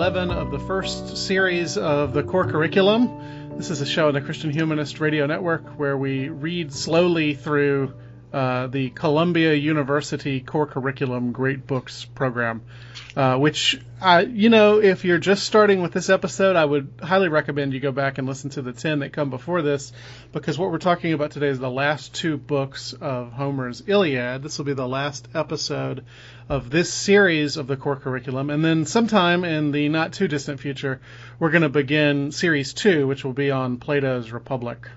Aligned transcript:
11 0.00 0.30
of 0.30 0.50
the 0.50 0.58
first 0.58 1.18
series 1.18 1.76
of 1.76 2.14
the 2.14 2.22
core 2.22 2.46
curriculum. 2.46 3.58
This 3.58 3.68
is 3.68 3.82
a 3.82 3.86
show 3.86 4.08
on 4.08 4.14
the 4.14 4.22
Christian 4.22 4.48
Humanist 4.48 4.98
Radio 4.98 5.26
Network 5.26 5.78
where 5.78 5.94
we 5.94 6.30
read 6.30 6.72
slowly 6.72 7.34
through 7.34 7.92
uh, 8.32 8.68
the 8.68 8.88
Columbia 8.88 9.52
University 9.52 10.40
Core 10.40 10.66
Curriculum 10.66 11.32
Great 11.32 11.66
Books 11.66 12.06
program, 12.06 12.62
uh, 13.16 13.36
which, 13.36 13.80
uh, 14.00 14.24
you 14.28 14.48
know, 14.48 14.80
if 14.80 15.04
you're 15.04 15.18
just 15.18 15.44
starting 15.44 15.82
with 15.82 15.92
this 15.92 16.08
episode, 16.08 16.54
I 16.54 16.64
would 16.64 16.92
highly 17.02 17.28
recommend 17.28 17.72
you 17.72 17.80
go 17.80 17.90
back 17.90 18.18
and 18.18 18.26
listen 18.26 18.50
to 18.50 18.62
the 18.62 18.72
10 18.72 19.00
that 19.00 19.12
come 19.12 19.30
before 19.30 19.62
this, 19.62 19.92
because 20.32 20.58
what 20.58 20.70
we're 20.70 20.78
talking 20.78 21.12
about 21.12 21.32
today 21.32 21.48
is 21.48 21.58
the 21.58 21.70
last 21.70 22.14
two 22.14 22.36
books 22.36 22.92
of 22.92 23.32
Homer's 23.32 23.82
Iliad. 23.86 24.42
This 24.42 24.58
will 24.58 24.64
be 24.64 24.74
the 24.74 24.86
last 24.86 25.28
episode 25.34 26.04
of 26.48 26.70
this 26.70 26.92
series 26.92 27.56
of 27.56 27.66
the 27.66 27.76
core 27.76 27.96
curriculum, 27.96 28.48
and 28.48 28.64
then 28.64 28.86
sometime 28.86 29.44
in 29.44 29.72
the 29.72 29.88
not 29.88 30.12
too 30.12 30.28
distant 30.28 30.60
future, 30.60 31.00
we're 31.38 31.50
going 31.50 31.62
to 31.62 31.68
begin 31.68 32.30
series 32.30 32.74
two, 32.74 33.06
which 33.06 33.24
will 33.24 33.32
be 33.32 33.50
on 33.50 33.78
Plato's 33.78 34.30
Republic. 34.30 34.88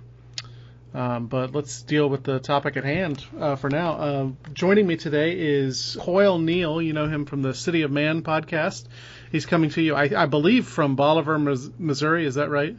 Um, 0.93 1.25
but 1.25 1.55
let's 1.55 1.81
deal 1.81 2.07
with 2.07 2.23
the 2.23 2.39
topic 2.39 2.77
at 2.77 2.83
hand 2.83 3.25
uh, 3.39 3.55
for 3.55 3.69
now. 3.69 3.93
Uh, 3.93 4.27
joining 4.53 4.85
me 4.85 4.95
today 4.95 5.35
is 5.37 5.97
Coyle 5.99 6.37
Neal. 6.37 6.81
You 6.81 6.93
know 6.93 7.07
him 7.07 7.25
from 7.25 7.41
the 7.41 7.55
City 7.55 7.81
of 7.81 7.91
Man 7.91 8.21
podcast. 8.21 8.85
He's 9.31 9.47
coming 9.47 9.71
to 9.71 9.81
you, 9.81 9.95
I, 9.95 10.11
I 10.15 10.25
believe, 10.27 10.67
from 10.67 10.95
Bolivar, 10.95 11.39
Missouri. 11.39 12.27
Is 12.27 12.35
that 12.35 12.51
right? 12.51 12.77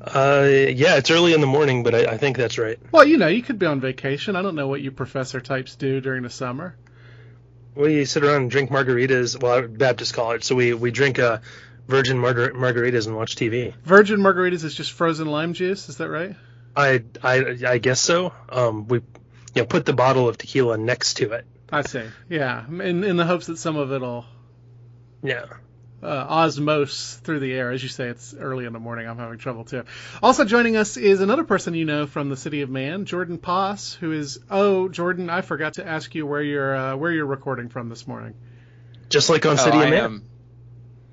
Uh, 0.00 0.46
yeah, 0.48 0.96
it's 0.96 1.10
early 1.10 1.32
in 1.32 1.40
the 1.40 1.46
morning, 1.46 1.82
but 1.82 1.94
I, 1.94 2.12
I, 2.12 2.18
think 2.18 2.36
that's 2.36 2.58
right. 2.58 2.78
Well, 2.92 3.06
you 3.06 3.16
know, 3.16 3.26
you 3.26 3.42
could 3.42 3.58
be 3.58 3.66
on 3.66 3.80
vacation. 3.80 4.36
I 4.36 4.42
don't 4.42 4.54
know 4.54 4.68
what 4.68 4.82
you 4.82 4.90
professor 4.90 5.40
types 5.40 5.76
do 5.76 6.00
during 6.00 6.22
the 6.22 6.30
summer. 6.30 6.76
We 7.74 8.04
sit 8.04 8.22
around 8.22 8.42
and 8.42 8.50
drink 8.50 8.70
margaritas. 8.70 9.42
Well, 9.42 9.66
Baptist 9.66 10.14
college, 10.14 10.44
so 10.44 10.54
we 10.54 10.74
we 10.74 10.90
drink 10.90 11.18
uh, 11.18 11.38
virgin 11.88 12.18
margar- 12.18 12.52
margaritas 12.52 13.06
and 13.06 13.16
watch 13.16 13.34
TV. 13.34 13.74
Virgin 13.82 14.20
margaritas 14.20 14.62
is 14.62 14.74
just 14.74 14.92
frozen 14.92 15.26
lime 15.26 15.54
juice. 15.54 15.88
Is 15.88 15.96
that 15.96 16.10
right? 16.10 16.36
I 16.76 17.02
I 17.22 17.56
I 17.66 17.78
guess 17.78 18.00
so. 18.00 18.32
Um, 18.48 18.86
we 18.88 18.98
you 18.98 19.62
know 19.62 19.66
put 19.66 19.86
the 19.86 19.92
bottle 19.92 20.28
of 20.28 20.38
tequila 20.38 20.76
next 20.76 21.14
to 21.14 21.32
it. 21.32 21.46
I 21.70 21.82
see. 21.82 22.04
Yeah, 22.28 22.66
in 22.66 23.04
in 23.04 23.16
the 23.16 23.24
hopes 23.24 23.46
that 23.46 23.58
some 23.58 23.76
of 23.76 23.92
it'll. 23.92 24.24
Yeah. 25.22 25.46
Uh, 26.02 26.46
osmose 26.46 27.18
through 27.20 27.40
the 27.40 27.50
air. 27.54 27.70
As 27.70 27.82
you 27.82 27.88
say, 27.88 28.08
it's 28.08 28.34
early 28.34 28.66
in 28.66 28.74
the 28.74 28.78
morning. 28.78 29.08
I'm 29.08 29.16
having 29.16 29.38
trouble 29.38 29.64
too. 29.64 29.84
Also 30.22 30.44
joining 30.44 30.76
us 30.76 30.98
is 30.98 31.22
another 31.22 31.44
person 31.44 31.72
you 31.72 31.86
know 31.86 32.06
from 32.06 32.28
the 32.28 32.36
City 32.36 32.60
of 32.60 32.68
Man, 32.68 33.06
Jordan 33.06 33.38
Poss, 33.38 33.94
who 33.94 34.12
is. 34.12 34.38
Oh, 34.50 34.88
Jordan, 34.88 35.30
I 35.30 35.40
forgot 35.40 35.74
to 35.74 35.86
ask 35.86 36.14
you 36.14 36.26
where 36.26 36.42
you're 36.42 36.76
uh, 36.76 36.96
where 36.96 37.10
you're 37.10 37.24
recording 37.24 37.70
from 37.70 37.88
this 37.88 38.06
morning. 38.06 38.34
Just 39.08 39.30
like 39.30 39.46
on 39.46 39.54
oh, 39.54 39.56
City 39.56 39.78
I 39.78 39.84
of 39.84 39.90
Man. 39.90 40.22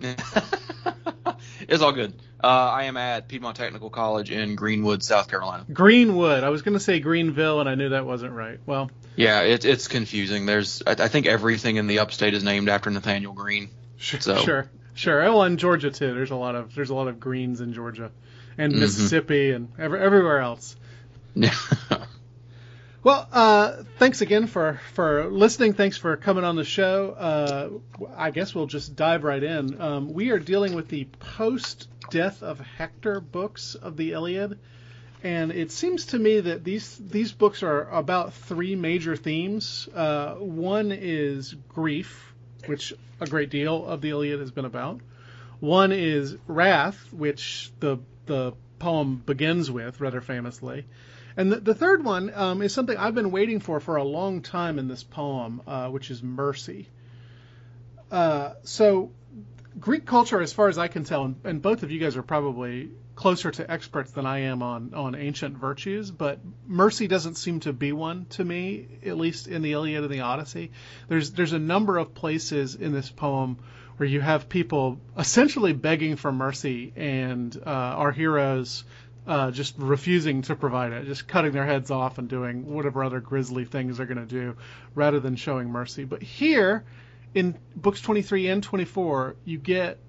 it's 1.70 1.82
all 1.82 1.94
good. 1.94 2.14
Uh, 2.44 2.48
I 2.48 2.84
am 2.84 2.98
at 2.98 3.28
Piedmont 3.28 3.56
Technical 3.56 3.90
College 3.90 4.32
in 4.32 4.56
Greenwood, 4.56 5.04
South 5.04 5.30
Carolina. 5.30 5.66
Greenwood. 5.72 6.44
I 6.44 6.50
was 6.50 6.62
going 6.62 6.74
to 6.74 6.80
say 6.80 7.00
Greenville, 7.00 7.60
and 7.60 7.70
I 7.70 7.76
knew 7.76 7.90
that 7.90 8.06
wasn't 8.06 8.34
right. 8.34 8.60
Well. 8.66 8.90
Yeah, 9.16 9.42
it, 9.42 9.66
it's 9.66 9.88
confusing. 9.88 10.46
There's, 10.46 10.82
I, 10.88 10.92
I, 10.92 11.08
think 11.08 11.28
everything 11.28 11.76
in 11.76 11.88
the 11.88 12.00
upstate 12.00 12.34
is 12.34 12.44
named 12.44 12.70
after 12.70 12.90
Nathanael 12.90 13.34
Greene. 13.34 13.70
Sure, 13.98 14.20
so. 14.20 14.38
sure, 14.38 14.72
sure. 14.94 15.24
Oh, 15.24 15.42
and 15.42 15.60
Georgia 15.60 15.92
too. 15.92 16.14
There's 16.14 16.32
a 16.32 16.36
lot 16.36 16.56
of 16.56 16.74
there's 16.74 16.90
a 16.90 16.96
lot 16.96 17.08
of 17.08 17.20
greens 17.20 17.62
in 17.62 17.74
Georgia, 17.74 18.10
and 18.58 18.72
mm-hmm. 18.72 18.82
Mississippi, 18.82 19.52
and 19.52 19.70
every, 19.78 20.00
everywhere 20.00 20.40
else. 20.40 20.76
Yeah. 21.36 21.54
Well, 23.04 23.28
uh, 23.32 23.84
thanks 23.98 24.22
again 24.22 24.46
for, 24.46 24.80
for 24.94 25.26
listening. 25.26 25.74
Thanks 25.74 25.98
for 25.98 26.16
coming 26.18 26.44
on 26.44 26.56
the 26.56 26.64
show. 26.64 27.10
Uh, 27.10 28.06
I 28.16 28.30
guess 28.30 28.54
we'll 28.54 28.68
just 28.68 28.96
dive 28.96 29.24
right 29.24 29.42
in. 29.42 29.82
Um, 29.82 30.14
we 30.14 30.30
are 30.30 30.38
dealing 30.38 30.76
with 30.76 30.88
the 30.88 31.06
post 31.06 31.88
death 32.12 32.44
of 32.44 32.60
Hector 32.60 33.20
books 33.20 33.74
of 33.74 33.98
the 33.98 34.12
Iliad. 34.12 34.60
And 35.24 35.52
it 35.52 35.72
seems 35.72 36.08
to 36.08 36.20
me 36.20 36.40
that 36.40 36.64
these 36.64 36.98
these 36.98 37.32
books 37.32 37.64
are 37.64 37.90
about 37.90 38.34
three 38.34 38.76
major 38.76 39.16
themes. 39.16 39.88
Uh, 39.94 40.36
one 40.36 40.92
is 40.92 41.56
grief, 41.70 42.34
which 42.68 42.94
a 43.20 43.26
great 43.26 43.50
deal 43.50 43.86
of 43.86 44.02
the 44.02 44.10
Iliad 44.10 44.40
has 44.40 44.52
been 44.52 44.66
about. 44.66 45.00
One 45.60 45.92
is 45.92 46.38
wrath, 46.48 47.12
which 47.14 47.72
the 47.80 48.00
the 48.26 48.54
poem 48.80 49.22
begins 49.26 49.70
with 49.70 50.02
rather 50.02 50.22
famously. 50.22 50.86
And 51.38 51.52
the, 51.52 51.60
the 51.60 51.76
third 51.76 52.04
one 52.04 52.32
um, 52.34 52.62
is 52.62 52.74
something 52.74 52.98
I've 52.98 53.16
been 53.16 53.32
waiting 53.32 53.60
for 53.60 53.80
for 53.80 53.96
a 53.96 54.04
long 54.04 54.42
time 54.42 54.80
in 54.80 54.88
this 54.88 55.04
poem, 55.04 55.62
uh, 55.66 55.90
which 55.90 56.12
is 56.12 56.22
mercy. 56.22 56.88
Uh, 58.12 58.54
so, 58.64 59.12
Greek 59.80 60.06
culture, 60.06 60.42
as 60.42 60.54
far 60.54 60.68
as 60.68 60.78
I 60.78 60.88
can 60.88 61.04
tell, 61.04 61.34
and, 61.44 61.62
both 61.62 61.84
of 61.84 61.92
you 61.92 62.00
guys 62.00 62.18
are 62.18 62.24
probably 62.24 62.92
closer 63.16 63.52
to 63.52 63.72
experts 63.72 64.12
than 64.12 64.26
I 64.26 64.40
am 64.40 64.62
on, 64.64 64.94
on 64.94 65.16
ancient 65.16 65.58
virtues, 65.58 66.12
but 66.12 66.40
mercy 66.68 67.08
doesn't 67.08 67.36
seem 67.36 67.60
to 67.62 67.74
be 67.74 67.92
one 67.92 68.26
to 68.32 68.44
me, 68.44 68.88
at 69.06 69.18
least 69.18 69.48
in 69.48 69.62
the 69.62 69.74
Iliad 69.74 70.04
and 70.04 70.14
the 70.14 70.22
Odyssey. 70.22 70.72
There's 71.08 71.32
there's 71.32 71.54
a 71.54 71.60
number 71.60 71.98
of 71.98 72.14
places 72.14 72.76
in 72.76 72.92
this 72.92 73.10
poem 73.10 73.60
where 73.98 74.10
you 74.10 74.20
have 74.20 74.50
people 74.50 75.00
essentially 75.18 75.74
begging 75.74 76.16
for 76.16 76.32
mercy, 76.32 76.92
and 76.96 77.56
uh, 77.66 77.70
our 77.70 78.12
heroes 78.12 78.84
uh, 79.28 79.52
just 79.52 79.76
refusing 79.78 80.42
to 80.44 80.56
provide 80.56 80.92
it, 80.92 81.06
just 81.06 81.28
cutting 81.28 81.52
their 81.52 81.66
heads 81.66 81.92
off 81.92 82.18
and 82.18 82.28
doing 82.28 82.66
whatever 82.74 83.04
other 83.04 83.20
grisly 83.20 83.66
things 83.66 83.98
they're 83.98 84.08
going 84.08 84.18
to 84.18 84.26
do, 84.26 84.56
rather 84.96 85.20
than 85.20 85.36
showing 85.36 85.70
mercy. 85.70 86.04
But 86.04 86.24
here, 86.24 86.84
in 87.34 87.58
books 87.76 88.02
23 88.02 88.48
and 88.48 88.64
24, 88.64 89.36
you 89.46 89.58
get 89.58 90.00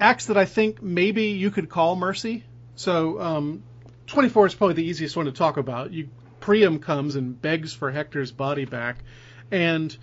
acts 0.00 0.26
that 0.26 0.36
I 0.36 0.44
think 0.44 0.82
maybe 0.82 1.26
you 1.26 1.50
could 1.50 1.68
call 1.68 1.96
mercy. 1.96 2.44
So 2.74 3.20
um, 3.20 3.62
24 4.08 4.46
is 4.46 4.54
probably 4.54 4.74
the 4.74 4.84
easiest 4.84 5.16
one 5.16 5.26
to 5.26 5.32
talk 5.32 5.56
about. 5.56 5.92
You, 5.92 6.08
Priam 6.40 6.80
comes 6.80 7.16
and 7.16 7.40
begs 7.40 7.72
for 7.72 7.90
Hector's 7.90 8.32
body 8.32 8.64
back, 8.64 8.98
and 9.50 9.96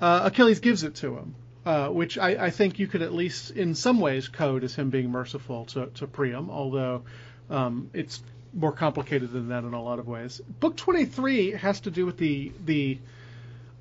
uh, 0.00 0.22
Achilles 0.24 0.60
gives 0.60 0.82
it 0.82 0.96
to 0.96 1.16
him. 1.16 1.34
Uh, 1.64 1.88
which 1.88 2.16
I, 2.16 2.44
I, 2.44 2.50
think 2.50 2.78
you 2.78 2.86
could 2.86 3.02
at 3.02 3.12
least 3.12 3.50
in 3.50 3.74
some 3.74 3.98
ways 3.98 4.28
code 4.28 4.62
as 4.62 4.76
him 4.76 4.90
being 4.90 5.10
merciful 5.10 5.64
to, 5.64 5.86
to 5.94 6.06
Priam, 6.06 6.48
although 6.48 7.02
um, 7.50 7.90
it's 7.92 8.22
more 8.54 8.70
complicated 8.70 9.32
than 9.32 9.48
that 9.48 9.64
in 9.64 9.74
a 9.74 9.82
lot 9.82 9.98
of 9.98 10.06
ways. 10.06 10.40
Book 10.60 10.76
23 10.76 11.50
has 11.52 11.80
to 11.80 11.90
do 11.90 12.06
with 12.06 12.18
the 12.18 12.52
the 12.64 12.98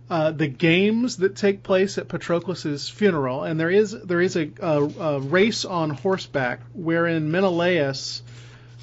uh, 0.10 0.32
the 0.32 0.48
games 0.48 1.18
that 1.18 1.36
take 1.36 1.64
place 1.64 1.98
at 1.98 2.08
Patroclus's 2.08 2.90
funeral, 2.90 3.44
and 3.44 3.60
there 3.60 3.72
is 3.72 3.92
there 3.92 4.22
is 4.22 4.36
a, 4.36 4.52
a, 4.62 4.84
a 4.84 5.20
race 5.20 5.66
on 5.66 5.90
horseback 5.90 6.62
wherein 6.74 7.32
Menelaus 7.32 8.22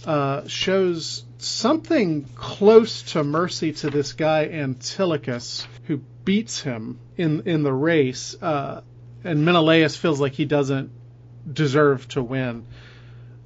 uh, 0.05 0.47
shows 0.49 1.22
something 1.38 2.25
close 2.34 3.03
to 3.12 3.22
mercy 3.22 3.72
to 3.72 3.91
this 3.91 4.15
guy 4.15 4.48
Antilochus, 4.48 5.66
who 5.84 5.98
beats 6.24 6.60
him 6.60 6.98
in 7.16 7.42
in 7.47 7.63
the 7.63 7.72
race, 7.72 8.34
uh, 8.42 8.80
and 9.22 9.45
Menelaus 9.45 9.97
feels 9.97 10.21
like 10.21 10.33
he 10.33 10.45
doesn't 10.45 10.91
deserve 11.53 12.09
to 12.09 12.22
win. 12.22 12.66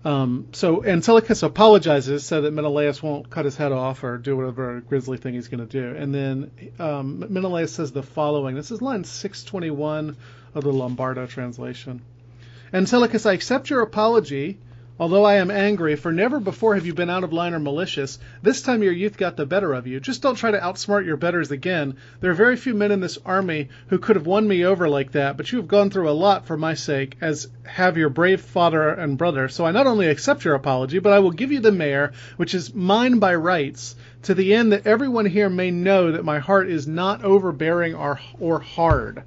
Um, 0.07 0.47
so 0.53 0.85
Antilochus 0.85 1.43
apologizes 1.43 2.25
so 2.25 2.43
that 2.43 2.53
Menelaus 2.53 3.03
won't 3.03 3.29
cut 3.29 3.45
his 3.45 3.57
head 3.57 3.73
off 3.73 4.05
or 4.05 4.19
do 4.19 4.37
whatever 4.37 4.81
grisly 4.81 5.19
thing 5.19 5.35
he's 5.35 5.49
going 5.49 5.67
to 5.67 5.81
do. 5.81 5.97
And 5.97 6.15
then 6.15 6.53
um, 6.79 7.25
Menelaus 7.29 7.73
says 7.73 7.91
the 7.91 8.05
following. 8.05 8.55
This 8.55 8.71
is 8.71 8.81
line 8.81 9.03
621 9.03 10.17
of 10.55 10.63
the 10.63 10.73
Lombardo 10.73 11.27
translation. 11.27 12.03
Antilochus, 12.73 13.27
I 13.27 13.33
accept 13.33 13.69
your 13.69 13.83
apology, 13.83 14.59
Although 14.99 15.25
I 15.25 15.35
am 15.35 15.51
angry, 15.51 15.95
for 15.95 16.11
never 16.11 16.41
before 16.41 16.75
have 16.75 16.87
you 16.87 16.95
been 16.95 17.11
out 17.11 17.23
of 17.23 17.31
line 17.31 17.53
or 17.53 17.59
malicious, 17.59 18.19
this 18.43 18.63
time 18.63 18.83
your 18.83 18.95
youth 18.95 19.19
got 19.19 19.37
the 19.37 19.45
better 19.45 19.75
of 19.75 19.87
you. 19.87 20.01
Just 20.01 20.23
don't 20.23 20.37
try 20.37 20.51
to 20.51 20.59
outsmart 20.59 21.05
your 21.05 21.19
betters 21.19 21.51
again. 21.51 21.97
There 22.21 22.31
are 22.31 22.35
very 22.35 22.57
few 22.57 22.73
men 22.73 22.91
in 22.91 23.01
this 23.01 23.19
army 23.27 23.69
who 23.89 23.99
could 23.99 24.17
have 24.17 24.27
won 24.27 24.49
me 24.49 24.65
over 24.65 24.89
like 24.89 25.13
that, 25.13 25.37
but 25.37 25.53
you 25.53 25.59
have 25.59 25.69
gone 25.69 25.91
through 25.91 26.09
a 26.09 26.13
lot 26.13 26.47
for 26.47 26.57
my 26.57 26.73
sake, 26.73 27.19
as 27.21 27.49
have 27.65 27.99
your 27.99 28.09
brave 28.09 28.41
father 28.41 28.89
and 28.89 29.19
brother. 29.19 29.49
So 29.49 29.67
I 29.67 29.71
not 29.71 29.87
only 29.87 30.09
accept 30.09 30.47
your 30.47 30.55
apology, 30.55 30.99
but 30.99 31.13
I 31.13 31.19
will 31.19 31.31
give 31.31 31.53
you 31.53 31.61
the 31.61 31.73
mare, 31.73 32.15
which 32.39 32.55
is 32.55 32.73
mine 32.73 33.19
by 33.19 33.35
rights, 33.35 33.97
to 34.23 34.33
the 34.33 34.55
end 34.55 34.73
that 34.73 34.87
everyone 34.87 35.27
here 35.27 35.51
may 35.51 35.71
know 35.71 36.13
that 36.13 36.25
my 36.25 36.39
heart 36.39 36.71
is 36.71 36.87
not 36.87 37.23
overbearing 37.23 37.95
or, 37.95 38.19
or 38.41 38.61
hard. 38.61 39.25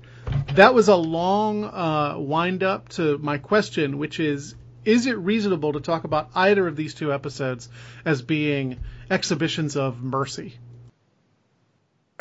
That 0.56 0.74
was 0.74 0.88
a 0.88 0.96
long 0.96 1.64
uh, 1.64 2.16
wind 2.18 2.64
up 2.64 2.90
to 2.90 3.20
my 3.20 3.38
question, 3.38 4.00
which 4.00 4.20
is 4.20 4.56
is 4.90 5.06
it 5.06 5.18
reasonable 5.18 5.74
to 5.74 5.80
talk 5.80 6.04
about 6.04 6.30
either 6.34 6.68
of 6.68 6.76
these 6.76 6.96
two 6.96 7.14
episodes 7.14 7.70
as 8.06 8.24
being 8.24 8.80
exhibitions 9.12 9.78
of 9.78 10.02
mercy? 10.02 10.56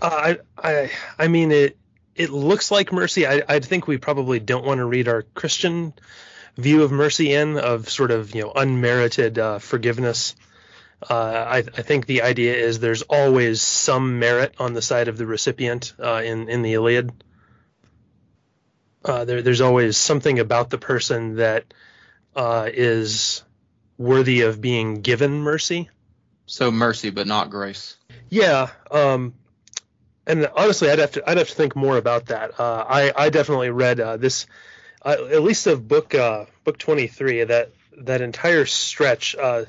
Uh, 0.01 0.37
I, 0.59 0.69
I, 0.71 0.91
I 1.19 1.29
mean 1.29 1.51
it. 1.51 1.77
It 2.15 2.31
looks 2.31 2.71
like 2.71 2.93
mercy. 2.93 3.27
I, 3.27 3.43
I 3.49 3.61
think 3.61 3.87
we 3.87 3.97
probably 3.97 4.41
don't 4.41 4.67
want 4.67 4.79
to 4.79 4.85
read 4.85 5.09
our 5.09 5.23
Christian 5.23 5.95
view 6.57 6.83
of 6.83 6.91
mercy 6.91 7.33
in 7.33 7.57
of 7.57 7.89
sort 7.89 8.11
of 8.11 8.35
you 8.35 8.43
know 8.43 8.53
unmerited 8.55 9.39
uh, 9.39 9.59
forgiveness. 9.61 10.35
Uh, 11.09 11.15
I, 11.15 11.59
I, 11.59 11.63
think 11.63 12.07
the 12.07 12.23
idea 12.23 12.57
is 12.57 12.81
there's 12.81 13.03
always 13.03 13.63
some 13.63 14.19
merit 14.19 14.57
on 14.59 14.73
the 14.73 14.83
side 14.83 15.07
of 15.07 15.17
the 15.17 15.27
recipient 15.27 15.95
uh, 16.03 16.23
in 16.25 16.49
in 16.49 16.63
the 16.63 16.75
Iliad. 16.75 17.13
Uh, 19.05 19.25
there, 19.25 19.41
there's 19.41 19.61
always 19.61 19.97
something 19.97 20.41
about 20.41 20.71
the 20.71 20.79
person 20.79 21.37
that 21.37 21.73
uh, 22.39 22.71
is 22.73 23.43
worthy 23.99 24.43
of 24.43 24.61
being 24.61 25.01
given 25.03 25.41
mercy. 25.41 25.91
So 26.47 26.71
mercy, 26.71 27.11
but 27.11 27.27
not 27.27 27.51
grace. 27.51 27.97
Yeah. 28.31 28.71
Um, 28.93 29.35
and 30.25 30.49
honestly, 30.57 30.89
I'd 30.89 31.01
have 31.01 31.13
to 31.13 31.29
I'd 31.29 31.37
have 31.37 31.49
to 31.49 31.55
think 31.55 31.75
more 31.75 31.97
about 31.97 32.27
that. 32.27 32.59
Uh, 32.61 32.85
I 32.89 33.13
I 33.15 33.31
definitely 33.31 33.71
read 33.71 33.99
uh, 33.99 34.17
this, 34.19 34.47
uh, 35.05 35.17
at 35.31 35.43
least 35.43 35.67
of 35.67 35.89
book 35.89 36.15
uh, 36.15 36.45
book 36.63 36.79
twenty 36.79 37.09
three 37.09 37.43
that 37.43 37.73
that 37.99 38.21
entire 38.21 38.67
stretch 38.67 39.35
uh, 39.35 39.65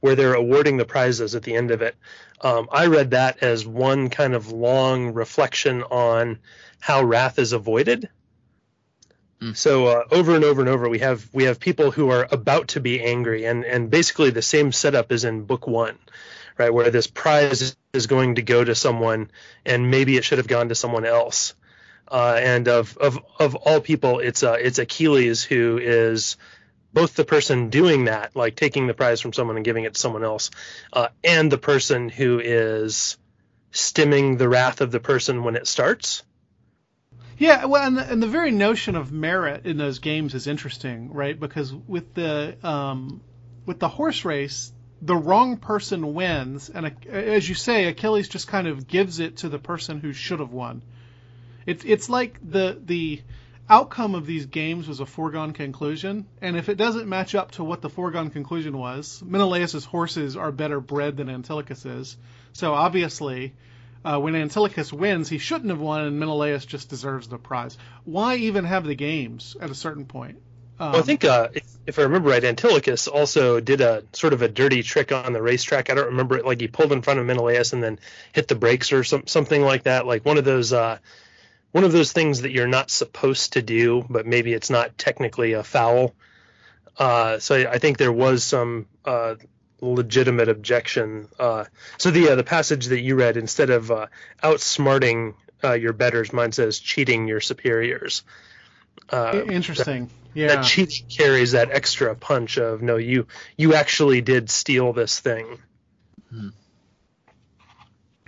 where 0.00 0.14
they're 0.14 0.34
awarding 0.34 0.78
the 0.78 0.86
prizes 0.86 1.34
at 1.34 1.42
the 1.42 1.54
end 1.54 1.70
of 1.70 1.82
it. 1.82 1.94
Um, 2.40 2.68
I 2.72 2.86
read 2.86 3.10
that 3.10 3.42
as 3.42 3.66
one 3.66 4.08
kind 4.08 4.34
of 4.34 4.50
long 4.52 5.12
reflection 5.12 5.82
on 5.82 6.38
how 6.80 7.02
wrath 7.02 7.38
is 7.38 7.52
avoided 7.52 8.08
Mm. 9.46 9.56
So 9.56 9.86
uh, 9.86 10.04
over 10.10 10.34
and 10.34 10.44
over 10.44 10.60
and 10.60 10.68
over, 10.68 10.88
we 10.88 10.98
have 11.00 11.28
we 11.32 11.44
have 11.44 11.60
people 11.60 11.90
who 11.90 12.10
are 12.10 12.26
about 12.30 12.68
to 12.68 12.80
be 12.80 13.02
angry, 13.02 13.44
and 13.44 13.64
and 13.64 13.90
basically 13.90 14.30
the 14.30 14.42
same 14.42 14.72
setup 14.72 15.12
is 15.12 15.24
in 15.24 15.44
book 15.44 15.66
one, 15.66 15.98
right, 16.58 16.72
where 16.72 16.90
this 16.90 17.06
prize 17.06 17.76
is 17.92 18.06
going 18.06 18.36
to 18.36 18.42
go 18.42 18.64
to 18.64 18.74
someone, 18.74 19.30
and 19.64 19.90
maybe 19.90 20.16
it 20.16 20.24
should 20.24 20.38
have 20.38 20.48
gone 20.48 20.68
to 20.68 20.74
someone 20.74 21.04
else. 21.04 21.54
Uh, 22.08 22.38
and 22.40 22.68
of 22.68 22.96
of 22.98 23.18
of 23.38 23.54
all 23.54 23.80
people, 23.80 24.18
it's 24.18 24.42
uh, 24.42 24.56
it's 24.60 24.78
Achilles 24.78 25.44
who 25.44 25.78
is 25.78 26.36
both 26.92 27.14
the 27.14 27.24
person 27.24 27.68
doing 27.68 28.06
that, 28.06 28.34
like 28.34 28.56
taking 28.56 28.86
the 28.86 28.94
prize 28.94 29.20
from 29.20 29.32
someone 29.32 29.56
and 29.56 29.64
giving 29.64 29.84
it 29.84 29.94
to 29.94 30.00
someone 30.00 30.24
else, 30.24 30.50
uh, 30.92 31.08
and 31.22 31.52
the 31.52 31.58
person 31.58 32.08
who 32.08 32.40
is 32.40 33.18
stemming 33.70 34.38
the 34.38 34.48
wrath 34.48 34.80
of 34.80 34.90
the 34.90 35.00
person 35.00 35.44
when 35.44 35.56
it 35.56 35.66
starts. 35.66 36.22
Yeah, 37.38 37.66
well, 37.66 37.82
and 37.82 37.96
the, 37.96 38.02
and 38.02 38.22
the 38.22 38.28
very 38.28 38.50
notion 38.50 38.96
of 38.96 39.12
merit 39.12 39.66
in 39.66 39.76
those 39.76 39.98
games 39.98 40.34
is 40.34 40.46
interesting, 40.46 41.12
right? 41.12 41.38
Because 41.38 41.72
with 41.72 42.14
the 42.14 42.56
um, 42.66 43.20
with 43.66 43.78
the 43.78 43.88
horse 43.88 44.24
race, 44.24 44.72
the 45.02 45.16
wrong 45.16 45.58
person 45.58 46.14
wins, 46.14 46.70
and 46.70 46.94
as 47.10 47.46
you 47.46 47.54
say, 47.54 47.86
Achilles 47.86 48.28
just 48.28 48.48
kind 48.48 48.66
of 48.66 48.88
gives 48.88 49.20
it 49.20 49.38
to 49.38 49.48
the 49.50 49.58
person 49.58 50.00
who 50.00 50.12
should 50.12 50.40
have 50.40 50.52
won. 50.52 50.82
It's 51.66 51.84
it's 51.84 52.08
like 52.08 52.38
the 52.42 52.80
the 52.82 53.20
outcome 53.68 54.14
of 54.14 54.24
these 54.24 54.46
games 54.46 54.88
was 54.88 55.00
a 55.00 55.06
foregone 55.06 55.52
conclusion, 55.52 56.24
and 56.40 56.56
if 56.56 56.70
it 56.70 56.76
doesn't 56.78 57.06
match 57.08 57.34
up 57.34 57.50
to 57.52 57.64
what 57.64 57.82
the 57.82 57.90
foregone 57.90 58.30
conclusion 58.30 58.78
was, 58.78 59.22
Menelaus's 59.22 59.84
horses 59.84 60.36
are 60.36 60.52
better 60.52 60.80
bred 60.80 61.18
than 61.18 61.28
Antilochus's, 61.28 62.16
so 62.54 62.72
obviously 62.72 63.52
uh, 64.06 64.20
when 64.20 64.34
Antilochus 64.34 64.92
wins, 64.92 65.28
he 65.28 65.38
shouldn't 65.38 65.70
have 65.70 65.80
won, 65.80 66.02
and 66.02 66.20
Menelaus 66.20 66.64
just 66.64 66.88
deserves 66.88 67.26
the 67.26 67.38
prize. 67.38 67.76
Why 68.04 68.36
even 68.36 68.64
have 68.64 68.84
the 68.84 68.94
games 68.94 69.56
at 69.60 69.68
a 69.68 69.74
certain 69.74 70.04
point? 70.04 70.38
Um, 70.78 70.92
well, 70.92 71.00
I 71.00 71.04
think 71.04 71.24
uh, 71.24 71.48
if, 71.54 71.64
if, 71.86 71.98
I 71.98 72.02
remember 72.02 72.28
right, 72.28 72.42
Antilochus 72.42 73.08
also 73.08 73.58
did 73.58 73.80
a 73.80 74.04
sort 74.12 74.32
of 74.32 74.42
a 74.42 74.48
dirty 74.48 74.84
trick 74.84 75.10
on 75.10 75.32
the 75.32 75.42
racetrack. 75.42 75.90
I 75.90 75.94
don't 75.94 76.06
remember 76.06 76.36
it. 76.36 76.44
Like 76.44 76.60
he 76.60 76.68
pulled 76.68 76.92
in 76.92 77.02
front 77.02 77.18
of 77.18 77.26
Menelaus 77.26 77.72
and 77.72 77.82
then 77.82 77.98
hit 78.32 78.46
the 78.46 78.54
brakes 78.54 78.92
or 78.92 79.02
some, 79.02 79.26
something 79.26 79.62
like 79.62 79.84
that. 79.84 80.06
Like 80.06 80.24
one 80.24 80.38
of 80.38 80.44
those 80.44 80.72
uh, 80.72 80.98
one 81.72 81.82
of 81.82 81.92
those 81.92 82.12
things 82.12 82.42
that 82.42 82.52
you're 82.52 82.68
not 82.68 82.90
supposed 82.90 83.54
to 83.54 83.62
do, 83.62 84.04
but 84.08 84.24
maybe 84.24 84.52
it's 84.52 84.70
not 84.70 84.96
technically 84.96 85.54
a 85.54 85.64
foul. 85.64 86.14
Uh, 86.96 87.38
so 87.38 87.56
I, 87.56 87.72
I, 87.72 87.78
think 87.78 87.98
there 87.98 88.12
was 88.12 88.42
some 88.42 88.86
uh, 89.04 89.34
legitimate 89.80 90.48
objection. 90.48 91.28
Uh, 91.38 91.64
so 91.98 92.10
the 92.10 92.30
uh, 92.30 92.34
the 92.34 92.44
passage 92.44 92.86
that 92.86 93.00
you 93.00 93.14
read, 93.14 93.36
instead 93.36 93.70
of 93.70 93.90
uh, 93.90 94.06
outsmarting 94.42 95.34
uh, 95.62 95.72
your 95.72 95.92
betters, 95.92 96.32
mine 96.32 96.52
says 96.52 96.78
cheating 96.78 97.28
your 97.28 97.40
superiors. 97.40 98.22
Uh, 99.10 99.44
interesting. 99.48 100.06
That, 100.06 100.12
yeah. 100.34 100.46
That 100.48 100.64
cheating 100.64 101.06
carries 101.08 101.52
that 101.52 101.70
extra 101.70 102.14
punch 102.14 102.58
of 102.58 102.82
no, 102.82 102.96
you 102.96 103.26
you 103.56 103.74
actually 103.74 104.20
did 104.20 104.50
steal 104.50 104.92
this 104.92 105.20
thing. 105.20 105.58
Hmm. 106.30 106.48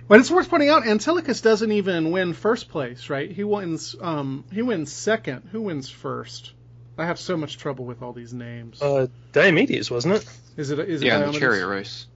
But 0.07 0.19
it's 0.19 0.31
worth 0.31 0.49
pointing 0.49 0.69
out, 0.69 0.83
Antilochus 0.85 1.43
doesn't 1.43 1.71
even 1.71 2.09
win 2.09 2.33
first 2.33 2.69
place, 2.69 3.11
right? 3.11 3.31
He 3.31 3.43
wins. 3.43 3.95
Um, 4.01 4.43
he 4.51 4.63
wins 4.63 4.91
second. 4.91 5.49
Who 5.51 5.61
wins 5.61 5.87
first? 5.87 6.53
I 6.99 7.05
have 7.05 7.19
so 7.19 7.37
much 7.37 7.57
trouble 7.57 7.85
with 7.85 8.01
all 8.01 8.13
these 8.13 8.33
names. 8.33 8.81
Uh, 8.81 9.07
Diomedes, 9.31 9.89
wasn't 9.89 10.15
it? 10.15 10.29
Is 10.57 10.71
it? 10.71 10.79
Is 10.79 11.01
it 11.01 11.07
yeah, 11.07 11.19
Diomedes? 11.19 11.33
the 11.33 11.39
chariot 11.39 11.67
race. 11.67 12.07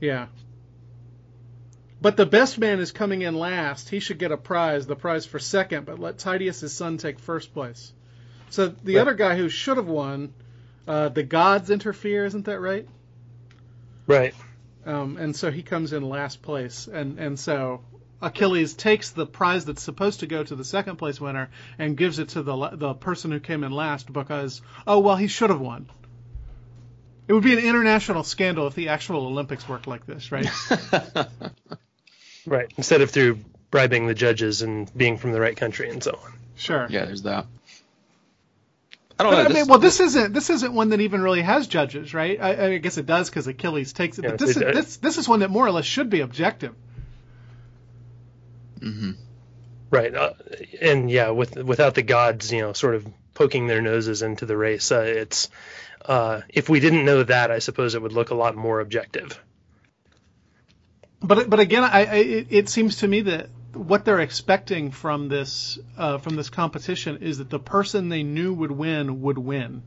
Yeah. 0.00 0.26
But 2.02 2.16
the 2.16 2.26
best 2.26 2.58
man 2.58 2.80
is 2.80 2.92
coming 2.92 3.22
in 3.22 3.34
last. 3.34 3.90
He 3.90 4.00
should 4.00 4.18
get 4.18 4.32
a 4.32 4.36
prize, 4.36 4.86
the 4.86 4.96
prize 4.96 5.26
for 5.26 5.38
second, 5.38 5.84
but 5.84 5.98
let 5.98 6.16
Tydeus' 6.18 6.72
son 6.72 6.96
take 6.96 7.18
first 7.18 7.52
place. 7.52 7.92
So 8.48 8.68
the 8.68 8.96
right. 8.96 9.02
other 9.02 9.14
guy 9.14 9.36
who 9.36 9.50
should 9.50 9.76
have 9.76 9.86
won, 9.86 10.32
uh, 10.88 11.10
the 11.10 11.22
gods 11.22 11.70
interfere, 11.70 12.24
isn't 12.24 12.46
that 12.46 12.58
right? 12.58 12.88
Right. 14.06 14.34
Um, 14.86 15.18
and 15.18 15.36
so 15.36 15.50
he 15.50 15.62
comes 15.62 15.92
in 15.92 16.02
last 16.08 16.40
place, 16.40 16.88
and 16.88 17.18
and 17.18 17.38
so 17.38 17.82
Achilles 18.22 18.74
takes 18.74 19.10
the 19.10 19.26
prize 19.26 19.64
that's 19.64 19.82
supposed 19.82 20.20
to 20.20 20.26
go 20.26 20.44
to 20.44 20.54
the 20.54 20.64
second 20.64 20.96
place 20.96 21.20
winner 21.20 21.50
and 21.78 21.96
gives 21.96 22.18
it 22.18 22.30
to 22.30 22.42
the 22.42 22.70
the 22.72 22.94
person 22.94 23.30
who 23.30 23.40
came 23.40 23.64
in 23.64 23.72
last 23.72 24.12
because 24.12 24.60
oh 24.86 24.98
well 24.98 25.16
he 25.16 25.26
should 25.26 25.50
have 25.50 25.60
won. 25.60 25.88
It 27.28 27.32
would 27.32 27.44
be 27.44 27.52
an 27.52 27.64
international 27.64 28.24
scandal 28.24 28.66
if 28.66 28.74
the 28.74 28.88
actual 28.88 29.26
Olympics 29.26 29.68
worked 29.68 29.86
like 29.86 30.04
this, 30.04 30.32
right? 30.32 30.48
right. 32.46 32.72
Instead 32.76 33.02
of 33.02 33.10
through 33.10 33.38
bribing 33.70 34.08
the 34.08 34.14
judges 34.14 34.62
and 34.62 34.90
being 34.96 35.16
from 35.16 35.32
the 35.32 35.40
right 35.40 35.56
country 35.56 35.90
and 35.90 36.02
so 36.02 36.18
on. 36.22 36.32
Sure. 36.56 36.88
Yeah, 36.90 37.04
there's 37.04 37.22
that. 37.22 37.46
I 39.18 39.22
don't 39.22 39.32
but, 39.32 39.36
know. 39.36 39.44
I 39.44 39.48
this, 39.48 39.54
mean, 39.54 39.66
well, 39.68 39.78
this 39.78 40.00
isn't 40.00 40.32
this 40.32 40.50
isn't 40.50 40.72
one 40.72 40.88
that 40.90 41.00
even 41.00 41.22
really 41.22 41.42
has 41.42 41.68
judges, 41.68 42.14
right? 42.14 42.40
I, 42.40 42.66
I 42.66 42.78
guess 42.78 42.98
it 42.98 43.06
does 43.06 43.30
because 43.30 43.46
Achilles 43.46 43.92
takes 43.92 44.18
it. 44.18 44.24
Yes, 44.24 44.32
but 44.32 44.38
this 44.40 44.56
it 44.56 44.68
is 44.68 44.74
this 44.74 44.96
this 44.96 45.18
is 45.18 45.28
one 45.28 45.40
that 45.40 45.50
more 45.50 45.66
or 45.66 45.70
less 45.70 45.84
should 45.84 46.10
be 46.10 46.20
objective. 46.20 46.74
Mm-hmm. 48.80 49.12
Right, 49.90 50.14
uh, 50.14 50.34
and 50.80 51.10
yeah, 51.10 51.30
with 51.30 51.56
without 51.56 51.94
the 51.94 52.02
gods, 52.02 52.52
you 52.52 52.60
know, 52.60 52.72
sort 52.72 52.94
of 52.94 53.06
poking 53.34 53.66
their 53.66 53.82
noses 53.82 54.22
into 54.22 54.46
the 54.46 54.56
race, 54.56 54.92
uh, 54.92 55.00
it's 55.00 55.50
uh, 56.04 56.42
if 56.48 56.68
we 56.68 56.78
didn't 56.78 57.04
know 57.04 57.22
that, 57.24 57.50
I 57.50 57.58
suppose 57.58 57.94
it 57.94 58.02
would 58.02 58.12
look 58.12 58.30
a 58.30 58.36
lot 58.36 58.54
more 58.54 58.80
objective. 58.80 59.42
But 61.20 61.50
but 61.50 61.60
again, 61.60 61.82
I, 61.82 62.04
I 62.04 62.16
it 62.50 62.68
seems 62.68 62.98
to 62.98 63.08
me 63.08 63.22
that 63.22 63.50
what 63.74 64.04
they're 64.04 64.20
expecting 64.20 64.90
from 64.90 65.28
this 65.28 65.78
uh, 65.96 66.18
from 66.18 66.36
this 66.36 66.50
competition 66.50 67.18
is 67.18 67.38
that 67.38 67.50
the 67.50 67.58
person 67.58 68.08
they 68.08 68.22
knew 68.22 68.54
would 68.54 68.70
win 68.70 69.20
would 69.22 69.38
win. 69.38 69.82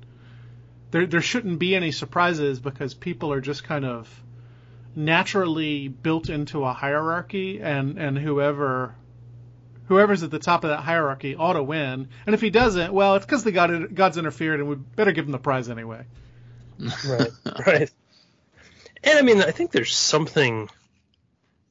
There 0.91 1.05
there 1.05 1.21
shouldn't 1.21 1.59
be 1.59 1.75
any 1.75 1.91
surprises 1.91 2.59
because 2.59 2.93
people 2.93 3.33
are 3.33 3.41
just 3.41 3.63
kind 3.63 3.85
of 3.85 4.22
naturally 4.95 5.87
built 5.87 6.29
into 6.29 6.63
a 6.63 6.73
hierarchy, 6.73 7.61
and 7.61 7.97
and 7.97 8.17
whoever 8.17 8.95
whoever's 9.87 10.23
at 10.23 10.31
the 10.31 10.39
top 10.39 10.63
of 10.63 10.69
that 10.69 10.79
hierarchy 10.79 11.35
ought 11.35 11.53
to 11.53 11.63
win. 11.63 12.07
And 12.25 12.33
if 12.33 12.41
he 12.41 12.49
doesn't, 12.49 12.93
well, 12.93 13.15
it's 13.15 13.25
because 13.25 13.43
the 13.43 13.51
god 13.51 13.93
gods 13.95 14.17
interfered, 14.17 14.59
and 14.59 14.69
we 14.69 14.75
better 14.75 15.11
give 15.11 15.25
him 15.25 15.31
the 15.31 15.39
prize 15.39 15.69
anyway. 15.69 16.05
right, 17.07 17.31
right. 17.67 17.91
And 19.03 19.19
I 19.19 19.21
mean, 19.21 19.41
I 19.41 19.51
think 19.51 19.71
there's 19.71 19.95
something. 19.95 20.69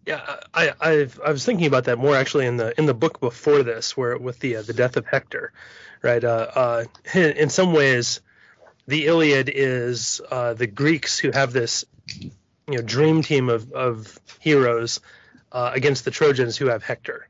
Yeah, 0.07 0.37
I 0.53 0.73
I've, 0.81 1.21
I 1.25 1.31
was 1.31 1.45
thinking 1.45 1.67
about 1.67 1.85
that 1.85 1.99
more 1.99 2.17
actually 2.17 2.47
in 2.47 2.57
the 2.57 2.79
in 2.79 2.87
the 2.87 2.95
book 2.95 3.21
before 3.21 3.63
this, 3.63 3.97
where 3.97 4.17
with 4.19 4.39
the 4.41 4.57
uh, 4.57 4.63
the 4.63 4.73
death 4.73 4.97
of 4.97 5.07
Hector, 5.07 5.53
right? 6.03 6.23
Uh, 6.23 6.51
uh, 6.55 6.85
in 7.15 7.49
some 7.49 7.73
ways, 7.73 8.21
the 8.87 9.07
Iliad 9.07 9.51
is 9.53 10.21
uh, 10.31 10.55
the 10.55 10.67
Greeks 10.67 11.19
who 11.19 11.31
have 11.31 11.53
this 11.53 11.85
you 12.69 12.77
know 12.77 12.83
dream 12.83 13.23
team 13.23 13.49
of 13.49 13.73
of 13.73 14.19
heroes 14.41 15.01
uh, 15.51 15.71
against 15.75 16.05
the 16.05 16.11
Trojans 16.11 16.57
who 16.57 16.67
have 16.67 16.83
Hector. 16.83 17.29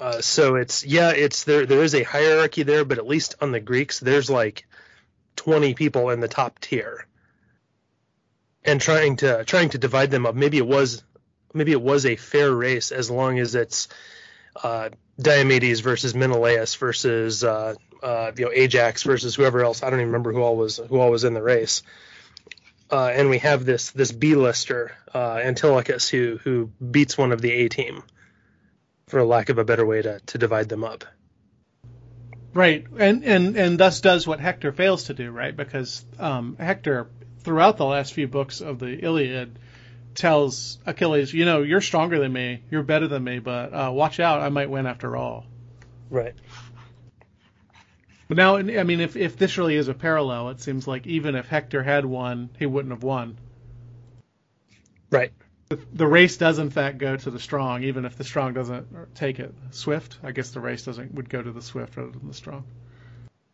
Uh, 0.00 0.20
so 0.20 0.56
it's 0.56 0.84
yeah, 0.84 1.10
it's 1.10 1.44
there. 1.44 1.66
There 1.66 1.82
is 1.82 1.94
a 1.94 2.02
hierarchy 2.02 2.62
there, 2.62 2.84
but 2.84 2.98
at 2.98 3.06
least 3.06 3.36
on 3.40 3.52
the 3.52 3.60
Greeks, 3.60 4.00
there's 4.00 4.28
like 4.28 4.66
20 5.36 5.74
people 5.74 6.10
in 6.10 6.20
the 6.20 6.28
top 6.28 6.58
tier, 6.58 7.06
and 8.64 8.80
trying 8.80 9.16
to 9.16 9.44
trying 9.44 9.70
to 9.70 9.78
divide 9.78 10.10
them 10.10 10.26
up. 10.26 10.34
Maybe 10.34 10.58
it 10.58 10.66
was 10.66 11.04
maybe 11.52 11.72
it 11.72 11.80
was 11.80 12.06
a 12.06 12.16
fair 12.16 12.52
race 12.52 12.90
as 12.90 13.10
long 13.10 13.38
as 13.38 13.54
it's 13.54 13.88
uh, 14.62 14.90
Diomedes 15.20 15.80
versus 15.80 16.14
Menelaus 16.14 16.74
versus 16.74 17.44
uh, 17.44 17.74
uh, 18.02 18.32
you 18.36 18.46
know 18.46 18.50
Ajax 18.52 19.04
versus 19.04 19.36
whoever 19.36 19.62
else. 19.62 19.82
I 19.82 19.90
don't 19.90 20.00
even 20.00 20.08
remember 20.08 20.32
who 20.32 20.42
all 20.42 20.56
was 20.56 20.78
who 20.78 20.98
all 20.98 21.10
was 21.10 21.24
in 21.24 21.34
the 21.34 21.42
race. 21.42 21.82
Uh, 22.90 23.10
and 23.12 23.30
we 23.30 23.38
have 23.38 23.64
this 23.64 23.90
this 23.90 24.12
B-lister 24.12 24.92
uh, 25.12 25.36
Antilochus 25.36 26.08
who 26.08 26.38
who 26.44 26.70
beats 26.78 27.16
one 27.16 27.32
of 27.32 27.40
the 27.40 27.50
A 27.52 27.68
team, 27.68 28.02
for 29.06 29.24
lack 29.24 29.48
of 29.48 29.58
a 29.58 29.64
better 29.64 29.86
way 29.86 30.02
to 30.02 30.20
to 30.20 30.38
divide 30.38 30.68
them 30.68 30.84
up. 30.84 31.04
Right, 32.52 32.86
and 32.98 33.24
and 33.24 33.56
and 33.56 33.78
thus 33.78 34.00
does 34.00 34.26
what 34.26 34.38
Hector 34.38 34.70
fails 34.70 35.04
to 35.04 35.14
do, 35.14 35.30
right? 35.30 35.56
Because 35.56 36.04
um, 36.18 36.56
Hector, 36.56 37.08
throughout 37.40 37.78
the 37.78 37.86
last 37.86 38.12
few 38.12 38.28
books 38.28 38.60
of 38.60 38.78
the 38.78 39.04
Iliad, 39.04 39.58
tells 40.14 40.78
Achilles, 40.86 41.32
you 41.32 41.44
know, 41.44 41.62
you're 41.62 41.80
stronger 41.80 42.18
than 42.18 42.32
me, 42.32 42.62
you're 42.70 42.82
better 42.82 43.08
than 43.08 43.24
me, 43.24 43.40
but 43.40 43.74
uh, 43.74 43.90
watch 43.92 44.20
out, 44.20 44.40
I 44.40 44.48
might 44.50 44.70
win 44.70 44.86
after 44.86 45.16
all. 45.16 45.44
Right. 46.10 46.34
But 48.28 48.36
now, 48.36 48.56
I 48.56 48.62
mean, 48.62 49.00
if 49.00 49.16
if 49.16 49.36
this 49.36 49.58
really 49.58 49.76
is 49.76 49.88
a 49.88 49.94
parallel, 49.94 50.50
it 50.50 50.60
seems 50.60 50.86
like 50.86 51.06
even 51.06 51.34
if 51.34 51.46
Hector 51.46 51.82
had 51.82 52.06
won, 52.06 52.50
he 52.58 52.66
wouldn't 52.66 52.92
have 52.92 53.02
won. 53.02 53.36
Right. 55.10 55.32
The, 55.68 55.78
the 55.92 56.06
race 56.06 56.36
does 56.36 56.58
in 56.58 56.70
fact 56.70 56.98
go 56.98 57.16
to 57.16 57.30
the 57.30 57.38
strong, 57.40 57.84
even 57.84 58.04
if 58.04 58.16
the 58.16 58.24
strong 58.24 58.54
doesn't 58.54 59.14
take 59.14 59.38
it. 59.38 59.54
Swift, 59.70 60.18
I 60.22 60.32
guess 60.32 60.50
the 60.50 60.60
race 60.60 60.84
doesn't 60.84 61.14
would 61.14 61.28
go 61.28 61.42
to 61.42 61.52
the 61.52 61.62
swift 61.62 61.96
rather 61.96 62.10
than 62.10 62.26
the 62.26 62.34
strong. 62.34 62.64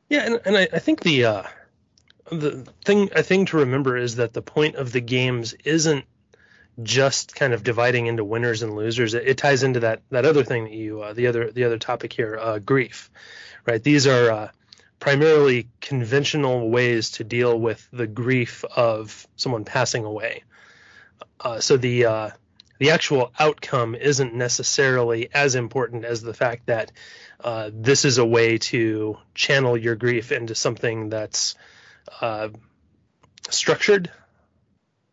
Yeah, 0.08 0.26
and, 0.26 0.40
and 0.44 0.56
I, 0.56 0.68
I 0.72 0.78
think 0.78 1.02
the 1.02 1.24
uh, 1.24 1.42
the 2.30 2.66
thing 2.84 3.10
I 3.14 3.22
think 3.22 3.48
to 3.48 3.58
remember 3.58 3.96
is 3.96 4.16
that 4.16 4.32
the 4.32 4.42
point 4.42 4.76
of 4.76 4.92
the 4.92 5.00
games 5.00 5.54
isn't 5.64 6.04
just 6.82 7.34
kind 7.34 7.52
of 7.52 7.62
dividing 7.62 8.06
into 8.06 8.24
winners 8.24 8.62
and 8.62 8.74
losers. 8.74 9.14
It, 9.14 9.26
it 9.26 9.38
ties 9.38 9.62
into 9.62 9.80
that 9.80 10.02
that 10.10 10.24
other 10.24 10.44
thing 10.44 10.64
that 10.64 10.72
you 10.72 11.02
uh, 11.02 11.12
the 11.12 11.26
other 11.26 11.50
the 11.50 11.64
other 11.64 11.78
topic 11.78 12.12
here, 12.12 12.38
uh, 12.40 12.58
grief, 12.58 13.10
right? 13.66 13.82
These 13.82 14.06
are 14.06 14.30
uh, 14.30 14.48
primarily 15.00 15.68
conventional 15.80 16.70
ways 16.70 17.10
to 17.12 17.24
deal 17.24 17.58
with 17.58 17.86
the 17.92 18.06
grief 18.06 18.64
of 18.64 19.26
someone 19.36 19.64
passing 19.64 20.04
away. 20.04 20.44
Uh, 21.40 21.58
so 21.58 21.76
the 21.76 22.04
uh, 22.04 22.30
the 22.78 22.90
actual 22.90 23.32
outcome 23.38 23.94
isn't 23.94 24.34
necessarily 24.34 25.28
as 25.34 25.54
important 25.56 26.04
as 26.04 26.22
the 26.22 26.34
fact 26.34 26.66
that 26.66 26.92
uh, 27.42 27.70
this 27.72 28.04
is 28.04 28.18
a 28.18 28.24
way 28.24 28.58
to 28.58 29.18
channel 29.34 29.76
your 29.76 29.96
grief 29.96 30.30
into 30.30 30.54
something 30.54 31.08
that's 31.08 31.56
structured 33.50 34.10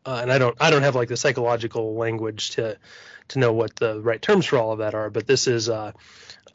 uh, 0.08 0.20
and 0.22 0.32
I 0.32 0.38
don't 0.38 0.56
I 0.60 0.70
don't 0.70 0.84
have 0.84 0.96
like 0.96 1.10
the 1.10 1.17
psychological 1.17 1.96
language 1.96 2.51
to 2.51 2.77
to 3.27 3.39
know 3.39 3.51
what 3.51 3.75
the 3.75 4.00
right 4.00 4.22
terms 4.22 4.46
for 4.46 4.58
all 4.58 4.72
of 4.72 4.79
that 4.79 4.96
are, 4.96 5.10
but 5.10 5.27
this 5.27 5.48
is 5.48 5.67
uh, 5.67 5.91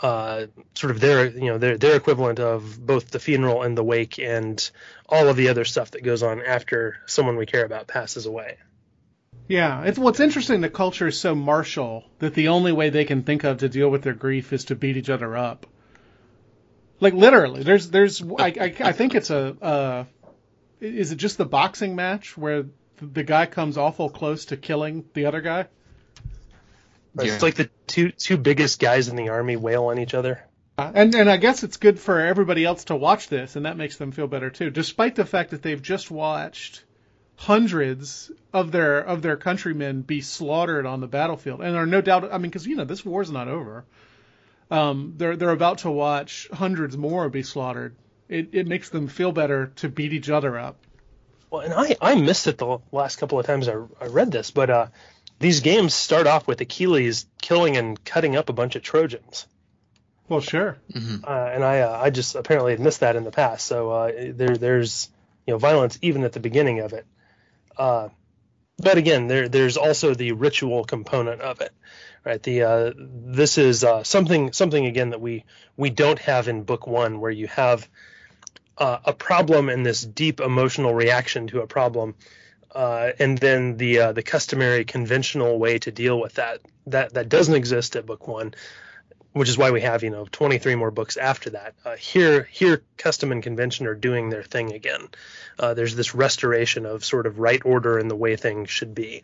uh, 0.00 0.46
sort 0.74 0.90
of 0.90 1.00
their 1.00 1.26
you 1.26 1.46
know 1.46 1.58
their 1.58 1.76
their 1.76 1.96
equivalent 1.96 2.40
of 2.40 2.84
both 2.84 3.10
the 3.10 3.18
funeral 3.18 3.62
and 3.62 3.76
the 3.76 3.84
wake 3.84 4.18
and 4.18 4.70
all 5.08 5.28
of 5.28 5.36
the 5.36 5.48
other 5.48 5.64
stuff 5.64 5.92
that 5.92 6.02
goes 6.02 6.22
on 6.22 6.42
after 6.42 6.98
someone 7.06 7.36
we 7.36 7.46
care 7.46 7.64
about 7.64 7.86
passes 7.86 8.26
away. 8.26 8.58
Yeah, 9.48 9.82
it's 9.84 9.98
what's 9.98 10.20
interesting. 10.20 10.60
The 10.60 10.70
culture 10.70 11.08
is 11.08 11.18
so 11.18 11.34
martial 11.34 12.04
that 12.20 12.34
the 12.34 12.48
only 12.48 12.72
way 12.72 12.90
they 12.90 13.04
can 13.04 13.22
think 13.22 13.44
of 13.44 13.58
to 13.58 13.68
deal 13.68 13.88
with 13.88 14.02
their 14.02 14.14
grief 14.14 14.52
is 14.52 14.66
to 14.66 14.74
beat 14.74 14.96
each 14.96 15.10
other 15.10 15.36
up. 15.36 15.66
Like 17.00 17.14
literally, 17.14 17.62
there's 17.62 17.90
there's 17.90 18.22
I 18.22 18.46
I, 18.46 18.74
I 18.80 18.92
think 18.92 19.14
it's 19.14 19.30
a 19.30 19.56
uh, 19.60 20.04
is 20.80 21.12
it 21.12 21.16
just 21.16 21.38
the 21.38 21.44
boxing 21.44 21.96
match 21.96 22.36
where 22.36 22.66
the 23.00 23.24
guy 23.24 23.46
comes 23.46 23.76
awful 23.76 24.08
close 24.08 24.46
to 24.46 24.56
killing 24.56 25.04
the 25.14 25.26
other 25.26 25.40
guy. 25.40 25.66
Yeah. 27.14 27.34
It's 27.34 27.42
like 27.42 27.56
the 27.56 27.68
two 27.86 28.10
two 28.10 28.36
biggest 28.36 28.80
guys 28.80 29.08
in 29.08 29.16
the 29.16 29.28
army 29.28 29.56
wail 29.56 29.86
on 29.86 29.98
each 29.98 30.14
other. 30.14 30.42
Uh, 30.78 30.90
and 30.94 31.14
and 31.14 31.30
I 31.30 31.36
guess 31.36 31.62
it's 31.62 31.76
good 31.76 32.00
for 32.00 32.18
everybody 32.20 32.64
else 32.64 32.84
to 32.84 32.96
watch 32.96 33.28
this, 33.28 33.56
and 33.56 33.66
that 33.66 33.76
makes 33.76 33.96
them 33.96 34.12
feel 34.12 34.26
better 34.26 34.48
too. 34.48 34.70
Despite 34.70 35.14
the 35.14 35.26
fact 35.26 35.50
that 35.50 35.62
they've 35.62 35.82
just 35.82 36.10
watched 36.10 36.84
hundreds 37.36 38.30
of 38.52 38.72
their 38.72 39.00
of 39.00 39.20
their 39.20 39.36
countrymen 39.36 40.02
be 40.02 40.22
slaughtered 40.22 40.86
on 40.86 41.00
the 41.00 41.06
battlefield, 41.06 41.60
and 41.60 41.76
are 41.76 41.86
no 41.86 42.00
doubt. 42.00 42.32
I 42.32 42.38
mean, 42.38 42.50
because 42.50 42.66
you 42.66 42.76
know 42.76 42.84
this 42.84 43.04
war's 43.04 43.30
not 43.30 43.48
over. 43.48 43.84
Um, 44.70 45.14
they're 45.18 45.36
they're 45.36 45.50
about 45.50 45.78
to 45.78 45.90
watch 45.90 46.48
hundreds 46.50 46.96
more 46.96 47.28
be 47.28 47.42
slaughtered. 47.42 47.94
It 48.28 48.50
it 48.52 48.66
makes 48.66 48.88
them 48.88 49.08
feel 49.08 49.32
better 49.32 49.66
to 49.76 49.90
beat 49.90 50.14
each 50.14 50.30
other 50.30 50.58
up. 50.58 50.78
Well, 51.50 51.60
and 51.60 51.74
I, 51.74 51.96
I 52.00 52.14
missed 52.14 52.46
it 52.46 52.56
the 52.56 52.78
last 52.90 53.16
couple 53.16 53.38
of 53.38 53.44
times 53.44 53.68
I, 53.68 53.74
I 54.00 54.06
read 54.06 54.30
this, 54.30 54.50
but 54.50 54.70
uh, 54.70 54.86
these 55.42 55.60
games 55.60 55.92
start 55.92 56.26
off 56.26 56.46
with 56.46 56.60
Achilles 56.60 57.26
killing 57.40 57.76
and 57.76 58.02
cutting 58.04 58.36
up 58.36 58.48
a 58.48 58.52
bunch 58.52 58.76
of 58.76 58.82
Trojans. 58.82 59.46
Well, 60.28 60.40
sure. 60.40 60.78
Mm-hmm. 60.92 61.24
Uh, 61.24 61.50
and 61.52 61.64
I 61.64 61.80
uh, 61.80 62.00
I 62.00 62.10
just 62.10 62.36
apparently 62.36 62.72
had 62.72 62.80
missed 62.80 63.00
that 63.00 63.16
in 63.16 63.24
the 63.24 63.32
past. 63.32 63.66
So 63.66 63.90
uh, 63.90 64.12
there 64.30 64.56
there's 64.56 65.10
you 65.46 65.52
know 65.52 65.58
violence 65.58 65.98
even 66.00 66.22
at 66.22 66.32
the 66.32 66.40
beginning 66.40 66.78
of 66.80 66.92
it. 66.92 67.04
Uh, 67.76 68.08
but 68.78 68.98
again, 68.98 69.26
there 69.26 69.48
there's 69.48 69.76
also 69.76 70.14
the 70.14 70.32
ritual 70.32 70.84
component 70.84 71.40
of 71.40 71.60
it, 71.60 71.72
right? 72.24 72.42
The 72.42 72.62
uh, 72.62 72.92
this 72.96 73.58
is 73.58 73.82
uh, 73.82 74.04
something 74.04 74.52
something 74.52 74.86
again 74.86 75.10
that 75.10 75.20
we 75.20 75.44
we 75.76 75.90
don't 75.90 76.20
have 76.20 76.46
in 76.46 76.62
book 76.62 76.86
one, 76.86 77.20
where 77.20 77.32
you 77.32 77.48
have 77.48 77.88
uh, 78.78 78.98
a 79.04 79.12
problem 79.12 79.68
and 79.68 79.84
this 79.84 80.02
deep 80.02 80.40
emotional 80.40 80.94
reaction 80.94 81.48
to 81.48 81.62
a 81.62 81.66
problem, 81.66 82.14
uh, 82.74 83.12
and 83.18 83.38
then 83.38 83.76
the 83.76 83.98
uh, 83.98 84.12
the 84.12 84.22
customary 84.22 84.84
conventional 84.84 85.58
way 85.58 85.78
to 85.78 85.90
deal 85.90 86.20
with 86.20 86.34
that 86.34 86.60
that 86.86 87.14
that 87.14 87.28
doesn't 87.28 87.54
exist 87.54 87.96
at 87.96 88.06
book 88.06 88.26
one, 88.26 88.54
which 89.32 89.48
is 89.48 89.58
why 89.58 89.70
we 89.70 89.80
have 89.80 90.02
you 90.02 90.10
know 90.10 90.26
23 90.30 90.74
more 90.74 90.90
books 90.90 91.16
after 91.16 91.50
that. 91.50 91.74
Uh, 91.84 91.96
here 91.96 92.48
here 92.50 92.82
custom 92.96 93.32
and 93.32 93.42
convention 93.42 93.86
are 93.86 93.94
doing 93.94 94.30
their 94.30 94.42
thing 94.42 94.72
again. 94.72 95.08
Uh, 95.58 95.74
there's 95.74 95.94
this 95.94 96.14
restoration 96.14 96.86
of 96.86 97.04
sort 97.04 97.26
of 97.26 97.38
right 97.38 97.62
order 97.64 97.98
and 97.98 98.10
the 98.10 98.16
way 98.16 98.36
things 98.36 98.70
should 98.70 98.94
be. 98.94 99.22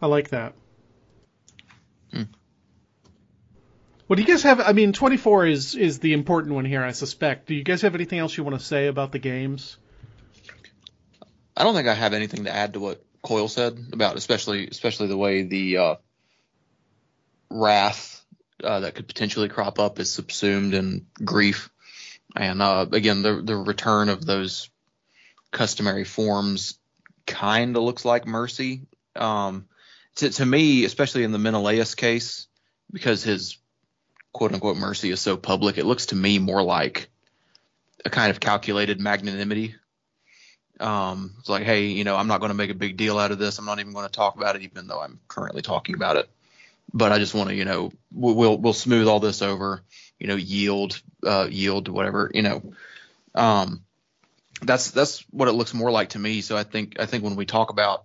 I 0.00 0.06
like 0.06 0.30
that. 0.30 0.54
What 4.12 4.16
do 4.16 4.22
you 4.24 4.28
guys 4.28 4.42
have? 4.42 4.60
I 4.60 4.72
mean, 4.72 4.92
24 4.92 5.46
is 5.46 5.74
is 5.74 5.98
the 5.98 6.12
important 6.12 6.54
one 6.54 6.66
here, 6.66 6.82
I 6.82 6.90
suspect. 6.90 7.46
Do 7.46 7.54
you 7.54 7.64
guys 7.64 7.80
have 7.80 7.94
anything 7.94 8.18
else 8.18 8.36
you 8.36 8.44
want 8.44 8.58
to 8.58 8.62
say 8.62 8.88
about 8.88 9.10
the 9.10 9.18
games? 9.18 9.78
I 11.56 11.64
don't 11.64 11.74
think 11.74 11.88
I 11.88 11.94
have 11.94 12.14
anything 12.14 12.44
to 12.44 12.54
add 12.54 12.74
to 12.74 12.80
what 12.80 13.04
Coyle 13.22 13.48
said 13.48 13.78
about, 13.92 14.16
especially 14.16 14.66
especially 14.68 15.08
the 15.08 15.16
way 15.16 15.42
the 15.42 15.76
uh, 15.78 15.94
wrath 17.50 18.24
uh, 18.62 18.80
that 18.80 18.94
could 18.94 19.06
potentially 19.06 19.48
crop 19.48 19.78
up 19.78 19.98
is 19.98 20.12
subsumed 20.12 20.74
in 20.74 21.06
grief, 21.24 21.70
and 22.34 22.62
uh, 22.62 22.86
again 22.90 23.22
the 23.22 23.42
the 23.42 23.56
return 23.56 24.08
of 24.08 24.24
those 24.24 24.70
customary 25.50 26.04
forms 26.04 26.78
kind 27.26 27.76
of 27.76 27.82
looks 27.82 28.04
like 28.04 28.26
mercy. 28.26 28.82
Um, 29.14 29.66
to, 30.16 30.30
to 30.30 30.46
me, 30.46 30.84
especially 30.84 31.24
in 31.24 31.32
the 31.32 31.38
Menelaus 31.38 31.94
case, 31.94 32.46
because 32.92 33.22
his 33.22 33.58
quote 34.32 34.52
unquote 34.52 34.76
mercy 34.76 35.10
is 35.10 35.20
so 35.20 35.36
public, 35.36 35.78
it 35.78 35.86
looks 35.86 36.06
to 36.06 36.16
me 36.16 36.38
more 36.38 36.62
like 36.62 37.08
a 38.04 38.10
kind 38.10 38.30
of 38.30 38.40
calculated 38.40 39.00
magnanimity. 39.00 39.76
Um, 40.82 41.34
it's 41.38 41.48
like, 41.48 41.62
hey, 41.62 41.86
you 41.86 42.04
know, 42.04 42.16
I'm 42.16 42.26
not 42.26 42.40
going 42.40 42.50
to 42.50 42.56
make 42.56 42.70
a 42.70 42.74
big 42.74 42.96
deal 42.96 43.18
out 43.18 43.30
of 43.30 43.38
this. 43.38 43.58
I'm 43.58 43.64
not 43.64 43.78
even 43.78 43.92
going 43.92 44.06
to 44.06 44.12
talk 44.12 44.36
about 44.36 44.56
it, 44.56 44.62
even 44.62 44.86
though 44.86 45.00
I'm 45.00 45.20
currently 45.28 45.62
talking 45.62 45.94
about 45.94 46.16
it. 46.16 46.28
But 46.92 47.12
I 47.12 47.18
just 47.18 47.34
want 47.34 47.48
to, 47.48 47.54
you 47.54 47.64
know, 47.64 47.92
we'll 48.12 48.58
we'll 48.58 48.72
smooth 48.72 49.08
all 49.08 49.20
this 49.20 49.40
over, 49.40 49.82
you 50.18 50.26
know, 50.26 50.36
yield, 50.36 51.00
uh, 51.24 51.46
yield 51.50 51.88
whatever, 51.88 52.30
you 52.34 52.42
know. 52.42 52.62
Um, 53.34 53.84
that's 54.60 54.90
that's 54.90 55.20
what 55.30 55.48
it 55.48 55.52
looks 55.52 55.72
more 55.72 55.90
like 55.90 56.10
to 56.10 56.18
me. 56.18 56.40
So 56.40 56.56
I 56.56 56.64
think 56.64 57.00
I 57.00 57.06
think 57.06 57.24
when 57.24 57.36
we 57.36 57.46
talk 57.46 57.70
about 57.70 58.04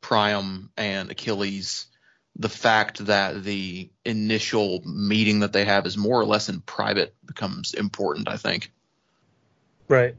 Priam 0.00 0.70
and 0.76 1.10
Achilles, 1.10 1.86
the 2.36 2.48
fact 2.48 3.04
that 3.06 3.42
the 3.42 3.90
initial 4.04 4.82
meeting 4.86 5.40
that 5.40 5.52
they 5.52 5.64
have 5.64 5.86
is 5.86 5.96
more 5.96 6.20
or 6.20 6.24
less 6.24 6.48
in 6.48 6.60
private 6.60 7.14
becomes 7.26 7.74
important, 7.74 8.28
I 8.28 8.36
think. 8.36 8.72
Right. 9.88 10.14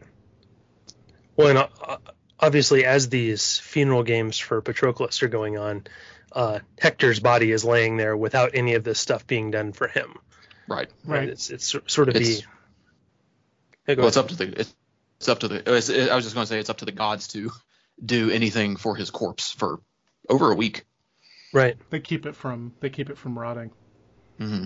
Well, 1.40 1.48
and 1.48 1.58
uh, 1.58 1.98
obviously, 2.38 2.84
as 2.84 3.08
these 3.08 3.60
funeral 3.60 4.04
games 4.04 4.38
for 4.38 4.62
Patroclus 4.62 5.24
are 5.24 5.30
going 5.30 5.58
on, 5.58 5.88
uh, 6.34 6.60
Hector's 6.78 7.22
body 7.22 7.54
is 7.54 7.64
laying 7.64 7.96
there 7.96 8.18
without 8.18 8.52
any 8.56 8.74
of 8.74 8.84
this 8.84 9.00
stuff 9.00 9.26
being 9.26 9.50
done 9.50 9.72
for 9.72 9.88
him. 9.88 10.16
Right. 10.68 10.90
Right. 11.06 11.30
It's 11.30 11.50
it's 11.50 11.66
sort 11.88 12.10
of 12.10 12.18
it's, 12.18 12.40
the. 12.40 12.46
Yeah, 13.88 13.96
go 13.96 14.02
well, 14.02 14.10
it's 14.10 14.18
up 14.18 14.28
to 14.28 14.36
the 14.36 14.60
it's 14.60 15.30
up 15.30 15.40
to 15.40 15.48
the. 15.48 15.78
It's, 15.78 15.90
I 15.90 16.14
was 16.14 16.26
just 16.26 16.36
going 16.36 16.44
to 16.44 16.48
say 16.48 16.60
it's 16.60 16.70
up 16.70 16.80
to 16.80 16.86
the 16.86 16.92
gods 16.92 17.30
to 17.30 17.52
do 18.04 18.30
anything 18.30 18.76
for 18.76 18.98
his 18.98 19.10
corpse 19.10 19.50
for 19.54 19.80
over 20.28 20.52
a 20.52 20.56
week. 20.56 20.86
right. 21.54 21.78
They 21.90 22.02
keep 22.02 22.26
it 22.26 22.36
from 22.36 22.74
they 22.82 22.90
keep 22.90 23.10
it 23.10 23.18
from 23.18 23.40
rotting. 23.40 23.72
hmm 24.38 24.66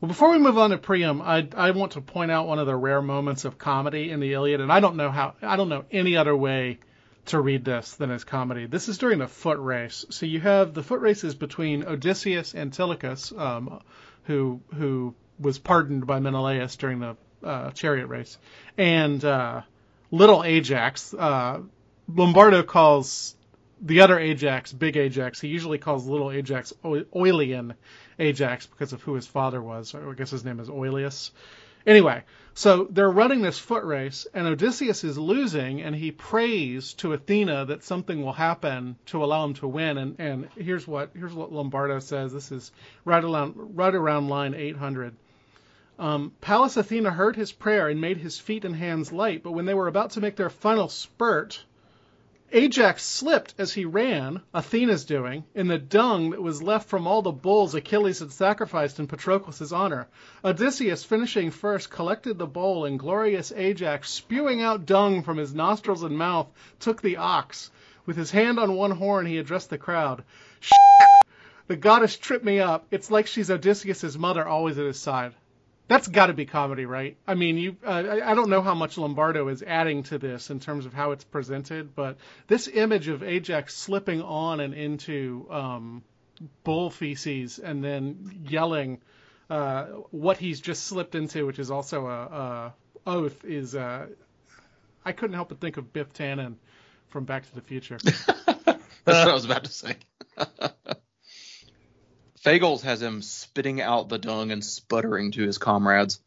Well, 0.00 0.08
before 0.08 0.30
we 0.30 0.38
move 0.38 0.58
on 0.58 0.70
to 0.70 0.78
Priam, 0.78 1.22
I 1.22 1.48
I 1.56 1.70
want 1.70 1.92
to 1.92 2.02
point 2.02 2.30
out 2.30 2.46
one 2.46 2.58
of 2.58 2.66
the 2.66 2.76
rare 2.76 3.00
moments 3.00 3.46
of 3.46 3.56
comedy 3.56 4.10
in 4.10 4.20
the 4.20 4.34
Iliad, 4.34 4.60
and 4.60 4.70
I 4.70 4.80
don't 4.80 4.96
know 4.96 5.10
how 5.10 5.34
I 5.40 5.56
don't 5.56 5.70
know 5.70 5.84
any 5.90 6.16
other 6.18 6.36
way 6.36 6.80
to 7.26 7.40
read 7.40 7.64
this 7.64 7.94
than 7.94 8.10
as 8.10 8.22
comedy. 8.22 8.66
This 8.66 8.88
is 8.88 8.98
during 8.98 9.18
the 9.18 9.26
foot 9.26 9.58
race. 9.58 10.04
So 10.10 10.26
you 10.26 10.40
have 10.40 10.74
the 10.74 10.82
foot 10.82 11.00
races 11.00 11.34
between 11.34 11.84
Odysseus 11.84 12.54
and 12.54 12.72
Telemachus, 12.72 13.32
um, 13.36 13.80
who 14.24 14.60
who 14.74 15.14
was 15.38 15.58
pardoned 15.58 16.06
by 16.06 16.20
Menelaus 16.20 16.76
during 16.76 17.00
the 17.00 17.16
uh, 17.42 17.70
chariot 17.70 18.08
race, 18.08 18.36
and 18.76 19.24
uh, 19.24 19.62
little 20.10 20.44
Ajax. 20.44 21.14
Uh, 21.14 21.60
Lombardo 22.06 22.62
calls 22.62 23.34
the 23.80 24.02
other 24.02 24.18
Ajax 24.18 24.72
Big 24.72 24.98
Ajax. 24.98 25.40
He 25.40 25.48
usually 25.48 25.78
calls 25.78 26.06
little 26.06 26.30
Ajax 26.30 26.74
o- 26.84 27.04
Oilean 27.14 27.74
Ajax 28.18 28.66
because 28.66 28.92
of 28.92 29.02
who 29.02 29.14
his 29.14 29.26
father 29.26 29.62
was. 29.62 29.94
I 29.94 30.14
guess 30.14 30.30
his 30.30 30.44
name 30.44 30.60
is 30.60 30.68
Oileus. 30.68 31.30
Anyway, 31.86 32.24
so 32.54 32.88
they're 32.90 33.10
running 33.10 33.42
this 33.42 33.58
foot 33.58 33.84
race, 33.84 34.26
and 34.34 34.48
Odysseus 34.48 35.04
is 35.04 35.16
losing, 35.16 35.82
and 35.82 35.94
he 35.94 36.10
prays 36.10 36.94
to 36.94 37.12
Athena 37.12 37.66
that 37.66 37.84
something 37.84 38.22
will 38.22 38.32
happen 38.32 38.96
to 39.06 39.22
allow 39.22 39.44
him 39.44 39.54
to 39.54 39.68
win. 39.68 39.96
And, 39.96 40.18
and 40.18 40.48
here's 40.56 40.86
what 40.86 41.10
here's 41.14 41.34
what 41.34 41.52
Lombardo 41.52 42.00
says. 42.00 42.32
This 42.32 42.50
is 42.50 42.72
right 43.04 43.22
around 43.22 43.54
right 43.76 43.94
around 43.94 44.28
line 44.28 44.54
800. 44.54 45.14
Um, 45.98 46.32
Pallas 46.40 46.76
Athena 46.76 47.10
heard 47.10 47.36
his 47.36 47.52
prayer 47.52 47.88
and 47.88 48.00
made 48.00 48.16
his 48.16 48.38
feet 48.38 48.64
and 48.64 48.74
hands 48.74 49.12
light, 49.12 49.42
but 49.42 49.52
when 49.52 49.64
they 49.64 49.74
were 49.74 49.88
about 49.88 50.10
to 50.12 50.20
make 50.20 50.36
their 50.36 50.50
final 50.50 50.88
spurt, 50.88 51.64
Ajax 52.52 53.02
slipped 53.04 53.54
as 53.58 53.72
he 53.72 53.84
ran, 53.84 54.40
Athena's 54.54 55.04
doing, 55.04 55.42
in 55.54 55.66
the 55.66 55.78
dung 55.78 56.30
that 56.30 56.40
was 56.40 56.62
left 56.62 56.88
from 56.88 57.04
all 57.04 57.20
the 57.20 57.32
bulls 57.32 57.74
Achilles 57.74 58.20
had 58.20 58.30
sacrificed 58.30 59.00
in 59.00 59.08
Patroclus' 59.08 59.72
honor. 59.72 60.06
Odysseus, 60.44 61.02
finishing 61.02 61.50
first, 61.50 61.90
collected 61.90 62.38
the 62.38 62.46
bowl, 62.46 62.84
and 62.84 63.00
glorious 63.00 63.50
Ajax, 63.50 64.10
spewing 64.10 64.62
out 64.62 64.86
dung 64.86 65.24
from 65.24 65.38
his 65.38 65.54
nostrils 65.54 66.04
and 66.04 66.16
mouth, 66.16 66.46
took 66.78 67.02
the 67.02 67.16
ox. 67.16 67.72
With 68.06 68.16
his 68.16 68.30
hand 68.30 68.60
on 68.60 68.76
one 68.76 68.92
horn, 68.92 69.26
he 69.26 69.38
addressed 69.38 69.70
the 69.70 69.78
crowd. 69.78 70.22
Shit! 70.60 70.76
The 71.66 71.76
goddess 71.76 72.16
tripped 72.16 72.44
me 72.44 72.60
up. 72.60 72.86
It's 72.92 73.10
like 73.10 73.26
she's 73.26 73.50
Odysseus' 73.50 74.16
mother, 74.16 74.46
always 74.46 74.78
at 74.78 74.86
his 74.86 75.00
side. 75.00 75.34
That's 75.88 76.08
got 76.08 76.26
to 76.26 76.32
be 76.32 76.46
comedy, 76.46 76.84
right? 76.84 77.16
I 77.26 77.34
mean, 77.34 77.58
you. 77.58 77.76
Uh, 77.84 78.18
I 78.24 78.34
don't 78.34 78.50
know 78.50 78.62
how 78.62 78.74
much 78.74 78.98
Lombardo 78.98 79.46
is 79.48 79.62
adding 79.62 80.02
to 80.04 80.18
this 80.18 80.50
in 80.50 80.58
terms 80.58 80.84
of 80.84 80.92
how 80.92 81.12
it's 81.12 81.22
presented, 81.22 81.94
but 81.94 82.16
this 82.48 82.66
image 82.66 83.06
of 83.06 83.22
Ajax 83.22 83.76
slipping 83.76 84.20
on 84.20 84.58
and 84.60 84.74
into 84.74 85.46
um, 85.48 86.02
bull 86.64 86.90
feces 86.90 87.60
and 87.60 87.84
then 87.84 88.44
yelling 88.48 89.00
uh, 89.48 89.84
what 90.10 90.38
he's 90.38 90.60
just 90.60 90.84
slipped 90.84 91.14
into, 91.14 91.46
which 91.46 91.60
is 91.60 91.70
also 91.70 92.06
a, 92.06 92.22
a 92.22 92.74
oath, 93.06 93.44
is. 93.44 93.74
Uh, 93.74 94.06
I 95.04 95.12
couldn't 95.12 95.34
help 95.34 95.50
but 95.50 95.60
think 95.60 95.76
of 95.76 95.92
Biff 95.92 96.12
Tannen 96.12 96.56
from 97.08 97.26
Back 97.26 97.46
to 97.46 97.54
the 97.54 97.60
Future. 97.60 97.98
That's 98.04 98.66
what 99.04 99.28
I 99.28 99.32
was 99.32 99.44
about 99.44 99.62
to 99.64 99.72
say. 99.72 99.96
Fagles 102.46 102.82
has 102.82 103.02
him 103.02 103.22
spitting 103.22 103.80
out 103.80 104.08
the 104.08 104.18
dung 104.18 104.52
and 104.52 104.64
sputtering 104.64 105.32
to 105.32 105.42
his 105.44 105.58
comrades. 105.58 106.20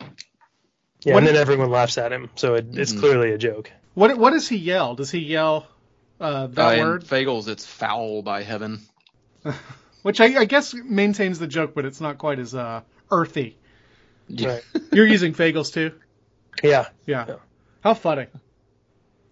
Yeah, 0.00 1.14
What- 1.14 1.18
and 1.18 1.26
then 1.28 1.36
everyone 1.36 1.70
laughs 1.70 1.98
at 1.98 2.12
him, 2.12 2.28
so 2.34 2.54
it, 2.56 2.66
it's 2.72 2.92
Mhm. 2.92 2.98
clearly 2.98 3.30
a 3.32 3.38
joke. 3.38 3.70
what 3.94 4.18
What 4.18 4.30
does 4.32 4.48
he 4.48 4.56
yell? 4.56 4.94
Does 4.96 5.10
he 5.12 5.20
yell 5.20 5.66
uh, 6.20 6.48
that 6.48 6.78
Uh, 6.78 6.82
word? 6.82 7.04
Fagles, 7.04 7.46
it's 7.46 7.64
foul 7.64 8.22
by 8.22 8.42
heaven. 8.42 8.80
Which 10.02 10.20
I, 10.20 10.40
I 10.40 10.44
guess 10.46 10.74
maintains 10.74 11.38
the 11.38 11.46
joke, 11.46 11.74
but 11.76 11.84
it's 11.84 12.00
not 12.00 12.18
quite 12.18 12.40
as 12.40 12.54
uh, 12.54 12.80
earthy. 13.12 13.56
Yeah. 14.28 14.48
Right. 14.54 14.64
You're 14.92 15.06
using 15.06 15.32
Fagles 15.32 15.70
too. 15.72 15.92
Yeah, 16.62 16.88
Yeah. 17.06 17.24
Yeah. 17.28 17.36
How 17.82 17.94
funny. 17.94 18.26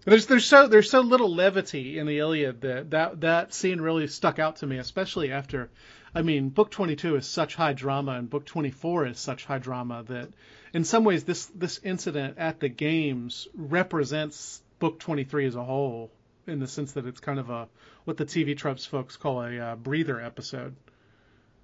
There's 0.07 0.27
there's 0.27 0.47
so 0.47 0.69
there's 0.69 0.89
so 0.89 1.01
little 1.01 1.35
levity 1.35 1.99
in 1.99 2.07
the 2.07 2.21
Iliad 2.21 2.61
that 2.61 2.91
that 2.91 3.21
that 3.23 3.53
scene 3.53 3.81
really 3.81 4.07
stuck 4.07 4.39
out 4.39 4.57
to 4.57 4.67
me, 4.67 4.79
especially 4.79 5.33
after, 5.33 5.69
I 6.15 6.23
mean, 6.23 6.49
book 6.51 6.71
22 6.71 7.17
is 7.17 7.27
such 7.27 7.57
high 7.57 7.73
drama 7.73 8.13
and 8.13 8.31
book 8.31 8.47
24 8.47 9.09
is 9.09 9.19
such 9.19 9.45
high 9.45 9.59
drama 9.59 10.05
that, 10.07 10.29
in 10.73 10.85
some 10.85 11.03
ways, 11.03 11.25
this 11.25 11.47
this 11.47 11.81
incident 11.83 12.39
at 12.39 12.61
the 12.61 12.69
games 12.69 13.49
represents 13.53 14.63
book 14.79 15.01
23 15.01 15.47
as 15.47 15.57
a 15.57 15.65
whole, 15.65 16.13
in 16.47 16.61
the 16.61 16.69
sense 16.69 16.93
that 16.93 17.05
it's 17.05 17.19
kind 17.19 17.41
of 17.41 17.51
a 17.51 17.67
what 18.05 18.17
the 18.17 18.25
TV 18.25 18.57
tropes 18.57 18.87
folks 18.87 19.17
call 19.17 19.43
a 19.43 19.59
uh, 19.59 19.75
breather 19.75 20.21
episode. 20.21 20.77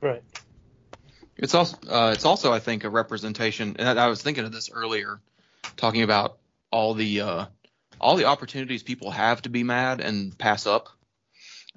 right. 0.00 0.22
It's 1.36 1.54
also 1.54 1.76
uh, 1.88 2.10
it's 2.12 2.24
also 2.24 2.52
I 2.52 2.58
think 2.58 2.82
a 2.82 2.90
representation, 2.90 3.76
and 3.78 4.00
I 4.00 4.06
I 4.06 4.08
was 4.08 4.20
thinking 4.20 4.44
of 4.44 4.50
this 4.50 4.68
earlier, 4.68 5.20
talking 5.76 6.02
about 6.02 6.38
all 6.72 6.94
the 6.94 7.20
uh, 7.20 7.46
all 8.00 8.16
the 8.16 8.26
opportunities 8.26 8.82
people 8.82 9.10
have 9.10 9.42
to 9.42 9.48
be 9.48 9.62
mad 9.62 10.00
and 10.00 10.36
pass 10.36 10.66
up. 10.66 10.88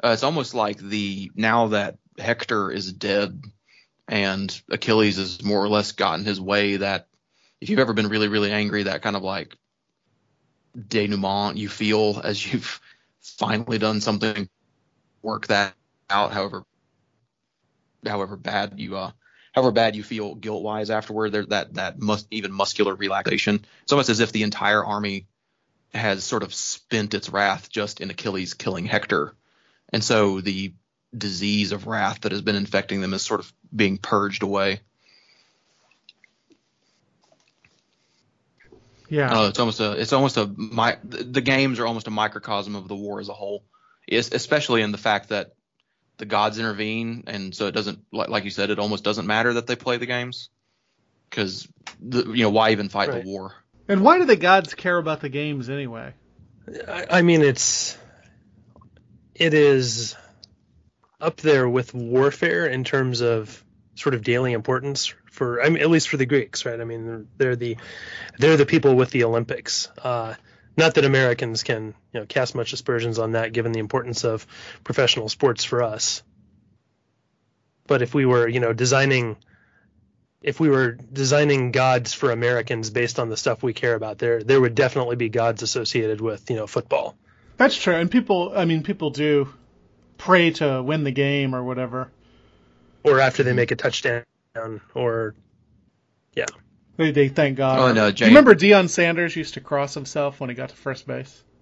Uh, 0.03 0.09
it's 0.09 0.23
almost 0.23 0.53
like 0.53 0.77
the 0.77 1.31
now 1.35 1.67
that 1.67 1.97
Hector 2.17 2.71
is 2.71 2.91
dead 2.91 3.41
and 4.07 4.61
Achilles 4.69 5.17
has 5.17 5.43
more 5.43 5.63
or 5.63 5.69
less 5.69 5.93
gotten 5.93 6.25
his 6.25 6.39
way. 6.39 6.77
That 6.77 7.07
if 7.61 7.69
you've 7.69 7.79
ever 7.79 7.93
been 7.93 8.09
really 8.09 8.27
really 8.27 8.51
angry, 8.51 8.83
that 8.83 9.01
kind 9.01 9.15
of 9.15 9.23
like 9.23 9.55
denouement 10.75 11.57
you 11.57 11.69
feel 11.69 12.19
as 12.23 12.45
you've 12.45 12.81
finally 13.21 13.77
done 13.77 14.01
something, 14.01 14.49
work 15.21 15.47
that 15.47 15.73
out. 16.09 16.33
However, 16.33 16.65
however 18.05 18.35
bad 18.37 18.73
you 18.77 18.97
uh 18.97 19.11
however 19.53 19.71
bad 19.71 19.95
you 19.95 20.03
feel 20.03 20.35
guilt 20.35 20.63
wise 20.63 20.89
afterward 20.89 21.31
there's 21.31 21.47
that 21.47 21.73
that 21.73 21.99
mus- 21.99 22.27
even 22.31 22.51
muscular 22.51 22.95
relaxation 22.95 23.65
it's 23.83 23.91
almost 23.91 24.09
as 24.09 24.19
if 24.19 24.31
the 24.31 24.43
entire 24.43 24.83
army 24.83 25.27
has 25.93 26.23
sort 26.23 26.43
of 26.43 26.53
spent 26.53 27.13
its 27.13 27.29
wrath 27.29 27.69
just 27.69 28.01
in 28.01 28.09
achilles 28.09 28.53
killing 28.53 28.85
hector. 28.85 29.33
And 29.89 30.03
so 30.03 30.41
the 30.41 30.73
disease 31.17 31.71
of 31.71 31.87
wrath 31.87 32.21
that 32.21 32.31
has 32.31 32.41
been 32.41 32.55
infecting 32.55 33.01
them 33.01 33.13
is 33.13 33.21
sort 33.21 33.39
of 33.39 33.51
being 33.73 33.97
purged 33.97 34.43
away. 34.43 34.81
Yeah. 39.09 39.31
Uh, 39.31 39.47
it's 39.47 39.59
almost 39.59 39.79
a 39.79 39.91
it's 39.93 40.13
almost 40.13 40.37
a 40.37 40.47
my 40.47 40.97
the 41.03 41.41
games 41.41 41.79
are 41.79 41.85
almost 41.85 42.07
a 42.07 42.11
microcosm 42.11 42.75
of 42.75 42.87
the 42.87 42.95
war 42.95 43.19
as 43.19 43.29
a 43.29 43.33
whole. 43.33 43.63
Es- 44.09 44.31
especially 44.31 44.81
in 44.81 44.91
the 44.91 44.97
fact 44.97 45.29
that 45.29 45.53
the 46.17 46.25
gods 46.25 46.59
intervene 46.59 47.23
and 47.27 47.53
so 47.53 47.67
it 47.67 47.71
doesn't 47.71 48.03
like, 48.11 48.29
like 48.29 48.43
you 48.43 48.49
said 48.49 48.69
it 48.69 48.79
almost 48.79 49.03
doesn't 49.03 49.27
matter 49.27 49.53
that 49.53 49.67
they 49.67 49.75
play 49.75 49.97
the 49.97 50.05
games. 50.05 50.49
Because 51.29 51.67
you 52.01 52.43
know 52.43 52.49
why 52.49 52.71
even 52.71 52.89
fight 52.89 53.09
Right. 53.09 53.23
the 53.23 53.29
war 53.29 53.53
and 53.87 54.01
why 54.01 54.17
do 54.17 54.25
the 54.25 54.35
gods 54.35 54.73
care 54.73 54.97
about 54.97 55.21
the 55.21 55.29
games 55.29 55.69
anyway? 55.69 56.13
I, 56.87 57.05
I 57.09 57.21
mean, 57.21 57.41
it's 57.41 57.97
it 59.33 59.53
is 59.53 60.15
up 61.19 61.37
there 61.37 61.67
with 61.67 61.93
warfare 61.93 62.65
in 62.65 62.83
terms 62.83 63.21
of 63.21 63.63
sort 63.95 64.13
of 64.13 64.23
daily 64.23 64.53
importance 64.53 65.13
for 65.31 65.61
I 65.61 65.69
mean, 65.69 65.81
at 65.81 65.89
least 65.89 66.09
for 66.09 66.17
the 66.17 66.25
Greeks, 66.25 66.65
right? 66.65 66.79
I 66.79 66.83
mean, 66.83 67.27
they're 67.37 67.55
the 67.55 67.77
they're 68.39 68.57
the 68.57 68.65
people 68.65 68.95
with 68.95 69.11
the 69.11 69.25
Olympics. 69.25 69.89
Uh, 70.01 70.35
not 70.77 70.95
that 70.95 71.05
Americans 71.05 71.63
can 71.63 71.93
you 72.13 72.19
know 72.19 72.25
cast 72.25 72.55
much 72.55 72.73
aspersions 72.73 73.19
on 73.19 73.33
that, 73.33 73.53
given 73.53 73.71
the 73.71 73.79
importance 73.79 74.23
of 74.23 74.47
professional 74.83 75.29
sports 75.29 75.63
for 75.63 75.83
us. 75.83 76.23
But 77.87 78.01
if 78.01 78.15
we 78.15 78.25
were, 78.25 78.47
you 78.47 78.59
know, 78.59 78.73
designing 78.73 79.37
if 80.45 80.59
we 80.59 80.69
were 80.69 80.91
designing 81.11 81.71
gods 81.71 82.13
for 82.13 82.31
Americans 82.31 82.91
based 82.91 83.17
on 83.19 83.29
the 83.29 83.35
stuff 83.35 83.63
we 83.63 83.73
care 83.73 83.95
about, 83.95 84.19
there 84.19 84.43
there 84.43 84.61
would 84.61 84.75
definitely 84.75 85.15
be 85.15 85.27
gods 85.27 85.63
associated 85.63 86.21
with 86.21 86.49
you 86.51 86.55
know 86.55 86.67
football. 86.67 87.17
That's 87.57 87.75
true, 87.75 87.95
and 87.95 88.11
people. 88.11 88.53
I 88.55 88.65
mean, 88.65 88.83
people 88.83 89.09
do 89.09 89.51
pray 90.19 90.51
to 90.51 90.83
win 90.83 91.03
the 91.03 91.11
game 91.11 91.55
or 91.55 91.63
whatever. 91.63 92.11
or 93.03 93.19
after 93.19 93.41
they 93.43 93.53
make 93.53 93.71
a 93.71 93.75
touchdown, 93.75 94.23
or 94.93 95.33
yeah, 96.35 96.45
They, 96.97 97.11
they 97.11 97.27
thank 97.29 97.57
God. 97.57 97.79
Oh, 97.79 97.91
no, 97.93 98.07
You 98.07 98.13
James- 98.13 98.29
remember 98.29 98.53
Deion 98.55 98.87
Sanders 98.87 99.35
used 99.35 99.55
to 99.55 99.61
cross 99.61 99.93
himself 99.95 100.39
when 100.39 100.49
he 100.51 100.55
got 100.55 100.69
to 100.69 100.75
first 100.75 101.07
base? 101.07 101.43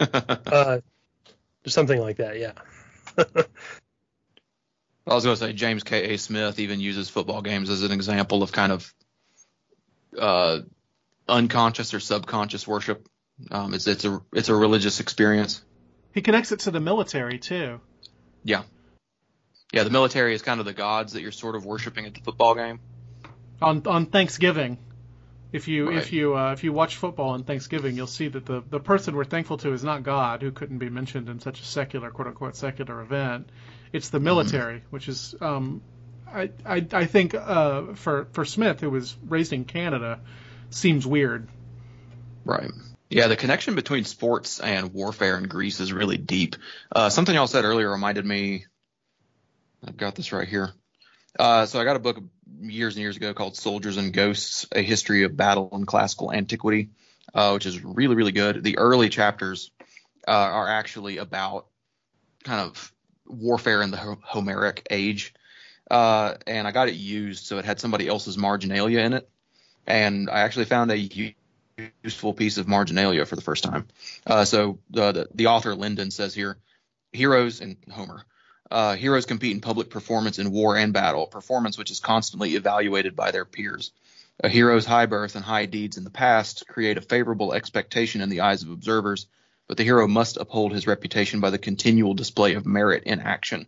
uh, 0.00 0.78
something 1.66 2.00
like 2.00 2.16
that. 2.16 2.38
Yeah, 2.38 2.52
i 5.06 5.14
was 5.14 5.24
going 5.24 5.36
to 5.36 5.40
say 5.40 5.52
james 5.52 5.82
k. 5.82 6.14
A. 6.14 6.18
Smith 6.18 6.58
even 6.58 6.80
uses 6.80 7.08
football 7.10 7.42
games 7.42 7.70
as 7.70 7.82
an 7.82 7.92
example 7.92 8.42
of 8.42 8.52
kind 8.52 8.72
of 8.72 8.94
uh, 10.18 10.60
unconscious 11.28 11.92
or 11.94 12.00
subconscious 12.00 12.66
worship. 12.68 13.08
Um, 13.50 13.74
it's 13.74 13.86
it's 13.86 14.04
a 14.04 14.20
it's 14.32 14.48
a 14.48 14.54
religious 14.54 15.00
experience. 15.00 15.62
He 16.12 16.22
connects 16.22 16.52
it 16.52 16.60
to 16.60 16.70
the 16.70 16.80
military 16.80 17.38
too. 17.38 17.80
yeah. 18.44 18.62
Yeah 19.72 19.82
the 19.82 19.90
military 19.90 20.34
is 20.34 20.42
kind 20.42 20.60
of 20.60 20.66
the 20.66 20.72
gods 20.72 21.14
that 21.14 21.22
you're 21.22 21.32
sort 21.32 21.56
of 21.56 21.64
worshiping 21.64 22.06
at 22.06 22.14
the 22.14 22.20
football 22.20 22.54
game. 22.54 22.78
On 23.60 23.82
on 23.86 24.06
Thanksgiving, 24.06 24.78
If 25.52 25.66
you 25.66 25.88
Right. 25.88 25.98
if 25.98 26.12
you 26.12 26.36
uh, 26.36 26.52
if 26.52 26.62
you 26.62 26.72
watch 26.72 26.94
football 26.96 27.30
on 27.30 27.42
Thanksgiving, 27.42 27.96
you'll 27.96 28.06
see 28.06 28.28
that 28.28 28.46
the 28.46 28.62
the 28.70 28.78
person 28.78 29.16
we're 29.16 29.24
thankful 29.24 29.56
to 29.58 29.72
is 29.72 29.82
not 29.82 30.04
God, 30.04 30.42
who 30.42 30.52
couldn't 30.52 30.78
be 30.78 30.90
mentioned 30.90 31.28
in 31.28 31.40
such 31.40 31.60
a 31.60 31.64
secular 31.64 32.10
quote 32.12 32.28
unquote 32.28 32.54
secular 32.54 33.00
event. 33.02 33.48
It's 33.94 34.08
the 34.08 34.18
military, 34.18 34.82
which 34.90 35.08
is 35.08 35.36
um, 35.40 35.80
I 36.26 36.50
I, 36.66 36.84
I 36.92 37.06
think 37.06 37.32
uh, 37.32 37.94
for 37.94 38.26
for 38.32 38.44
Smith, 38.44 38.80
who 38.80 38.90
was 38.90 39.16
raised 39.28 39.52
in 39.52 39.64
Canada, 39.64 40.18
seems 40.70 41.06
weird. 41.06 41.46
Right. 42.44 42.72
Yeah, 43.08 43.28
the 43.28 43.36
connection 43.36 43.76
between 43.76 44.04
sports 44.04 44.58
and 44.58 44.92
warfare 44.92 45.38
in 45.38 45.44
Greece 45.44 45.78
is 45.78 45.92
really 45.92 46.16
deep. 46.16 46.56
Uh, 46.90 47.08
something 47.08 47.36
y'all 47.36 47.46
said 47.46 47.64
earlier 47.64 47.88
reminded 47.88 48.26
me. 48.26 48.64
I've 49.86 49.96
got 49.96 50.16
this 50.16 50.32
right 50.32 50.48
here. 50.48 50.72
Uh, 51.38 51.66
so 51.66 51.80
I 51.80 51.84
got 51.84 51.94
a 51.94 52.00
book 52.00 52.20
years 52.62 52.96
and 52.96 53.02
years 53.02 53.16
ago 53.16 53.32
called 53.32 53.56
Soldiers 53.56 53.96
and 53.96 54.12
Ghosts: 54.12 54.66
A 54.72 54.82
History 54.82 55.22
of 55.22 55.36
Battle 55.36 55.68
in 55.72 55.86
Classical 55.86 56.32
Antiquity, 56.32 56.90
uh, 57.32 57.52
which 57.52 57.66
is 57.66 57.84
really 57.84 58.16
really 58.16 58.32
good. 58.32 58.64
The 58.64 58.78
early 58.78 59.08
chapters 59.08 59.70
uh, 60.26 60.32
are 60.32 60.68
actually 60.68 61.18
about 61.18 61.66
kind 62.42 62.60
of 62.60 62.92
warfare 63.26 63.82
in 63.82 63.90
the 63.90 64.18
Homeric 64.22 64.86
age, 64.90 65.34
uh, 65.90 66.34
and 66.46 66.66
I 66.66 66.70
got 66.70 66.88
it 66.88 66.94
used 66.94 67.46
so 67.46 67.58
it 67.58 67.64
had 67.64 67.80
somebody 67.80 68.08
else's 68.08 68.38
marginalia 68.38 69.00
in 69.00 69.12
it, 69.12 69.28
and 69.86 70.30
I 70.30 70.40
actually 70.40 70.66
found 70.66 70.90
a 70.90 71.34
useful 72.02 72.34
piece 72.34 72.58
of 72.58 72.68
marginalia 72.68 73.26
for 73.26 73.36
the 73.36 73.42
first 73.42 73.64
time. 73.64 73.86
Uh, 74.26 74.44
so 74.44 74.78
the, 74.90 75.12
the 75.12 75.28
the 75.34 75.46
author 75.46 75.74
Lendon 75.74 76.10
says 76.10 76.34
here, 76.34 76.58
heroes 77.12 77.60
and 77.60 77.76
Homer. 77.90 78.24
Uh, 78.70 78.96
heroes 78.96 79.26
compete 79.26 79.52
in 79.52 79.60
public 79.60 79.90
performance 79.90 80.38
in 80.38 80.50
war 80.50 80.76
and 80.76 80.92
battle, 80.92 81.26
performance 81.26 81.76
which 81.76 81.90
is 81.90 82.00
constantly 82.00 82.54
evaluated 82.54 83.14
by 83.14 83.30
their 83.30 83.44
peers. 83.44 83.92
A 84.42 84.48
hero's 84.48 84.84
high 84.84 85.06
birth 85.06 85.36
and 85.36 85.44
high 85.44 85.66
deeds 85.66 85.96
in 85.96 86.02
the 86.02 86.10
past 86.10 86.66
create 86.66 86.98
a 86.98 87.02
favorable 87.02 87.52
expectation 87.52 88.20
in 88.20 88.30
the 88.30 88.40
eyes 88.40 88.62
of 88.62 88.70
observers, 88.70 89.26
but 89.66 89.76
the 89.76 89.84
hero 89.84 90.06
must 90.06 90.36
uphold 90.36 90.72
his 90.72 90.86
reputation 90.86 91.40
by 91.40 91.50
the 91.50 91.58
continual 91.58 92.14
display 92.14 92.54
of 92.54 92.66
merit 92.66 93.04
in 93.04 93.20
action. 93.20 93.66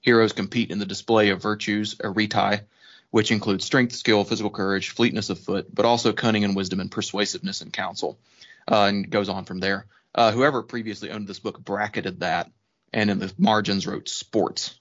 Heroes 0.00 0.32
compete 0.32 0.70
in 0.70 0.78
the 0.78 0.86
display 0.86 1.30
of 1.30 1.42
virtues, 1.42 1.96
arete, 2.02 2.62
which 3.10 3.30
includes 3.30 3.64
strength, 3.64 3.94
skill, 3.94 4.24
physical 4.24 4.50
courage, 4.50 4.90
fleetness 4.90 5.30
of 5.30 5.38
foot, 5.38 5.72
but 5.74 5.86
also 5.86 6.12
cunning 6.12 6.44
and 6.44 6.56
wisdom 6.56 6.80
and 6.80 6.90
persuasiveness 6.90 7.60
and 7.62 7.72
counsel. 7.72 8.18
Uh, 8.70 8.84
and 8.84 9.10
goes 9.10 9.28
on 9.28 9.44
from 9.44 9.60
there. 9.60 9.86
Uh, 10.14 10.32
whoever 10.32 10.62
previously 10.62 11.10
owned 11.10 11.26
this 11.26 11.38
book 11.38 11.62
bracketed 11.62 12.20
that, 12.20 12.50
and 12.92 13.10
in 13.10 13.18
the 13.18 13.32
margins 13.36 13.86
wrote 13.86 14.08
sports, 14.08 14.78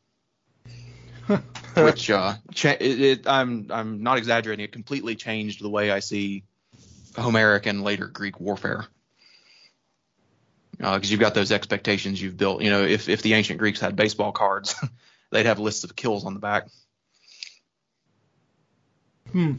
which 1.75 2.09
uh, 2.09 2.35
cha- 2.53 2.77
it, 2.79 3.01
it, 3.01 3.27
I'm 3.27 3.67
I'm 3.71 4.03
not 4.03 4.17
exaggerating. 4.19 4.63
It 4.63 4.71
completely 4.71 5.15
changed 5.15 5.61
the 5.61 5.69
way 5.69 5.91
I 5.91 5.99
see 5.99 6.43
Homeric 7.17 7.65
and 7.65 7.83
later 7.83 8.07
Greek 8.07 8.39
warfare. 8.39 8.85
Because 10.83 11.09
you've 11.11 11.19
got 11.19 11.33
those 11.33 11.51
expectations 11.51 12.21
you've 12.21 12.37
built. 12.37 12.61
You 12.61 12.69
know, 12.69 12.83
if 12.83 13.09
if 13.09 13.21
the 13.21 13.33
ancient 13.33 13.59
Greeks 13.59 13.79
had 13.79 13.95
baseball 13.95 14.31
cards, 14.31 14.75
they'd 15.31 15.45
have 15.45 15.59
lists 15.59 15.83
of 15.83 15.95
kills 15.95 16.25
on 16.25 16.33
the 16.33 16.39
back. 16.39 16.67
Hmm. 19.31 19.53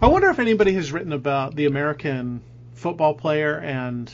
I 0.00 0.08
wonder 0.08 0.28
if 0.30 0.38
anybody 0.38 0.72
has 0.74 0.92
written 0.92 1.12
about 1.12 1.54
the 1.56 1.66
American 1.66 2.42
football 2.74 3.14
player 3.14 3.58
and 3.58 4.12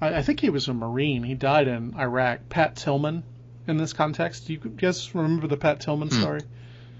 I, 0.00 0.16
I 0.16 0.22
think 0.22 0.40
he 0.40 0.50
was 0.50 0.68
a 0.68 0.74
Marine. 0.74 1.22
He 1.22 1.34
died 1.34 1.68
in 1.68 1.94
Iraq. 1.98 2.48
Pat 2.48 2.76
Tillman. 2.76 3.22
In 3.66 3.78
this 3.78 3.94
context, 3.94 4.46
do 4.46 4.52
you 4.52 4.58
guys 4.58 5.14
remember 5.14 5.46
the 5.46 5.56
Pat 5.56 5.80
Tillman 5.80 6.08
Hmm. 6.08 6.20
story? 6.20 6.40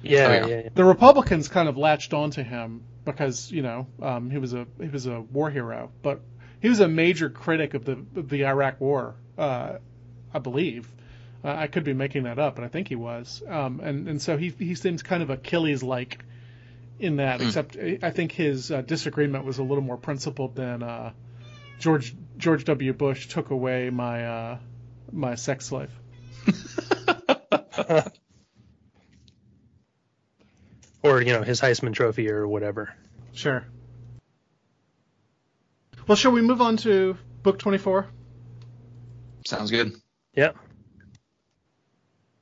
Yeah, 0.03 0.27
Oh, 0.27 0.33
yeah. 0.33 0.47
yeah. 0.47 0.61
yeah, 0.65 0.69
The 0.75 0.85
Republicans 0.85 1.49
kind 1.49 1.69
of 1.69 1.77
latched 1.77 2.15
onto 2.15 2.43
him 2.43 2.83
because 3.05 3.51
you 3.51 3.63
know 3.63 3.87
um, 4.03 4.31
he 4.31 4.39
was 4.39 4.55
a 4.55 4.67
he 4.81 4.89
was 4.89 5.07
a 5.07 5.21
war 5.21 5.51
hero, 5.51 5.91
but 6.03 6.21
he 6.61 6.69
was 6.69 6.81
a 6.81 6.89
major 6.89 7.29
critic 7.31 7.75
of 7.75 7.85
the 7.85 7.93
of 8.17 8.29
the 8.29 8.47
Iraq 8.47 8.81
War, 8.81 9.15
uh, 9.39 9.79
I 10.33 10.39
believe. 10.39 10.89
Uh, 11.45 11.55
I 11.55 11.67
could 11.67 11.85
be 11.85 11.93
making 11.93 12.23
that 12.23 12.39
up, 12.39 12.55
but 12.57 12.65
I 12.65 12.69
think 12.69 12.89
he 12.89 12.97
was. 12.97 13.43
Um, 13.47 13.81
and 13.81 14.09
and 14.09 14.23
so 14.23 14.37
he 14.37 14.49
he 14.49 14.75
seems 14.75 15.03
kind 15.03 15.23
of 15.23 15.31
Achilles 15.31 15.83
like 15.83 16.25
in 16.99 17.17
that, 17.17 17.41
Hmm. 17.41 17.47
except 17.47 17.77
I 17.77 17.99
I 18.03 18.11
think 18.11 18.33
his 18.33 18.71
uh, 18.71 18.81
disagreement 18.81 19.45
was 19.45 19.59
a 19.59 19.63
little 19.63 19.85
more 19.85 19.99
principled 19.99 20.55
than 20.57 20.83
uh, 20.83 21.13
George 21.81 22.15
George 22.39 22.65
W. 22.65 22.93
Bush 22.95 23.29
took 23.29 23.51
away 23.51 23.91
my 23.91 24.27
uh, 24.27 24.59
my 25.13 25.35
sex 25.35 25.67
slave. 25.67 25.91
Or 31.05 31.21
you 31.21 31.35
know 31.35 31.43
his 31.43 31.61
Heisman 31.61 31.93
Trophy 31.93 32.31
or 32.31 32.49
whatever. 32.49 32.95
Sure. 33.33 33.65
Well, 36.07 36.17
shall 36.17 36.33
we 36.33 36.41
move 36.41 36.61
on 36.61 36.79
to 36.79 37.17
book 37.43 37.59
24? 37.59 38.07
Sounds 39.47 39.71
good. 39.71 39.93
Yeah. 40.35 40.53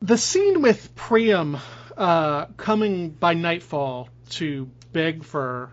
The 0.00 0.16
scene 0.16 0.62
with 0.62 0.94
Priam 0.94 1.58
uh, 1.96 2.46
coming 2.56 3.10
by 3.10 3.34
nightfall 3.34 4.08
to 4.30 4.70
beg 4.92 5.24
for 5.24 5.70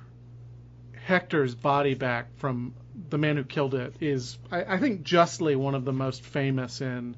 Hector's 0.94 1.56
body 1.56 1.94
back 1.96 2.38
from 2.38 2.74
the 3.10 3.18
man 3.18 3.38
who 3.38 3.44
killed 3.44 3.74
it 3.74 3.96
is, 4.02 4.38
I, 4.52 4.76
I 4.76 4.80
think, 4.80 5.04
justly 5.04 5.56
one 5.56 5.74
of 5.74 5.86
the 5.86 5.94
most 5.94 6.24
famous 6.24 6.82
in 6.82 7.16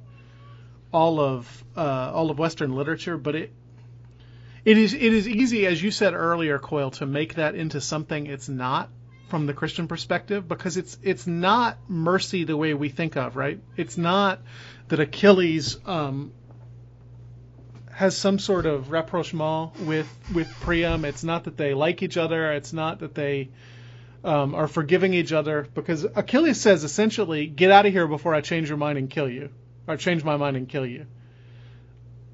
all 0.94 1.20
of 1.20 1.64
uh, 1.76 2.12
all 2.14 2.30
of 2.30 2.40
Western 2.40 2.76
literature. 2.76 3.18
But 3.18 3.36
it 3.36 3.54
it 4.64 4.78
is 4.78 4.94
it 4.94 5.02
is 5.02 5.28
easy, 5.28 5.66
as 5.66 5.82
you 5.82 5.92
said 5.92 6.14
earlier, 6.14 6.60
Coyle, 6.60 6.92
to 6.92 7.06
make 7.06 7.36
that 7.36 7.56
into 7.56 7.82
something 7.82 8.28
it's 8.28 8.48
not 8.48 8.90
from 9.30 9.46
the 9.46 9.54
Christian 9.54 9.88
perspective 9.88 10.48
because 10.48 10.78
it's 10.78 10.98
it's 11.02 11.26
not 11.26 11.78
mercy 11.88 12.44
the 12.44 12.56
way 12.56 12.74
we 12.74 12.90
think 12.90 13.16
of, 13.16 13.36
right? 13.36 13.60
It's 13.76 13.98
not 13.98 14.40
that 14.90 15.00
Achilles 15.00 15.78
um, 15.86 16.32
has 17.92 18.16
some 18.16 18.38
sort 18.38 18.66
of 18.66 18.92
rapprochement 18.92 19.80
with 19.80 20.08
with 20.34 20.52
Priam. 20.60 21.06
It's 21.06 21.24
not 21.24 21.46
that 21.46 21.58
they 21.58 21.74
like 21.74 22.04
each 22.04 22.18
other. 22.18 22.52
It's 22.52 22.74
not 22.74 23.00
that 23.00 23.16
they 23.16 23.50
um, 24.24 24.54
are 24.54 24.68
forgiving 24.68 25.14
each 25.14 25.32
other 25.32 25.68
because 25.74 26.04
Achilles 26.04 26.62
says 26.62 26.84
essentially, 26.84 27.48
"Get 27.48 27.72
out 27.72 27.88
of 27.88 27.94
here 27.94 28.08
before 28.08 28.36
I 28.36 28.42
change 28.42 28.70
your 28.70 28.78
mind 28.78 29.00
and 29.00 29.10
kill 29.10 29.30
you, 29.30 29.50
or 29.88 29.98
change 29.98 30.24
my 30.24 30.38
mind 30.38 30.56
and 30.56 30.70
kill 30.70 30.86
you." 30.86 31.08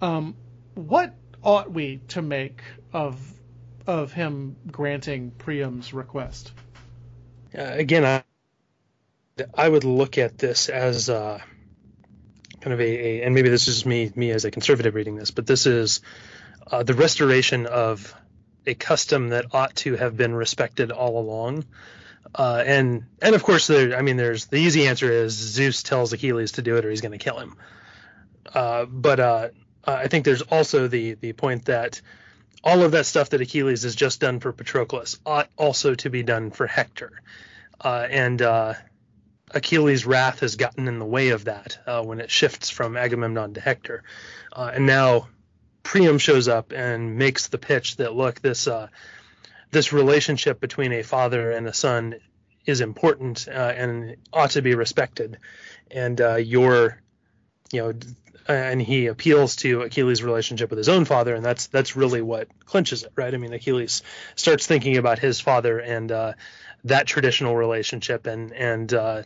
Um, 0.02 0.36
what 0.76 1.14
ought 1.48 1.72
we 1.72 2.02
to 2.10 2.22
make 2.22 2.62
of 2.92 3.18
of 3.88 4.12
him 4.12 4.58
granting 4.70 5.32
Priam's 5.32 5.94
request? 5.94 6.52
Uh, 7.58 7.64
again, 7.64 8.06
I 8.06 8.24
I 9.54 9.70
would 9.70 9.86
look 9.86 10.18
at 10.18 10.38
this 10.38 10.68
as 10.68 11.10
uh, 11.10 11.40
kind 12.60 12.74
of 12.74 12.82
a, 12.82 12.84
a, 12.84 13.22
and 13.24 13.34
maybe 13.34 13.50
this 13.50 13.70
is 13.70 13.86
me 13.86 14.12
me 14.16 14.30
as 14.32 14.44
a 14.44 14.52
conservative 14.52 14.94
reading 14.94 15.16
this, 15.16 15.32
but 15.32 15.48
this 15.48 15.66
is 15.66 16.02
uh, 16.70 16.84
the 16.84 16.94
restoration 16.94 17.66
of 17.66 18.14
a 18.66 18.74
custom 18.74 19.30
that 19.30 19.46
ought 19.54 19.74
to 19.78 19.96
have 19.96 20.18
been 20.18 20.36
respected 20.36 20.92
all 20.92 21.18
along. 21.18 21.64
Uh, 22.36 22.62
and 22.66 23.06
and 23.22 23.36
of 23.36 23.44
course, 23.44 23.68
there. 23.68 23.98
I 23.98 24.02
mean, 24.02 24.18
there's 24.18 24.48
the 24.48 24.58
easy 24.58 24.86
answer 24.86 25.10
is 25.10 25.32
Zeus 25.32 25.82
tells 25.82 26.12
Achilles 26.12 26.54
to 26.54 26.62
do 26.62 26.76
it 26.76 26.84
or 26.84 26.90
he's 26.90 27.00
going 27.00 27.18
to 27.18 27.18
kill 27.18 27.40
him. 27.40 27.56
Uh, 28.54 28.84
but 28.84 29.54
uh, 29.88 29.94
I 30.04 30.08
think 30.08 30.26
there's 30.26 30.42
also 30.42 30.88
the 30.88 31.14
the 31.14 31.34
point 31.34 31.66
that 31.66 32.02
all 32.64 32.84
of 32.84 32.92
that 32.92 33.06
stuff 33.06 33.30
that 33.30 33.42
Achilles 33.42 33.84
has 33.84 33.96
just 33.96 34.20
done 34.20 34.40
for 34.40 34.52
Patroclus 34.52 35.18
ought 35.26 35.50
also 35.58 35.96
to 35.96 36.10
be 36.10 36.24
done 36.24 36.52
for 36.52 36.68
Hector. 36.68 37.22
Uh, 37.80 38.06
and 38.10 38.42
uh, 38.42 38.74
Achilles' 39.52 40.06
wrath 40.06 40.42
has 40.42 40.58
gotten 40.58 40.88
in 40.88 41.00
the 41.00 41.06
way 41.06 41.30
of 41.30 41.46
that 41.46 41.80
uh, 41.88 42.04
when 42.04 42.20
it 42.20 42.30
shifts 42.30 42.70
from 42.70 42.98
Agamemnon 42.98 43.54
to 43.54 43.62
Hector. 43.62 44.04
Uh, 44.52 44.72
and 44.74 44.86
now 44.86 45.30
Priam 45.84 46.18
shows 46.18 46.48
up 46.48 46.74
and 46.74 47.18
makes 47.18 47.48
the 47.48 47.58
pitch 47.58 47.98
that 47.98 48.14
look, 48.14 48.42
this 48.42 48.68
uh, 48.68 48.88
this 49.72 49.94
relationship 49.94 50.60
between 50.60 50.92
a 50.92 51.04
father 51.04 51.52
and 51.52 51.68
a 51.68 51.74
son 51.74 52.16
is 52.66 52.82
important 52.82 53.48
and 53.48 54.18
ought 54.34 54.52
to 54.52 54.62
be 54.62 54.76
respected. 54.76 55.38
And 55.92 56.20
your, 56.40 57.02
you 57.72 57.82
know, 57.82 57.94
and 58.48 58.82
he 58.82 59.08
appeals 59.08 59.58
to 59.58 59.82
Achilles' 59.82 60.24
relationship 60.24 60.70
with 60.70 60.78
his 60.78 60.90
own 60.90 61.06
father, 61.06 61.36
and 61.36 61.44
that's 61.44 61.68
that's 61.68 61.96
really 61.96 62.22
what 62.22 62.48
clinches 62.66 63.04
it, 63.04 63.12
right? 63.16 63.34
I 63.34 63.38
mean, 63.38 63.54
Achilles 63.54 64.04
starts 64.36 64.66
thinking 64.66 64.98
about 64.98 65.20
his 65.20 65.40
father 65.40 65.80
and 65.80 66.12
uh, 66.12 66.34
that 66.86 67.08
traditional 67.08 67.56
relationship, 67.56 68.26
and 68.28 68.54
and 68.54 68.94
uh, 68.94 69.24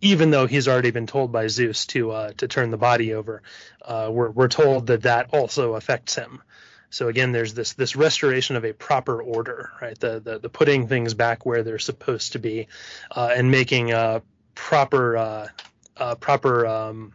even 0.00 0.30
though 0.30 0.46
he's 0.46 0.68
already 0.68 0.90
been 0.90 1.06
told 1.06 1.32
by 1.32 1.48
Zeus 1.48 1.86
to 1.86 2.10
uh, 2.12 2.32
to 2.36 2.48
turn 2.48 2.70
the 2.70 2.76
body 2.76 3.14
over, 3.14 3.42
uh, 3.84 4.08
we're 4.10 4.30
we're 4.30 4.48
told 4.48 4.86
that 4.88 5.02
that 5.02 5.30
also 5.32 5.74
affects 5.74 6.14
him. 6.14 6.42
So 6.90 7.08
again, 7.08 7.32
there's 7.32 7.54
this 7.54 7.72
this 7.74 7.96
restoration 7.96 8.56
of 8.56 8.64
a 8.64 8.72
proper 8.72 9.20
order, 9.20 9.70
right? 9.80 9.98
The 9.98 10.20
the, 10.20 10.38
the 10.38 10.48
putting 10.48 10.86
things 10.86 11.14
back 11.14 11.44
where 11.44 11.62
they're 11.62 11.78
supposed 11.78 12.32
to 12.32 12.38
be, 12.38 12.68
uh, 13.10 13.30
and 13.34 13.50
making 13.50 13.92
uh, 13.92 14.20
proper 14.54 15.16
uh, 15.16 15.48
uh, 15.96 16.14
proper 16.16 16.66
um, 16.66 17.12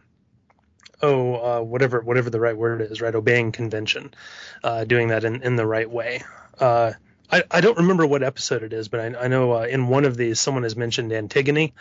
oh 1.02 1.34
uh, 1.34 1.62
whatever 1.62 2.00
whatever 2.00 2.30
the 2.30 2.40
right 2.40 2.56
word 2.56 2.80
is 2.80 3.00
right 3.00 3.14
obeying 3.14 3.52
convention, 3.52 4.14
uh, 4.62 4.84
doing 4.84 5.08
that 5.08 5.24
in, 5.24 5.42
in 5.42 5.56
the 5.56 5.66
right 5.66 5.90
way. 5.90 6.22
Uh, 6.58 6.92
I, 7.30 7.42
I 7.50 7.60
don't 7.60 7.78
remember 7.78 8.06
what 8.06 8.22
episode 8.22 8.62
it 8.62 8.72
is, 8.72 8.88
but 8.88 9.00
I, 9.00 9.24
I 9.24 9.28
know 9.28 9.52
uh, 9.52 9.62
in 9.62 9.88
one 9.88 10.04
of 10.04 10.16
these 10.16 10.38
someone 10.38 10.62
has 10.62 10.76
mentioned 10.76 11.12
Antigone 11.12 11.74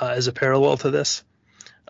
uh, 0.00 0.14
as 0.16 0.26
a 0.26 0.32
parallel 0.32 0.76
to 0.78 0.90
this, 0.90 1.22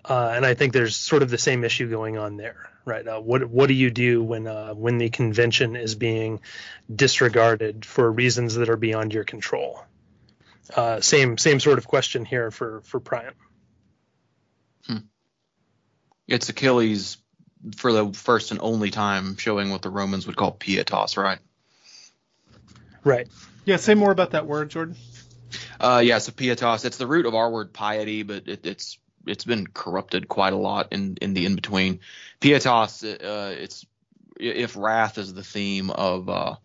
uh, 0.05 0.33
and 0.35 0.45
I 0.45 0.55
think 0.55 0.73
there's 0.73 0.97
sort 0.97 1.23
of 1.23 1.31
the 1.31 1.39
same 1.39 1.65
issue 1.65 1.89
going 1.89 2.19
on 2.19 2.37
there, 2.37 2.71
right? 2.85 3.05
What 3.23 3.45
what 3.47 3.69
do 3.69 3.75
you 3.75 3.91
do 3.91 4.23
when 4.23 4.45
when 4.77 4.99
the 4.99 5.11
convention 5.11 5.77
is 5.77 5.95
being 5.95 6.41
disregarded 6.95 7.85
for 7.85 8.11
reasons 8.11 8.57
that 8.57 8.69
are 8.69 8.77
beyond 8.77 9.15
your 9.15 9.25
control? 9.25 9.85
Same 11.01 11.39
same 11.39 11.61
sort 11.61 11.79
of 11.79 11.87
question 11.87 12.25
here 12.25 12.51
for 12.51 12.83
for 12.83 13.01
Priam. 13.01 13.35
It's 16.27 16.49
Achilles 16.49 17.19
for 17.77 17.93
the 17.93 18.13
first 18.13 18.51
and 18.51 18.61
only 18.61 18.91
time 18.91 19.37
showing 19.37 19.71
what 19.71 19.83
the 19.83 19.91
Romans 19.91 20.27
would 20.27 20.37
call 20.37 20.53
pietas, 20.53 21.17
right? 21.17 21.39
Right. 23.03 23.29
Yeah. 23.65 23.77
Say 23.77 23.95
more 23.95 24.11
about 24.11 24.33
that 24.33 24.47
word, 24.47 24.71
Jordan. 24.71 24.97
Uh, 25.81 26.03
yeah, 26.05 26.19
so 26.19 26.33
pietas. 26.33 26.85
It's 26.85 26.97
the 26.97 27.07
root 27.07 27.27
of 27.27 27.35
our 27.35 27.51
word 27.51 27.73
piety, 27.73 28.23
but 28.23 28.49
it, 28.49 28.67
it's 28.67 28.99
it's 29.27 29.45
been 29.45 29.67
corrupted 29.67 30.29
quite 30.29 30.53
a 30.53 30.57
lot 30.57 30.89
in 30.93 31.17
in 31.21 31.35
the 31.35 31.47
in 31.47 31.55
between. 31.55 32.01
Pietas. 32.41 33.05
Uh, 33.05 33.55
it's 33.57 33.87
if 34.39 34.77
wrath 34.77 35.19
is 35.19 35.33
the 35.33 35.45
theme 35.45 35.91
of 35.91 36.29
uh, 36.29 36.57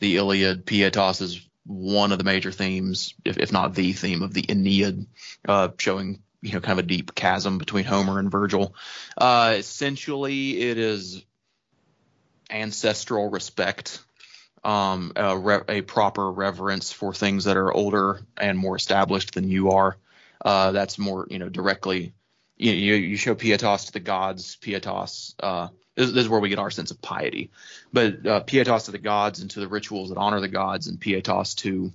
the 0.00 0.16
Iliad, 0.16 0.66
pietas 0.66 1.22
is 1.22 1.40
one 1.64 2.12
of 2.12 2.18
the 2.18 2.24
major 2.24 2.52
themes, 2.52 3.14
if, 3.24 3.38
if 3.38 3.52
not 3.52 3.74
the 3.74 3.92
theme 3.92 4.22
of 4.22 4.32
the 4.32 4.44
Aeneid, 4.48 5.06
uh, 5.48 5.68
showing 5.78 6.22
you 6.46 6.52
know 6.52 6.60
kind 6.60 6.78
of 6.78 6.84
a 6.84 6.88
deep 6.88 7.14
chasm 7.14 7.58
between 7.58 7.84
Homer 7.84 8.18
and 8.18 8.30
Virgil. 8.30 8.74
Uh, 9.16 9.54
essentially, 9.56 10.60
it 10.60 10.78
is 10.78 11.24
ancestral 12.50 13.28
respect 13.30 14.00
um, 14.66 15.12
a, 15.14 15.38
re- 15.38 15.62
a, 15.68 15.80
proper 15.82 16.30
reverence 16.30 16.90
for 16.92 17.14
things 17.14 17.44
that 17.44 17.56
are 17.56 17.72
older 17.72 18.20
and 18.36 18.58
more 18.58 18.76
established 18.76 19.34
than 19.34 19.48
you 19.48 19.70
are. 19.70 19.96
Uh, 20.44 20.72
that's 20.72 20.98
more, 20.98 21.26
you 21.30 21.38
know, 21.38 21.48
directly. 21.48 22.12
You, 22.56 22.72
you, 22.72 22.94
you 22.94 23.16
show 23.16 23.36
pietas 23.36 23.86
to 23.86 23.92
the 23.92 24.00
gods. 24.00 24.56
Pietas. 24.56 25.34
Uh, 25.40 25.68
this, 25.94 26.10
this, 26.10 26.24
is 26.24 26.28
where 26.28 26.40
we 26.40 26.48
get 26.48 26.58
our 26.58 26.72
sense 26.72 26.90
of 26.90 27.00
piety. 27.00 27.50
But 27.92 28.26
uh, 28.26 28.40
pietas 28.40 28.86
to 28.86 28.90
the 28.90 28.98
gods 28.98 29.40
and 29.40 29.50
to 29.50 29.60
the 29.60 29.68
rituals 29.68 30.08
that 30.08 30.18
honor 30.18 30.40
the 30.40 30.48
gods, 30.48 30.88
and 30.88 31.00
pietas 31.00 31.54
to, 31.58 31.92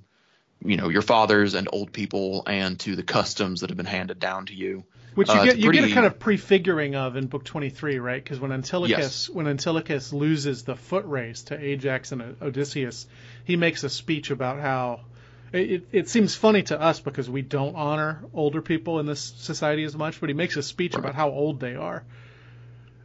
you 0.64 0.78
know, 0.78 0.90
your 0.90 1.02
fathers 1.02 1.54
and 1.54 1.68
old 1.72 1.92
people, 1.92 2.44
and 2.48 2.80
to 2.82 2.96
the 2.96 3.04
customs 3.04 3.62
that 3.62 3.70
have 3.70 3.78
been 3.78 3.86
handed 3.86 4.20
down 4.20 4.46
to 4.48 4.54
you. 4.54 4.84
Which 5.16 5.28
you 5.28 5.34
uh, 5.34 5.44
get 5.44 5.58
you 5.58 5.66
pretty... 5.66 5.80
get 5.80 5.92
a 5.92 5.94
kind 5.94 6.06
of 6.06 6.20
prefiguring 6.20 6.96
of 6.96 7.16
in 7.18 7.28
book 7.28 7.44
23, 7.44 8.00
right? 8.00 8.24
Because 8.24 8.40
when 8.40 8.52
Antilochus 8.52 8.90
yes. 8.90 9.30
when 9.30 9.46
Antilochus 9.46 10.14
loses 10.14 10.64
the 10.64 10.76
foot 10.76 11.06
race 11.06 11.44
to 11.44 11.60
Ajax 11.60 12.12
and 12.12 12.38
Odysseus, 12.42 13.08
he 13.44 13.58
makes 13.58 13.84
a 13.84 13.90
speech 13.90 14.32
about 14.32 14.60
how 14.60 15.02
it, 15.52 15.88
it 15.92 16.10
seems 16.10 16.34
funny 16.36 16.64
to 16.64 16.80
us 16.80 17.00
because 17.02 17.30
we 17.30 17.42
don't 17.42 17.76
honor 17.76 18.24
older 18.34 18.62
people 18.62 19.00
in 19.00 19.06
this 19.06 19.20
society 19.20 19.84
as 19.84 19.96
much, 19.96 20.22
but 20.22 20.30
he 20.30 20.34
makes 20.34 20.56
a 20.56 20.64
speech 20.64 20.94
right. 20.94 21.04
about 21.04 21.16
how 21.16 21.30
old 21.30 21.60
they 21.60 21.76
are. 21.76 22.04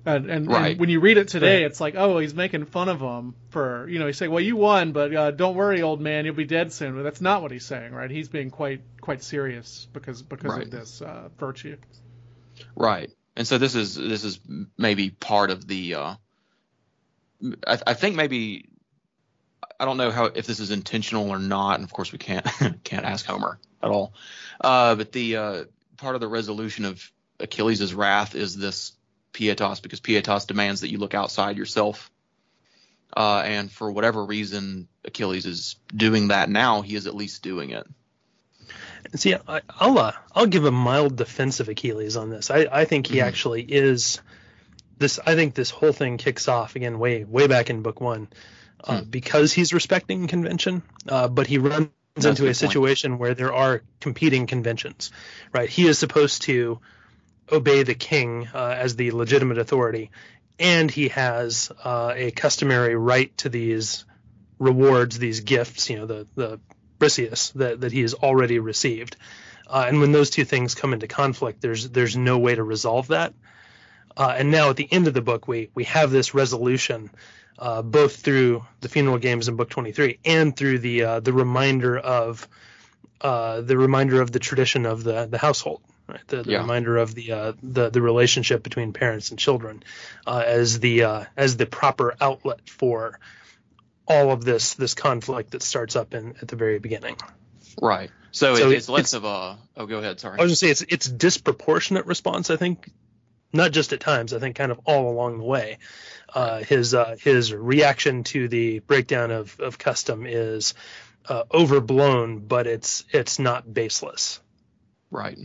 And, 0.07 0.31
and, 0.31 0.47
right. 0.47 0.71
and, 0.71 0.81
when 0.81 0.89
you 0.89 1.01
read 1.01 1.19
it 1.19 1.27
today, 1.27 1.63
right. 1.63 1.71
it's 1.71 1.81
like, 1.81 1.97
oh, 1.97 2.19
he's 2.19 2.33
making 2.33 2.65
fun 2.67 2.89
of 2.89 3.01
them 3.01 3.35
for, 3.51 3.89
you 3.89 3.99
know, 3.99 4.07
he's 4.07 4.17
saying, 4.17 4.31
well, 4.31 4.41
you 4.41 4.55
won, 4.55 4.93
but 4.93 5.13
uh, 5.13 5.31
don't 5.33 5.57
worry, 5.57 5.83
old 5.83 6.01
man, 6.01 6.25
you'll 6.25 6.35
be 6.35 6.45
dead 6.45 6.73
soon. 6.73 6.95
But 6.95 7.03
that's 7.03 7.21
not 7.21 7.43
what 7.43 7.51
he's 7.51 7.67
saying, 7.67 7.93
right? 7.93 8.09
He's 8.09 8.29
being 8.29 8.51
quite 8.51 8.83
quite 9.01 9.25
serious 9.25 9.89
because 9.93 10.23
because 10.23 10.53
right. 10.53 10.63
of 10.63 10.71
this 10.71 11.03
uh, 11.03 11.29
virtue. 11.39 11.77
Right. 12.77 13.11
And 13.35 13.49
so 13.49 13.59
this 13.59 13.75
is 13.75 13.97
this 13.97 14.23
is 14.23 14.39
maybe 14.79 15.11
part 15.11 15.51
of 15.51 15.67
the. 15.67 15.97
Uh, 15.97 16.15
I, 17.67 17.79
I 17.89 17.95
think 17.95 18.15
maybe 18.15 18.69
I 19.81 19.85
don't 19.85 19.97
know 19.97 20.13
how 20.13 20.27
if 20.27 20.47
this 20.47 20.61
is 20.61 20.71
intentional 20.71 21.31
or 21.31 21.41
not, 21.41 21.75
and 21.75 21.85
of 21.85 21.93
course 21.93 22.13
we 22.13 22.19
can't 22.19 22.47
can't 22.85 23.05
ask 23.05 23.27
Homer 23.27 23.59
at 23.83 23.91
all. 23.91 24.15
Uh, 24.61 24.95
but 24.95 25.11
the 25.11 25.37
uh, 25.37 25.65
part 25.97 26.15
of 26.15 26.21
the 26.21 26.29
resolution 26.29 26.85
of 26.85 27.11
Achilles' 27.41 27.93
wrath 27.93 28.35
is 28.35 28.57
this 28.57 28.93
pietas 29.37 29.83
because 29.83 30.01
pietas 30.01 30.47
demands 30.47 30.81
that 30.81 30.91
you 30.91 30.99
look 30.99 31.15
outside 31.15 31.57
yourself. 31.57 32.11
Uh, 33.17 33.43
and 33.45 33.71
for 33.71 33.91
whatever 33.91 34.25
reason, 34.25 34.89
Achilles 35.05 35.47
is 35.47 35.77
doing 35.95 36.29
that 36.29 36.51
now. 36.51 36.83
He 36.83 36.97
is 36.97 37.07
at 37.07 37.15
least 37.15 37.43
doing 37.43 37.71
it. 37.71 37.87
See, 39.15 39.35
I, 39.35 39.61
will 39.81 39.99
uh, 39.99 40.13
I'll 40.35 40.47
give 40.47 40.65
a 40.65 40.73
mild 40.73 41.17
defense 41.17 41.61
of 41.61 41.69
Achilles 41.69 42.17
on 42.17 42.31
this. 42.31 42.51
I, 42.51 42.67
I 42.71 42.85
think 42.85 43.07
he 43.07 43.19
mm-hmm. 43.19 43.29
actually 43.29 43.63
is 43.63 44.21
this. 44.99 45.21
I 45.25 45.35
think 45.37 45.55
this 45.55 45.71
whole 45.71 45.93
thing 45.93 46.19
kicks 46.19 46.49
off 46.49 46.75
again 46.75 46.99
way 46.99 47.23
way 47.23 47.47
back 47.47 47.71
in 47.71 47.83
book 47.83 48.01
one 48.01 48.29
uh, 48.83 49.01
hmm. 49.01 49.05
because 49.09 49.53
he's 49.53 49.73
respecting 49.73 50.27
convention, 50.27 50.83
uh, 51.09 51.29
but 51.29 51.47
he 51.47 51.59
runs 51.59 51.91
That's 52.15 52.27
into 52.27 52.49
a 52.49 52.55
situation 52.55 53.19
where 53.19 53.35
there 53.35 53.55
are 53.55 53.83
competing 54.01 54.49
conventions. 54.49 55.13
Right? 55.53 55.69
He 55.69 55.87
is 55.87 55.99
supposed 55.99 56.43
to 56.43 56.81
obey 57.51 57.83
the 57.83 57.95
king 57.95 58.49
uh, 58.55 58.75
as 58.77 58.97
the 58.97 59.11
legitimate 59.11 59.59
authority, 59.59 60.11
and 60.59 60.91
he 60.91 61.09
has 61.09 61.71
uh, 61.85 62.13
a 62.15 62.31
customary 62.31 62.97
right 62.97 63.37
to 63.39 63.49
these 63.49 64.05
rewards, 64.59 65.19
these 65.19 65.41
gifts, 65.41 65.91
you 65.91 65.99
know, 65.99 66.07
the 66.07 66.27
the 66.35 66.61
that 66.99 67.81
that 67.81 67.93
he 67.93 68.01
has 68.01 68.15
already 68.15 68.59
received. 68.59 69.17
Uh, 69.69 69.85
and 69.87 70.01
when 70.01 70.13
those 70.13 70.31
two 70.31 70.45
things 70.45 70.75
come 70.75 70.93
into 70.93 71.07
conflict, 71.07 71.61
there's 71.61 71.91
there's 71.91 72.17
no 72.17 72.39
way 72.39 72.55
to 72.55 72.63
resolve 72.63 73.09
that. 73.09 73.35
Uh, 74.17 74.35
and 74.39 74.51
now 74.51 74.71
at 74.71 74.77
the 74.77 74.91
end 74.91 75.07
of 75.07 75.15
the 75.15 75.21
book, 75.21 75.47
we 75.47 75.71
we 75.75 75.85
have 75.85 76.11
this 76.11 76.35
resolution, 76.35 77.11
uh, 77.59 77.83
both 77.83 78.17
through 78.17 78.65
the 78.81 78.89
funeral 78.89 79.19
games 79.19 79.49
in 79.49 79.57
book 79.57 79.69
23 79.69 80.19
and 80.25 80.57
through 80.57 80.79
the 80.79 81.03
uh, 81.03 81.21
the 81.21 81.33
reminder 81.33 81.99
of 81.99 82.49
the 83.21 83.77
reminder 83.77 84.23
of 84.23 84.33
the 84.33 84.39
tradition 84.39 84.87
of 84.87 85.05
the 85.05 85.27
the 85.27 85.39
household 85.39 85.83
right? 86.09 86.27
The, 86.27 86.43
the 86.43 86.53
yeah. 86.53 86.61
reminder 86.61 86.97
of 86.97 87.15
the, 87.15 87.33
uh, 87.33 87.53
the 87.63 87.91
the 87.91 88.03
relationship 88.03 88.63
between 88.63 88.93
parents 88.93 89.31
and 89.31 89.39
children 89.39 89.83
uh, 90.27 90.43
as 90.47 90.81
the 90.81 91.05
uh, 91.05 91.25
as 91.37 91.57
the 91.57 91.67
proper 91.67 92.15
outlet 92.21 92.69
for 92.69 93.19
all 94.07 94.31
of 94.31 94.45
this 94.45 94.75
this 94.75 94.95
conflict 94.95 95.53
that 95.53 95.63
starts 95.63 95.97
up 95.97 96.15
in 96.15 96.37
at 96.41 96.49
the 96.49 96.57
very 96.57 96.79
beginning. 96.79 97.17
Right. 97.81 98.11
So, 98.31 98.55
so 98.55 98.71
it's, 98.71 98.79
it's 98.79 98.89
less 98.89 99.01
it's, 99.01 99.15
of 99.15 99.25
a. 99.25 99.59
Oh, 99.77 99.87
go 99.87 99.99
ahead. 99.99 100.21
Sorry. 100.21 100.39
I 100.39 100.43
was 100.43 100.51
gonna 100.51 100.57
say 100.57 100.71
it's 100.71 100.83
it's 100.83 101.09
disproportionate 101.09 102.07
response. 102.07 102.51
I 102.51 102.57
think, 102.57 102.91
not 103.53 103.73
just 103.73 103.93
at 103.93 104.01
times. 104.01 104.33
I 104.33 104.39
think 104.39 104.57
kind 104.57 104.71
of 104.73 104.81
all 104.85 105.11
along 105.11 105.39
the 105.39 105.45
way. 105.45 105.79
Uh, 106.35 106.63
his 106.63 106.93
uh, 106.95 107.17
his 107.19 107.53
reaction 107.53 108.25
to 108.25 108.49
the 108.49 108.81
breakdown 108.81 109.31
of, 109.31 109.59
of 109.61 109.79
custom 109.79 110.27
is 110.27 110.75
uh, 111.29 111.45
overblown, 111.53 112.41
but 112.41 112.67
it's 112.67 113.05
it's 113.11 113.39
not 113.39 113.73
baseless. 113.73 114.41
Right. 115.11 115.39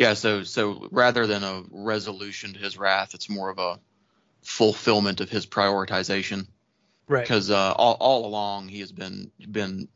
Yeah, 0.00 0.14
so 0.14 0.44
so 0.44 0.88
rather 0.90 1.26
than 1.26 1.44
a 1.44 1.62
resolution 1.70 2.54
to 2.54 2.58
his 2.58 2.78
wrath, 2.78 3.12
it's 3.12 3.28
more 3.28 3.50
of 3.50 3.58
a 3.58 3.78
fulfillment 4.40 5.20
of 5.20 5.28
his 5.28 5.44
prioritization. 5.44 6.46
Right. 7.06 7.20
Because 7.20 7.50
uh, 7.50 7.72
all 7.72 7.98
all 8.00 8.24
along 8.24 8.68
he 8.68 8.80
has 8.80 8.92
been 8.92 9.30
been 9.38 9.88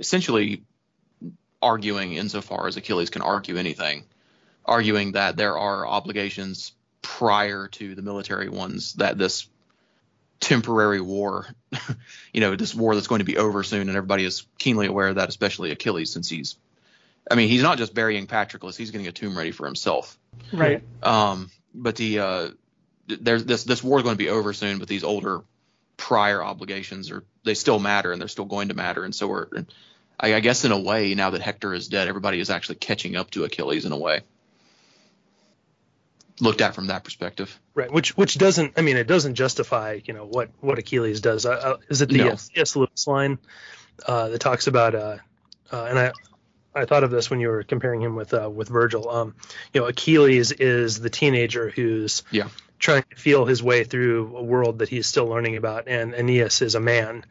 essentially 0.00 0.64
arguing 1.62 2.14
insofar 2.14 2.66
as 2.66 2.76
Achilles 2.76 3.10
can 3.10 3.22
argue 3.22 3.56
anything, 3.56 4.06
arguing 4.64 5.12
that 5.12 5.36
there 5.36 5.56
are 5.56 5.86
obligations 5.86 6.72
prior 7.00 7.68
to 7.68 7.94
the 7.94 8.02
military 8.02 8.48
ones 8.48 8.94
that 8.94 9.16
this 9.16 9.46
temporary 10.40 11.00
war, 11.00 11.46
you 12.32 12.40
know, 12.40 12.56
this 12.56 12.74
war 12.74 12.96
that's 12.96 13.06
going 13.06 13.20
to 13.20 13.24
be 13.24 13.36
over 13.36 13.62
soon, 13.62 13.82
and 13.82 13.96
everybody 13.96 14.24
is 14.24 14.44
keenly 14.58 14.88
aware 14.88 15.06
of 15.06 15.14
that, 15.14 15.28
especially 15.28 15.70
Achilles, 15.70 16.12
since 16.12 16.28
he's 16.28 16.56
I 17.30 17.34
mean, 17.34 17.48
he's 17.48 17.62
not 17.62 17.78
just 17.78 17.94
burying 17.94 18.26
Patroclus; 18.26 18.76
he's 18.76 18.90
getting 18.90 19.06
a 19.06 19.12
tomb 19.12 19.36
ready 19.36 19.52
for 19.52 19.66
himself. 19.66 20.18
Right. 20.52 20.82
Um, 21.02 21.50
but 21.74 21.96
the 21.96 22.18
uh, 22.18 22.48
there's 23.06 23.44
this 23.44 23.64
this 23.64 23.82
war 23.82 23.98
is 23.98 24.02
going 24.02 24.14
to 24.14 24.18
be 24.18 24.28
over 24.28 24.52
soon, 24.52 24.78
but 24.78 24.88
these 24.88 25.04
older 25.04 25.42
prior 25.96 26.42
obligations 26.42 27.10
are 27.10 27.24
they 27.44 27.54
still 27.54 27.78
matter 27.78 28.12
and 28.12 28.20
they're 28.20 28.28
still 28.28 28.44
going 28.44 28.68
to 28.68 28.74
matter, 28.74 29.04
and 29.04 29.14
so 29.14 29.28
we're 29.28 29.46
I, 30.18 30.34
I 30.34 30.40
guess 30.40 30.64
in 30.64 30.72
a 30.72 30.80
way 30.80 31.14
now 31.14 31.30
that 31.30 31.40
Hector 31.40 31.74
is 31.74 31.88
dead, 31.88 32.08
everybody 32.08 32.40
is 32.40 32.48
actually 32.50 32.76
catching 32.76 33.16
up 33.16 33.30
to 33.32 33.44
Achilles 33.44 33.84
in 33.84 33.92
a 33.92 33.98
way. 33.98 34.20
Looked 36.40 36.60
at 36.60 36.74
from 36.74 36.86
that 36.86 37.04
perspective, 37.04 37.60
right? 37.74 37.92
Which 37.92 38.16
which 38.16 38.38
doesn't, 38.38 38.72
I 38.76 38.80
mean, 38.80 38.96
it 38.96 39.06
doesn't 39.06 39.34
justify, 39.34 40.00
you 40.04 40.14
know, 40.14 40.24
what 40.24 40.50
what 40.60 40.78
Achilles 40.78 41.20
does. 41.20 41.44
Uh, 41.44 41.76
is 41.88 42.00
it 42.00 42.08
the 42.08 42.18
no. 42.18 42.36
C.S. 42.36 42.74
Lewis 42.74 43.06
line 43.06 43.38
uh, 44.06 44.28
that 44.30 44.40
talks 44.40 44.66
about, 44.66 44.94
uh, 44.94 45.18
uh, 45.70 45.84
and 45.84 45.98
I 45.98 46.12
I 46.74 46.84
thought 46.84 47.04
of 47.04 47.10
this 47.10 47.30
when 47.30 47.40
you 47.40 47.48
were 47.48 47.62
comparing 47.62 48.00
him 48.00 48.16
with 48.16 48.32
uh, 48.34 48.48
with 48.48 48.68
Virgil. 48.68 49.08
Um, 49.10 49.34
you 49.72 49.80
know, 49.80 49.86
Achilles 49.86 50.52
is 50.52 51.00
the 51.00 51.10
teenager 51.10 51.70
who's 51.70 52.22
yeah. 52.30 52.48
trying 52.78 53.04
to 53.10 53.16
feel 53.16 53.44
his 53.44 53.62
way 53.62 53.84
through 53.84 54.36
a 54.36 54.42
world 54.42 54.78
that 54.78 54.88
he's 54.88 55.06
still 55.06 55.26
learning 55.26 55.56
about, 55.56 55.88
and 55.88 56.14
Aeneas 56.14 56.62
is 56.62 56.74
a 56.74 56.80
man 56.80 57.24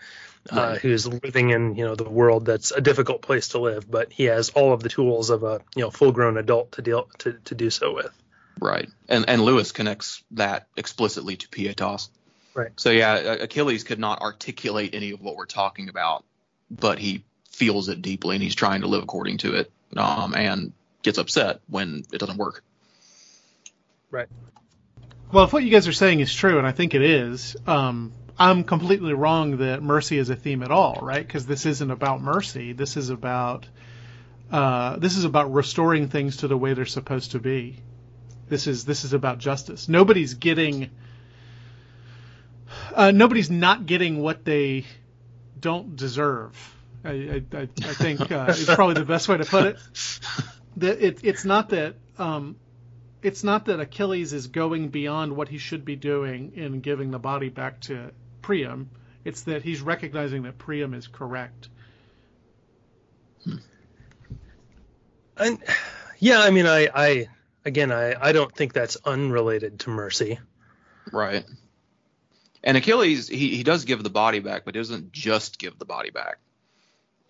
uh, 0.52 0.56
right. 0.56 0.82
who's 0.82 1.08
living 1.08 1.50
in 1.50 1.76
you 1.76 1.86
know 1.86 1.96
the 1.96 2.10
world 2.10 2.46
that's 2.46 2.72
a 2.72 2.82
difficult 2.82 3.22
place 3.22 3.50
to 3.50 3.60
live, 3.60 3.90
but 3.90 4.12
he 4.12 4.26
has 4.26 4.50
all 4.50 4.74
of 4.74 4.84
the 4.84 4.90
tools 4.90 5.30
of 5.30 5.44
a 5.44 5.62
you 5.76 5.84
know 5.84 5.90
full 5.90 6.12
grown 6.12 6.38
adult 6.38 6.74
to 6.74 6.82
deal 6.82 7.10
to, 7.20 7.34
to 7.46 7.56
do 7.56 7.70
so 7.70 7.94
with. 7.94 8.12
Right, 8.60 8.90
and 9.10 9.28
and 9.28 9.42
Lewis 9.42 9.72
connects 9.72 10.24
that 10.32 10.68
explicitly 10.78 11.36
to 11.38 11.48
pietas. 11.48 12.10
Right. 12.54 12.72
So 12.76 12.92
yeah, 12.92 13.16
Achilles 13.16 13.84
could 13.84 14.00
not 14.00 14.22
articulate 14.22 14.94
any 14.94 15.12
of 15.12 15.22
what 15.22 15.36
we're 15.36 15.46
talking 15.46 15.90
about, 15.90 16.26
but 16.70 17.00
he 17.00 17.24
feels 17.52 17.90
it 17.90 18.02
deeply 18.02 18.36
and 18.36 18.44
he's 18.44 18.56
trying 18.56 18.82
to 18.82 18.88
live 18.88 19.04
according 19.04 19.38
to 19.40 19.56
it, 19.56 19.72
um, 19.96 20.34
and 20.36 20.74
gets 21.04 21.18
upset 21.18 21.62
when 21.68 22.04
it 22.12 22.18
doesn't 22.18 22.38
work. 22.38 22.64
Right. 24.10 24.28
Well, 25.32 25.46
if 25.46 25.54
what 25.54 25.64
you 25.64 25.72
guys 25.72 25.88
are 25.88 25.94
saying 25.94 26.20
is 26.20 26.34
true, 26.34 26.58
and 26.58 26.68
I 26.68 26.74
think 26.74 26.94
it 26.94 27.02
is, 27.02 27.56
um, 27.66 28.12
I'm 28.38 28.64
completely 28.64 29.14
wrong 29.14 29.58
that 29.58 29.82
mercy 29.82 30.18
is 30.18 30.30
a 30.30 30.36
theme 30.36 30.64
at 30.64 30.72
all, 30.72 31.00
right? 31.02 31.26
Because 31.26 31.46
this 31.46 31.66
isn't 31.66 31.92
about 31.92 32.22
mercy. 32.22 32.74
This 32.74 32.98
is 32.98 33.10
about 33.10 33.68
uh, 34.52 34.98
this 34.98 35.16
is 35.16 35.24
about 35.24 35.54
restoring 35.54 36.10
things 36.10 36.38
to 36.38 36.48
the 36.48 36.58
way 36.58 36.74
they're 36.74 36.86
supposed 36.86 37.32
to 37.32 37.40
be. 37.40 37.78
This 38.50 38.68
is 38.68 38.84
this 38.84 39.06
is 39.06 39.14
about 39.14 39.38
justice. 39.38 39.88
Nobody's 39.88 40.34
getting 40.34 40.90
uh, 42.94 43.12
nobody's 43.12 43.50
not 43.50 43.86
getting 43.86 44.22
what 44.22 44.44
they 44.44 44.86
don't 45.60 45.96
deserve. 45.96 46.76
I, 47.04 47.44
I, 47.54 47.62
I 47.62 47.66
think 47.66 48.32
uh, 48.32 48.46
is 48.50 48.66
probably 48.66 48.96
the 48.96 49.06
best 49.06 49.28
way 49.28 49.38
to 49.38 49.46
put 49.46 49.66
it. 49.66 49.78
That 50.78 51.02
it, 51.04 51.20
it's 51.24 51.46
not 51.46 51.70
that 51.70 51.96
um, 52.18 52.56
it's 53.22 53.44
not 53.44 53.66
that 53.66 53.80
Achilles 53.80 54.34
is 54.34 54.48
going 54.48 54.90
beyond 54.90 55.36
what 55.36 55.48
he 55.48 55.58
should 55.58 55.86
be 55.86 55.96
doing 55.96 56.54
in 56.56 56.82
giving 56.82 57.12
the 57.12 57.20
body 57.20 57.50
back 57.50 57.82
to 57.82 58.12
Priam. 58.42 58.90
It's 59.24 59.44
that 59.44 59.64
he's 59.64 59.82
recognizing 59.82 60.44
that 60.44 60.58
Priam 60.58 60.94
is 60.94 61.08
correct. 61.08 61.70
And 65.38 65.60
yeah, 66.20 66.40
I 66.40 66.52
mean, 66.52 66.68
I, 66.68 66.90
I 66.94 67.28
again, 67.66 67.92
I, 67.92 68.16
I 68.20 68.32
don't 68.32 68.54
think 68.56 68.74
that's 68.74 68.98
unrelated 69.06 69.80
to 69.82 69.90
mercy. 69.90 70.40
Right. 71.12 71.46
And 72.64 72.78
Achilles, 72.78 73.28
he, 73.28 73.56
he 73.56 73.64
does 73.64 73.86
give 73.86 74.04
the 74.04 74.12
body 74.12 74.40
back, 74.40 74.66
but 74.66 74.76
he 74.76 74.80
doesn't 74.80 75.12
just 75.12 75.58
give 75.58 75.80
the 75.80 75.86
body 75.86 76.12
back. 76.12 76.38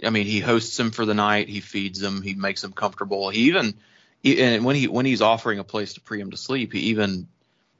I 0.03 0.09
mean, 0.09 0.25
he 0.25 0.39
hosts 0.39 0.79
him 0.79 0.91
for 0.91 1.05
the 1.05 1.13
night, 1.13 1.49
he 1.49 1.59
feeds 1.59 2.01
him, 2.01 2.21
he 2.21 2.33
makes 2.33 2.63
him 2.63 2.71
comfortable. 2.71 3.29
He 3.29 3.41
even, 3.41 3.75
and 4.23 4.65
when 4.65 4.75
he 4.75 4.87
when 4.87 5.05
he's 5.05 5.21
offering 5.21 5.59
a 5.59 5.63
place 5.63 5.93
to 5.93 6.01
Priam 6.01 6.31
to 6.31 6.37
sleep, 6.37 6.73
he 6.73 6.79
even 6.91 7.27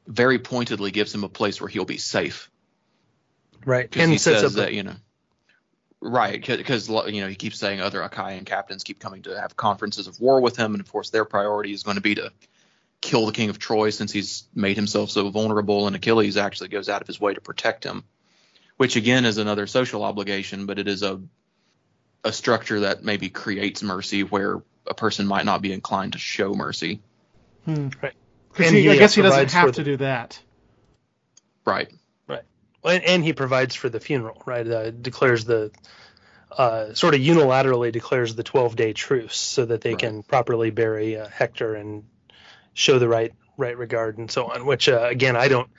very 0.08 0.40
pointedly 0.40 0.92
gives 0.92 1.14
him 1.14 1.24
a 1.24 1.30
place 1.30 1.62
where 1.62 1.68
he'll 1.68 1.86
be 1.86 1.98
safe. 1.98 2.50
Right. 3.66 3.96
And 3.96 4.12
he 4.12 4.18
says 4.18 4.56
that 4.56 4.74
you 4.74 4.84
know, 4.84 4.96
right? 6.00 6.46
Because 6.46 6.90
you 6.90 7.22
know 7.22 7.28
he 7.28 7.36
keeps 7.36 7.60
saying 7.60 7.80
other 7.80 8.02
Achaean 8.02 8.46
captains 8.46 8.84
keep 8.84 9.00
coming 9.00 9.22
to 9.24 9.40
have 9.40 9.56
conferences 9.56 10.08
of 10.08 10.20
war 10.20 10.42
with 10.42 10.58
him, 10.58 10.74
and 10.74 10.82
of 10.82 10.92
course 10.92 11.10
their 11.12 11.26
priority 11.26 11.74
is 11.74 11.84
going 11.84 11.96
to 11.96 12.02
be 12.02 12.16
to 12.16 12.32
kill 13.02 13.26
the 13.26 13.32
king 13.32 13.50
of 13.50 13.58
Troy 13.60 13.90
since 13.90 14.12
he's 14.12 14.44
made 14.54 14.76
himself 14.76 15.10
so 15.10 15.30
vulnerable, 15.30 15.88
and 15.88 15.96
Achilles 15.96 16.38
actually 16.38 16.70
goes 16.70 16.90
out 16.90 17.02
of 17.02 17.08
his 17.08 17.20
way 17.20 17.34
to 17.34 17.42
protect 17.42 17.84
him, 17.84 18.04
which 18.78 18.96
again 18.96 19.26
is 19.26 19.38
another 19.38 19.68
social 19.68 20.04
obligation, 20.04 20.66
but 20.66 20.80
it 20.80 20.88
is 20.88 21.04
a 21.04 21.20
a 22.24 22.32
structure 22.32 22.82
that 22.82 23.04
maybe 23.04 23.30
creates 23.30 23.82
mercy 23.82 24.24
where 24.24 24.62
a 24.88 24.94
person 24.94 25.28
might 25.28 25.46
not 25.46 25.62
be 25.62 25.74
inclined 25.74 26.14
to 26.14 26.20
show 26.20 26.54
mercy. 26.54 27.02
Hmm. 27.66 27.90
Right. 28.02 28.14
Because 28.50 28.74
I 28.74 28.98
guess 28.98 29.16
he 29.16 29.22
doesn't 29.22 29.52
have 29.52 29.74
to 29.74 29.84
do 29.84 29.98
that. 29.98 30.40
Right. 31.66 31.92
Right. 32.28 32.44
And, 32.84 33.04
and 33.04 33.24
he 33.24 33.34
provides 33.34 33.76
for 33.76 33.90
the 33.90 34.00
funeral, 34.00 34.42
right? 34.46 34.68
Uh, 34.68 34.92
declares 34.92 35.46
the 35.46 35.72
uh, 36.58 36.94
sort 36.94 37.14
of 37.16 37.22
unilaterally 37.22 37.92
declares 37.92 38.36
the 38.36 38.44
12 38.44 38.76
day 38.76 38.94
truce 38.94 39.38
so 39.38 39.66
that 39.66 39.82
they 39.82 39.92
right. 39.92 40.00
can 40.00 40.24
properly 40.24 40.70
bury 40.70 41.18
uh, 41.18 41.28
Hector 41.28 41.76
and 41.76 42.04
show 42.74 43.00
the 43.00 43.08
right 43.08 43.34
right 43.58 43.78
regard 43.78 44.18
and 44.18 44.30
so 44.30 44.48
on. 44.48 44.66
Which 44.66 44.90
uh, 44.90 45.08
again, 45.10 45.36
I 45.36 45.48
don't 45.48 45.70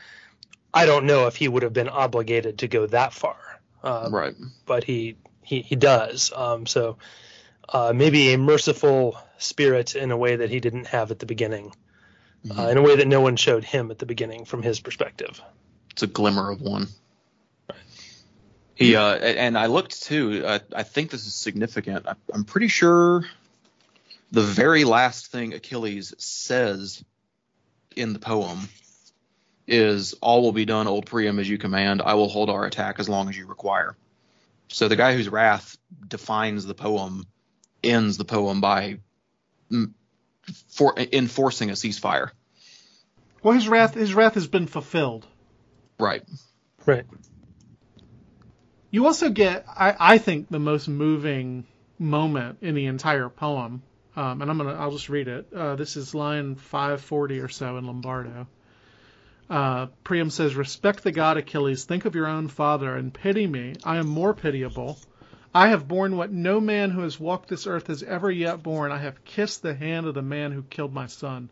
I 0.73 0.87
don't 0.87 1.05
know 1.05 1.27
if 1.27 1.37
he 1.37 1.49
would 1.49 1.63
have 1.63 1.73
been 1.73 1.89
obligated 1.89 2.59
to 2.59 2.69
go 2.69 2.87
that 2.87 3.13
far. 3.13 3.37
Um, 3.83 4.15
right. 4.15 4.35
But 4.65 4.85
he 4.85 5.17
he 5.43 5.63
he 5.63 5.77
does. 5.77 6.33
Um, 6.35 6.67
so 6.67 6.99
uh, 7.69 7.93
maybe 7.95 8.33
a 8.33 8.39
merciful 8.39 9.17
spirit 9.39 9.95
in 9.95 10.11
a 10.11 10.17
way 10.17 10.37
that 10.37 10.51
he 10.51 10.61
didn't 10.61 10.87
have 10.89 11.11
at 11.11 11.19
the 11.19 11.27
beginning, 11.27 11.73
mm-hmm. 12.45 12.59
uh, 12.59 12.69
in 12.69 12.77
a 12.77 12.83
way 12.83 12.97
that 12.97 13.09
no 13.09 13.21
one 13.21 13.37
showed 13.37 13.65
him 13.65 13.91
at 13.91 13.99
the 13.99 14.07
beginning 14.07 14.45
from 14.45 14.63
his 14.63 14.81
perspective. 14.81 15.41
It's 15.91 16.03
a 16.03 16.07
glimmer 16.07 16.51
of 16.51 16.61
one. 16.61 16.89
He 18.75 18.97
uh, 18.97 19.15
and 19.15 19.57
I 19.59 19.67
looked 19.67 20.03
too. 20.03 20.43
Uh, 20.45 20.59
I 20.75 20.83
think 20.83 21.11
this 21.11 21.27
is 21.27 21.35
significant. 21.35 22.07
I, 22.09 22.15
I'm 22.33 22.45
pretty 22.45 22.69
sure 22.69 23.25
the 24.33 24.43
very 24.43 24.85
last 24.85 25.31
thing 25.31 25.53
Achilles 25.53 26.15
says 26.19 27.05
in 27.95 28.15
the 28.15 28.19
poem 28.19 28.69
is 29.69 30.15
all 30.15 30.43
will 30.43 30.53
be 30.53 30.65
done, 30.65 30.89
old 30.89 31.07
Priam, 31.07 31.39
as 31.39 31.49
you 31.49 31.59
command. 31.59 32.03
I 32.03 32.15
will 32.15 32.29
hold 32.29 32.51
our 32.51 32.65
attack 32.65 32.99
as 32.99 33.09
long 33.09 33.29
as 33.29 33.37
you 33.37 33.47
require. 33.47 33.95
So 34.69 34.89
the 34.89 34.97
guy 34.97 35.15
whose 35.15 35.29
wrath 35.29 35.77
defines 36.09 36.65
the 36.65 36.75
poem 36.75 37.27
ends 37.83 38.17
the 38.17 38.25
poem 38.25 38.61
by 38.61 38.99
for 40.69 40.95
enforcing 40.99 41.71
a 41.71 41.75
ceasefire. 41.75 42.31
Well, 43.43 43.55
his 43.55 43.69
wrath 43.69 43.95
his 43.95 44.15
wrath 44.15 44.35
has 44.35 44.47
been 44.47 44.67
fulfilled. 44.67 45.27
Right. 45.99 46.23
Right. 46.87 47.07
You 48.91 49.07
also 49.07 49.31
get, 49.31 49.65
I, 49.69 49.97
I 49.99 50.19
think, 50.19 50.51
the 50.51 50.59
most 50.59 50.87
moving 50.87 51.65
moment 51.99 52.59
in 52.61 52.75
the 52.75 52.87
entire 52.87 53.29
poem, 53.31 53.83
um, 54.17 54.43
and 54.43 54.51
I'm 54.51 54.59
gonna 54.59 54.75
I'll 54.75 54.91
just 54.91 55.09
read 55.09 55.29
it. 55.29 55.47
Uh, 55.55 55.77
this 55.77 55.97
is 55.97 56.15
line 56.15 56.57
540 56.57 57.41
or 57.41 57.49
so 57.49 57.79
in 57.79 57.87
Lombardo. 57.87 58.47
Uh, 59.51 59.87
Priam 60.05 60.31
says, 60.31 60.55
Respect 60.55 61.03
the 61.03 61.13
god 61.13 61.37
Achilles, 61.37 61.85
think 61.85 62.05
of 62.05 62.15
your 62.15 62.27
own 62.27 62.49
father, 62.49 62.97
and 62.97 63.13
pity 63.13 63.47
me. 63.47 63.75
I 63.85 63.97
am 63.97 64.07
more 64.07 64.35
pitiable. 64.35 64.99
I 65.55 65.69
have 65.69 65.87
borne 65.87 66.17
what 66.17 66.33
no 66.33 66.61
man 66.61 66.91
who 66.91 67.03
has 67.03 67.21
walked 67.21 67.49
this 67.49 67.67
earth 67.67 67.89
has 67.89 68.03
ever 68.03 68.31
yet 68.31 68.63
borne. 68.63 68.91
I 68.91 68.99
have 68.99 69.25
kissed 69.25 69.61
the 69.61 69.75
hand 69.75 70.07
of 70.07 70.15
the 70.15 70.23
man 70.23 70.53
who 70.53 70.63
killed 70.63 70.95
my 70.95 71.07
son. 71.07 71.51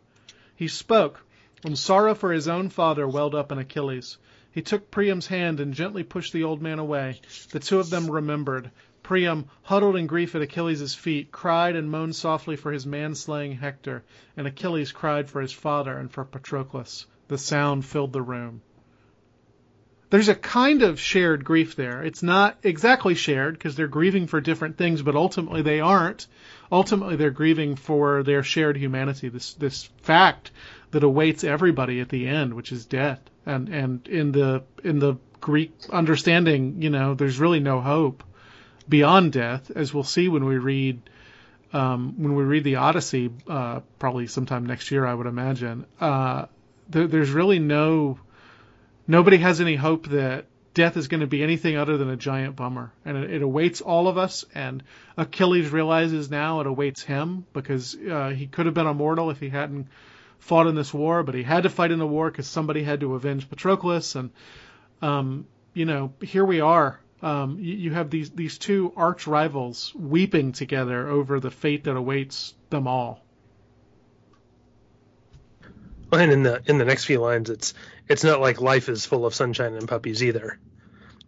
He 0.55 0.67
spoke, 0.67 1.21
and 1.63 1.77
sorrow 1.77 2.15
for 2.15 2.31
his 2.31 2.47
own 2.47 2.69
father 2.69 3.07
welled 3.07 3.35
up 3.35 3.51
in 3.51 3.59
Achilles. 3.59 4.17
He 4.51 4.61
took 4.61 4.89
Priam's 4.89 5.27
hand 5.27 5.59
and 5.59 5.73
gently 5.73 6.03
pushed 6.03 6.33
the 6.33 6.43
old 6.43 6.61
man 6.61 6.79
away. 6.79 7.21
The 7.51 7.59
two 7.59 7.79
of 7.79 7.89
them 7.89 8.09
remembered. 8.09 8.71
Priam, 9.03 9.45
huddled 9.63 9.95
in 9.95 10.07
grief 10.07 10.35
at 10.35 10.41
Achilles' 10.41 10.95
feet, 10.95 11.31
cried 11.31 11.75
and 11.75 11.91
moaned 11.91 12.15
softly 12.15 12.55
for 12.55 12.71
his 12.71 12.85
man-slaying 12.85 13.53
Hector, 13.53 14.03
and 14.35 14.47
Achilles 14.47 14.91
cried 14.91 15.29
for 15.29 15.41
his 15.41 15.53
father 15.53 15.97
and 15.97 16.11
for 16.11 16.25
Patroclus. 16.25 17.05
The 17.31 17.37
sound 17.37 17.85
filled 17.85 18.11
the 18.11 18.21
room. 18.21 18.61
There's 20.09 20.27
a 20.27 20.35
kind 20.35 20.81
of 20.81 20.99
shared 20.99 21.45
grief 21.45 21.77
there. 21.77 22.03
It's 22.03 22.21
not 22.21 22.57
exactly 22.61 23.15
shared 23.15 23.53
because 23.53 23.77
they're 23.77 23.87
grieving 23.87 24.27
for 24.27 24.41
different 24.41 24.75
things, 24.75 25.01
but 25.01 25.15
ultimately 25.15 25.61
they 25.61 25.79
aren't. 25.79 26.27
Ultimately, 26.69 27.15
they're 27.15 27.31
grieving 27.31 27.77
for 27.77 28.21
their 28.23 28.43
shared 28.43 28.75
humanity. 28.75 29.29
This 29.29 29.53
this 29.53 29.85
fact 30.01 30.51
that 30.91 31.03
awaits 31.03 31.45
everybody 31.45 32.01
at 32.01 32.09
the 32.09 32.27
end, 32.27 32.53
which 32.53 32.73
is 32.73 32.85
death. 32.85 33.21
And 33.45 33.69
and 33.69 34.05
in 34.09 34.33
the 34.33 34.63
in 34.83 34.99
the 34.99 35.15
Greek 35.39 35.71
understanding, 35.89 36.81
you 36.81 36.89
know, 36.89 37.13
there's 37.13 37.39
really 37.39 37.61
no 37.61 37.79
hope 37.79 38.25
beyond 38.89 39.31
death, 39.31 39.71
as 39.73 39.93
we'll 39.93 40.03
see 40.03 40.27
when 40.27 40.43
we 40.43 40.57
read 40.57 41.09
um, 41.71 42.15
when 42.17 42.35
we 42.35 42.43
read 42.43 42.65
the 42.65 42.75
Odyssey, 42.75 43.31
uh, 43.47 43.79
probably 43.99 44.27
sometime 44.27 44.65
next 44.65 44.91
year, 44.91 45.05
I 45.05 45.13
would 45.13 45.27
imagine. 45.27 45.85
Uh, 45.97 46.47
there, 46.91 47.07
there's 47.07 47.31
really 47.31 47.59
no 47.59 48.19
nobody 49.07 49.37
has 49.37 49.61
any 49.61 49.75
hope 49.75 50.07
that 50.07 50.45
death 50.73 50.95
is 50.97 51.07
going 51.07 51.21
to 51.21 51.27
be 51.27 51.43
anything 51.43 51.75
other 51.75 51.97
than 51.97 52.09
a 52.09 52.15
giant 52.15 52.55
bummer, 52.55 52.93
and 53.03 53.17
it, 53.17 53.31
it 53.31 53.41
awaits 53.41 53.81
all 53.81 54.07
of 54.07 54.17
us. 54.17 54.45
And 54.55 54.83
Achilles 55.17 55.69
realizes 55.69 56.29
now 56.29 56.61
it 56.61 56.67
awaits 56.67 57.01
him 57.01 57.45
because 57.53 57.95
uh, 57.95 58.29
he 58.29 58.47
could 58.47 58.65
have 58.65 58.75
been 58.75 58.87
immortal 58.87 59.29
if 59.29 59.39
he 59.39 59.49
hadn't 59.49 59.87
fought 60.39 60.67
in 60.67 60.75
this 60.75 60.93
war, 60.93 61.23
but 61.23 61.35
he 61.35 61.43
had 61.43 61.63
to 61.63 61.69
fight 61.69 61.91
in 61.91 61.99
the 61.99 62.07
war 62.07 62.29
because 62.29 62.47
somebody 62.47 62.83
had 62.83 63.01
to 63.01 63.15
avenge 63.15 63.49
Patroclus, 63.49 64.15
and 64.15 64.31
um, 65.01 65.45
you 65.73 65.85
know 65.85 66.13
here 66.21 66.45
we 66.45 66.61
are. 66.61 66.99
Um, 67.21 67.59
you, 67.59 67.75
you 67.75 67.93
have 67.93 68.09
these 68.09 68.31
these 68.31 68.57
two 68.57 68.91
arch 68.95 69.27
rivals 69.27 69.93
weeping 69.93 70.53
together 70.53 71.07
over 71.07 71.39
the 71.39 71.51
fate 71.51 71.83
that 71.83 71.95
awaits 71.95 72.55
them 72.69 72.87
all. 72.87 73.23
And 76.11 76.31
in 76.31 76.43
the 76.43 76.61
in 76.65 76.77
the 76.77 76.85
next 76.85 77.05
few 77.05 77.19
lines, 77.19 77.49
it's 77.49 77.73
it's 78.09 78.23
not 78.23 78.41
like 78.41 78.59
life 78.59 78.89
is 78.89 79.05
full 79.05 79.25
of 79.25 79.33
sunshine 79.33 79.75
and 79.75 79.87
puppies 79.87 80.23
either, 80.23 80.59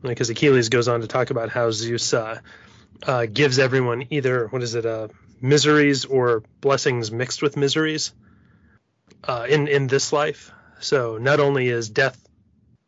because 0.02 0.30
like, 0.30 0.38
Achilles 0.38 0.70
goes 0.70 0.88
on 0.88 1.02
to 1.02 1.08
talk 1.08 1.30
about 1.30 1.50
how 1.50 1.72
Zeus 1.72 2.14
uh, 2.14 2.40
uh, 3.08 3.26
gives 3.26 3.60
everyone 3.60 4.08
either 4.10 4.48
what 4.48 4.62
is 4.62 4.76
it, 4.76 4.86
uh, 4.86 5.08
miseries 5.40 6.04
or 6.04 6.44
blessings 6.60 7.12
mixed 7.12 7.42
with 7.42 7.56
miseries 7.56 8.12
uh, 9.24 9.46
in 9.50 9.68
in 9.68 9.88
this 9.88 10.12
life. 10.12 10.52
So 10.82 11.18
not 11.18 11.40
only 11.40 11.70
is 11.70 11.90
death 11.90 12.20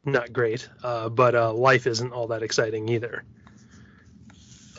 not 0.03 0.33
great, 0.33 0.67
uh, 0.83 1.07
but 1.07 1.33
uh, 1.33 1.53
life 1.53 1.87
isn't 1.87 2.11
all 2.11 2.27
that 2.27 2.43
exciting 2.43 2.89
either. 2.89 3.23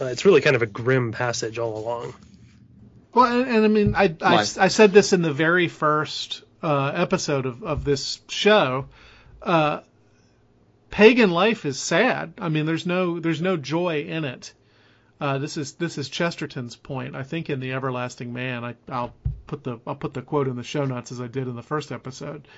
it's 0.00 0.24
really 0.26 0.42
kind 0.42 0.54
of 0.54 0.62
a 0.62 0.66
grim 0.66 1.12
passage 1.12 1.58
all 1.58 1.78
along. 1.78 2.14
Well, 3.14 3.40
and, 3.40 3.48
and 3.48 3.64
I 3.64 3.68
mean, 3.68 3.94
I, 3.94 4.14
I, 4.20 4.36
I 4.36 4.68
said 4.68 4.92
this 4.92 5.14
in 5.14 5.22
the 5.22 5.32
very 5.32 5.68
first 5.68 6.42
uh, 6.66 6.90
episode 6.96 7.46
of, 7.46 7.62
of 7.62 7.84
this 7.84 8.20
show, 8.28 8.86
uh, 9.40 9.80
pagan 10.90 11.30
life 11.30 11.64
is 11.64 11.78
sad. 11.78 12.34
I 12.38 12.48
mean, 12.48 12.66
there's 12.66 12.84
no 12.84 13.20
there's 13.20 13.40
no 13.40 13.56
joy 13.56 14.02
in 14.02 14.24
it. 14.24 14.52
Uh, 15.20 15.38
this 15.38 15.56
is 15.56 15.74
this 15.74 15.96
is 15.96 16.08
Chesterton's 16.08 16.74
point. 16.74 17.14
I 17.14 17.22
think 17.22 17.50
in 17.50 17.60
the 17.60 17.72
Everlasting 17.72 18.32
Man, 18.32 18.64
I, 18.64 18.74
will 18.88 19.14
put 19.46 19.62
the 19.62 19.78
I'll 19.86 19.94
put 19.94 20.12
the 20.12 20.22
quote 20.22 20.48
in 20.48 20.56
the 20.56 20.64
show 20.64 20.84
notes 20.84 21.12
as 21.12 21.20
I 21.20 21.28
did 21.28 21.46
in 21.46 21.54
the 21.54 21.62
first 21.62 21.92
episode. 21.92 22.48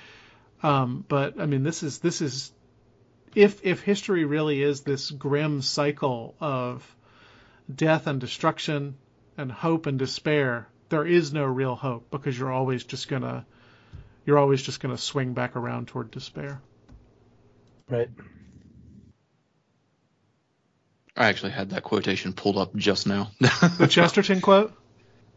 Um, 0.63 1.05
but 1.07 1.39
I 1.39 1.45
mean, 1.45 1.61
this 1.61 1.83
is 1.83 1.99
this 1.99 2.19
is 2.21 2.51
if 3.35 3.63
if 3.63 3.81
history 3.81 4.25
really 4.25 4.63
is 4.63 4.81
this 4.81 5.11
grim 5.11 5.61
cycle 5.61 6.33
of 6.39 6.95
death 7.73 8.07
and 8.07 8.19
destruction 8.19 8.97
and 9.37 9.51
hope 9.51 9.85
and 9.85 9.99
despair, 9.99 10.67
there 10.89 11.05
is 11.05 11.31
no 11.31 11.45
real 11.45 11.75
hope 11.75 12.09
because 12.09 12.39
you're 12.39 12.51
always 12.51 12.83
just 12.83 13.07
gonna 13.07 13.45
you're 14.29 14.37
always 14.37 14.61
just 14.61 14.79
gonna 14.79 14.95
swing 14.95 15.33
back 15.33 15.55
around 15.55 15.87
toward 15.87 16.11
despair. 16.11 16.61
Right. 17.89 18.09
I 21.17 21.29
actually 21.29 21.51
had 21.51 21.71
that 21.71 21.81
quotation 21.81 22.33
pulled 22.33 22.55
up 22.55 22.75
just 22.75 23.07
now. 23.07 23.31
the 23.39 23.87
Chesterton 23.89 24.39
quote? 24.41 24.71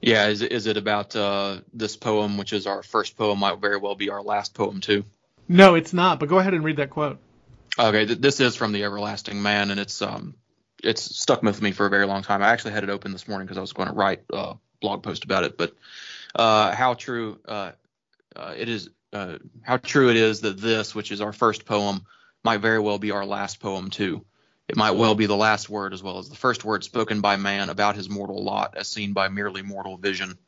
Yeah, 0.03 0.27
is 0.27 0.43
it, 0.43 0.53
is 0.53 0.67
it 0.67 0.77
about 0.77 1.17
uh, 1.17 1.61
this 1.73 1.97
poem, 1.97 2.37
which 2.37 2.53
is 2.53 2.67
our 2.67 2.83
first 2.83 3.17
poem, 3.17 3.39
might 3.39 3.59
very 3.61 3.79
well 3.79 3.95
be 3.95 4.11
our 4.11 4.23
last 4.23 4.53
poem 4.53 4.83
too? 4.83 5.07
No, 5.49 5.75
it's 5.75 5.95
not. 5.95 6.21
But 6.21 6.29
go 6.29 6.39
ahead 6.39 6.53
and 6.53 6.63
read 6.63 6.77
that 6.77 6.91
quote. 6.91 7.19
Okay, 7.79 8.05
th- 8.05 8.19
this 8.19 8.41
is 8.41 8.57
from 8.57 8.73
the 8.73 8.85
Everlasting 8.85 9.41
Man, 9.41 9.71
and 9.71 9.81
it's 9.81 10.03
um, 10.03 10.35
it's 10.85 11.03
stuck 11.03 11.43
with 11.43 11.63
me 11.63 11.73
for 11.73 11.87
a 11.87 11.91
very 11.91 12.07
long 12.07 12.23
time. 12.23 12.43
I 12.43 12.51
actually 12.51 12.73
had 12.73 12.85
it 12.85 12.91
open 12.91 13.13
this 13.13 13.27
morning 13.27 13.47
because 13.47 13.57
I 13.57 13.63
was 13.63 13.73
going 13.73 13.89
to 13.89 13.95
write 13.95 14.25
a 14.31 14.57
blog 14.83 15.03
post 15.03 15.25
about 15.25 15.45
it. 15.45 15.57
But 15.57 15.73
uh, 16.35 16.75
how 16.75 16.93
true 16.93 17.39
uh, 17.47 17.73
uh, 18.37 18.55
it 18.57 18.69
is, 18.69 18.91
uh, 19.13 19.39
how 19.63 19.77
true 19.77 20.11
it 20.11 20.17
is 20.17 20.41
that 20.43 20.59
this, 20.59 20.95
which 20.95 21.13
is 21.13 21.21
our 21.21 21.33
first 21.33 21.65
poem, 21.65 22.05
might 22.45 22.61
very 22.61 22.81
well 22.81 22.99
be 22.99 23.11
our 23.11 23.25
last 23.27 23.61
poem 23.61 23.91
too. 23.91 24.25
It 24.69 24.77
might 24.77 24.93
well 24.93 25.15
be 25.15 25.27
the 25.27 25.37
last 25.37 25.69
word 25.69 25.93
as 25.93 26.03
well 26.03 26.19
as 26.19 26.29
the 26.29 26.37
first 26.37 26.65
word 26.65 26.85
spoken 26.85 27.21
by 27.21 27.37
man 27.37 27.69
about 27.69 27.97
his 27.97 28.09
mortal 28.09 28.43
lot, 28.43 28.77
as 28.77 28.89
seen 28.89 29.13
by 29.13 29.29
merely 29.29 29.63
mortal 29.63 29.97
vision. 29.97 30.39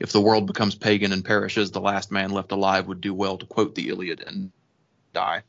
If 0.00 0.12
the 0.12 0.20
world 0.20 0.46
becomes 0.46 0.74
pagan 0.74 1.12
and 1.12 1.24
perishes, 1.24 1.70
the 1.70 1.80
last 1.80 2.10
man 2.10 2.30
left 2.30 2.52
alive 2.52 2.86
would 2.86 3.00
do 3.00 3.14
well 3.14 3.38
to 3.38 3.46
quote 3.46 3.74
the 3.74 3.88
Iliad 3.88 4.22
and 4.26 4.52
die. 5.12 5.42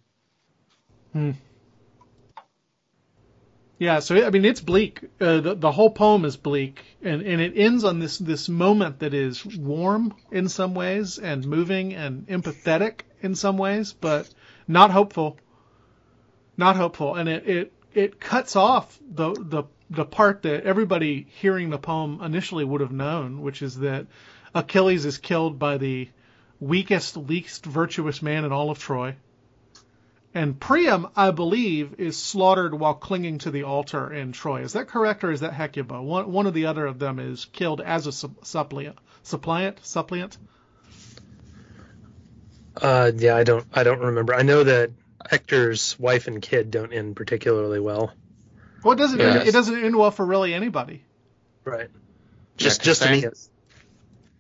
Hmm. 1.12 1.32
Yeah, 3.84 4.00
so 4.00 4.26
I 4.26 4.30
mean 4.30 4.46
it's 4.46 4.62
bleak. 4.62 5.02
Uh, 5.20 5.42
the 5.42 5.56
the 5.56 5.70
whole 5.70 5.90
poem 5.90 6.24
is 6.24 6.38
bleak, 6.38 6.82
and, 7.02 7.22
and 7.22 7.42
it 7.42 7.52
ends 7.58 7.84
on 7.84 8.00
this 8.00 8.18
this 8.18 8.48
moment 8.48 9.00
that 9.00 9.14
is 9.14 9.46
warm 9.46 10.14
in 10.32 10.48
some 10.48 10.74
ways 10.74 11.18
and 11.18 11.46
moving 11.46 11.94
and 11.94 12.26
empathetic 12.28 13.02
in 13.22 13.36
some 13.36 13.58
ways, 13.58 13.92
but 13.92 14.34
not 14.70 14.92
hopeful. 14.92 15.38
Not 16.56 16.78
hopeful, 16.78 17.16
and 17.16 17.28
it 17.28 17.46
it, 17.46 17.74
it 17.94 18.20
cuts 18.22 18.56
off 18.56 18.98
the 19.06 19.34
the 19.34 19.64
the 19.90 20.06
part 20.06 20.44
that 20.44 20.64
everybody 20.64 21.28
hearing 21.42 21.70
the 21.70 21.78
poem 21.78 22.22
initially 22.24 22.64
would 22.64 22.80
have 22.80 22.94
known, 22.94 23.42
which 23.42 23.62
is 23.62 23.80
that 23.80 24.08
Achilles 24.56 25.04
is 25.04 25.18
killed 25.18 25.60
by 25.60 25.78
the 25.78 26.08
weakest, 26.62 27.18
least 27.18 27.66
virtuous 27.66 28.22
man 28.22 28.46
in 28.46 28.54
all 28.54 28.70
of 28.70 28.80
Troy 28.80 29.18
and 30.34 30.60
Priam, 30.60 31.08
I 31.16 31.32
believe, 31.32 31.96
is 32.00 32.22
slaughtered 32.22 32.74
while 32.74 32.96
clinging 32.96 33.40
to 33.40 33.52
the 33.52 33.64
altar 33.64 34.12
in 34.12 34.32
Troy. 34.32 34.62
Is 34.62 34.74
that 34.74 34.88
correct, 34.88 35.24
or 35.24 35.32
is 35.32 35.42
that 35.42 35.54
Hecuba? 35.54 36.02
One, 36.02 36.32
one 36.32 36.48
or 36.48 36.52
the 36.52 36.66
other 36.66 36.86
of 36.86 37.00
them 37.00 37.20
is 37.20 37.46
killed 37.46 37.82
as 37.82 38.08
a 38.08 38.12
suppliant. 38.12 38.98
Suppliant? 39.24 39.80
Suppliant? 39.86 40.38
Uh, 42.76 43.12
yeah, 43.16 43.36
I 43.36 43.44
don't, 43.44 43.66
I 43.74 43.84
don't 43.84 44.00
remember. 44.00 44.34
I 44.34 44.42
know 44.42 44.64
that 44.64 44.92
Hector's 45.30 45.98
wife 46.00 46.28
and 46.28 46.42
kid 46.42 46.72
don't 46.72 46.92
end 46.92 47.16
particularly 47.16 47.80
well. 47.80 48.12
Well, 48.84 48.94
it 48.94 48.98
doesn't. 48.98 49.20
Yes. 49.20 49.48
It 49.48 49.52
doesn't 49.52 49.84
end 49.84 49.96
well 49.96 50.12
for 50.12 50.26
really 50.26 50.54
anybody. 50.54 51.06
Right. 51.64 51.90
Just, 52.58 52.82
yeah, 52.82 52.86
just 52.86 53.06
Aeneas. 53.06 53.50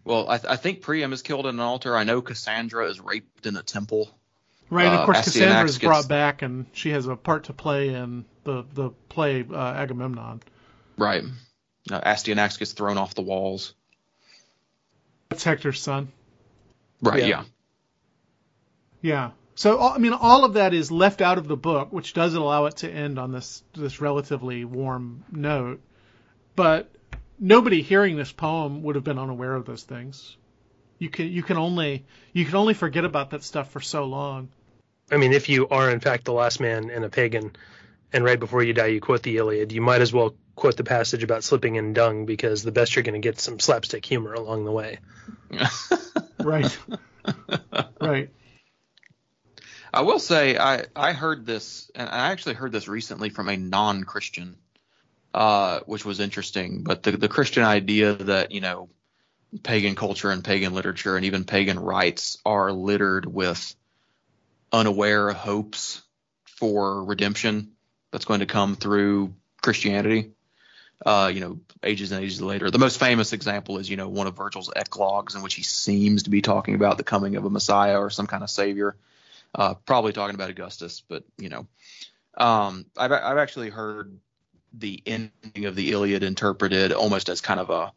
Well, 0.04 0.30
I, 0.30 0.38
th- 0.38 0.52
I 0.52 0.58
think 0.58 0.82
Priam 0.82 1.14
is 1.14 1.22
killed 1.22 1.46
in 1.46 1.56
an 1.56 1.62
altar. 1.62 1.96
I 1.96 2.04
know 2.04 2.22
Cassandra 2.22 2.90
is 2.90 3.00
raped 3.00 3.46
in 3.46 3.56
a 3.56 3.64
temple. 3.64 4.10
Right, 4.70 4.86
and 4.86 4.96
of 4.96 5.02
uh, 5.02 5.06
course 5.06 5.24
Cassandra 5.24 5.66
is 5.66 5.78
brought 5.78 6.08
back, 6.08 6.42
and 6.42 6.66
she 6.74 6.90
has 6.90 7.08
a 7.08 7.16
part 7.16 7.46
to 7.46 7.54
play 7.54 7.90
in 7.90 8.26
the 8.44 8.66
the 8.74 8.90
play 9.10 9.46
uh, 9.50 9.56
Agamemnon. 9.56 10.42
Right. 10.98 11.24
Uh, 11.92 12.02
Astyanax 12.02 12.60
gets 12.60 12.74
thrown 12.74 12.98
off 12.98 13.14
the 13.14 13.22
walls. 13.22 13.74
That's 15.30 15.44
Hector's 15.44 15.82
son. 15.82 16.12
Right. 17.02 17.20
Yeah. 17.20 17.28
Yeah. 17.28 17.44
yeah. 19.02 19.32
So 19.56 19.80
I 19.82 19.98
mean, 19.98 20.14
all 20.14 20.46
of 20.46 20.54
that 20.54 20.74
is 20.74 20.92
left 20.92 21.22
out 21.22 21.38
of 21.38 21.48
the 21.48 21.58
book, 21.58 21.92
which 21.92 22.14
does 22.14 22.34
allow 22.34 22.66
it 22.66 22.78
to 22.78 22.90
end 22.90 23.20
on 23.20 23.32
this 23.32 23.64
this 23.74 24.02
relatively 24.02 24.66
warm 24.66 25.24
note. 25.32 25.82
But 26.56 26.90
nobody 27.40 27.82
hearing 27.82 28.16
this 28.16 28.32
poem 28.32 28.84
would 28.84 28.96
have 28.96 29.04
been 29.04 29.20
unaware 29.20 29.56
of 29.56 29.66
those 29.66 29.84
things. 29.84 30.38
You 31.04 31.10
can 31.10 31.28
you 31.28 31.44
can 31.44 31.58
only 31.58 32.06
you 32.32 32.46
can 32.46 32.56
only 32.56 32.74
forget 32.74 33.04
about 33.04 33.32
that 33.32 33.44
stuff 33.44 33.70
for 33.72 33.82
so 33.82 34.06
long. 34.06 34.48
I 35.12 35.18
mean, 35.18 35.34
if 35.34 35.50
you 35.50 35.68
are 35.68 35.92
in 35.92 36.00
fact 36.00 36.24
the 36.24 36.32
last 36.32 36.62
man 36.62 36.90
and 36.90 37.04
a 37.04 37.10
pagan, 37.10 37.52
and 38.14 38.24
right 38.24 38.40
before 38.40 38.64
you 38.64 38.72
die 38.72 38.86
you 38.86 39.02
quote 39.02 39.22
the 39.22 39.36
Iliad, 39.36 39.74
you 39.74 39.82
might 39.82 40.00
as 40.00 40.14
well 40.14 40.34
quote 40.56 40.78
the 40.78 40.86
passage 40.86 41.22
about 41.22 41.44
slipping 41.44 41.76
in 41.76 41.92
dung 41.92 42.26
because 42.26 42.64
the 42.64 42.72
best 42.72 42.96
you're 42.96 43.04
going 43.04 43.22
to 43.22 43.28
get 43.28 43.38
some 43.38 43.60
slapstick 43.60 44.06
humor 44.06 44.34
along 44.34 44.64
the 44.64 44.72
way. 44.72 45.00
right. 46.40 46.78
right. 48.00 48.30
I 49.94 50.02
will 50.04 50.20
say 50.20 50.58
I 50.58 50.86
I 50.96 51.12
heard 51.12 51.46
this 51.46 51.92
and 51.96 52.08
I 52.08 52.32
actually 52.32 52.56
heard 52.56 52.72
this 52.72 52.88
recently 52.88 53.28
from 53.28 53.50
a 53.50 53.58
non-Christian, 53.58 54.56
uh, 55.34 55.82
which 55.86 56.06
was 56.06 56.22
interesting. 56.22 56.86
But 56.86 57.04
the 57.04 57.12
the 57.12 57.28
Christian 57.28 57.64
idea 57.64 58.14
that 58.14 58.54
you 58.54 58.62
know 58.62 58.88
pagan 59.62 59.96
culture 59.96 60.32
and 60.32 60.44
pagan 60.44 60.74
literature 60.74 61.16
and 61.16 61.26
even 61.26 61.44
pagan 61.44 61.80
rites 61.80 62.38
are 62.46 62.72
littered 62.72 63.26
with 63.26 63.76
unaware 64.72 65.32
hopes 65.32 66.02
for 66.46 67.04
redemption 67.04 67.72
that's 68.12 68.26
going 68.26 68.40
to 68.40 68.46
come 68.46 68.76
through 68.76 69.34
Christianity. 69.62 70.32
Uh, 71.06 71.30
you 71.34 71.42
know, 71.42 71.60
ages 71.84 72.14
and 72.14 72.24
ages 72.24 72.42
later. 72.42 72.72
The 72.72 72.80
most 72.80 72.98
famous 72.98 73.34
example 73.34 73.78
is, 73.78 73.90
you 73.90 73.98
know, 73.98 74.08
one 74.08 74.26
of 74.26 74.38
Virgil's 74.38 74.72
eclogues 74.74 75.36
in 75.36 75.42
which 75.42 75.56
he 75.56 75.64
seems 75.64 76.24
to 76.24 76.30
be 76.30 76.42
talking 76.42 76.76
about 76.76 76.98
the 76.98 77.04
coming 77.04 77.36
of 77.36 77.44
a 77.44 77.50
Messiah 77.50 78.00
or 78.00 78.10
some 78.10 78.26
kind 78.26 78.42
of 78.42 78.50
savior. 78.50 78.96
Uh, 79.54 79.74
probably 79.74 80.14
talking 80.14 80.34
about 80.34 80.50
Augustus, 80.50 81.04
but 81.08 81.24
you 81.38 81.50
know, 81.50 81.68
um, 82.38 82.86
I've 82.98 83.12
I've 83.12 83.38
actually 83.38 83.70
heard 83.70 84.18
the 84.74 85.04
ending 85.06 85.66
of 85.66 85.76
the 85.76 85.92
Iliad 85.92 86.24
interpreted 86.24 86.92
almost 86.92 87.30
as 87.30 87.42
kind 87.42 87.60
of 87.60 87.70
a 87.70 87.92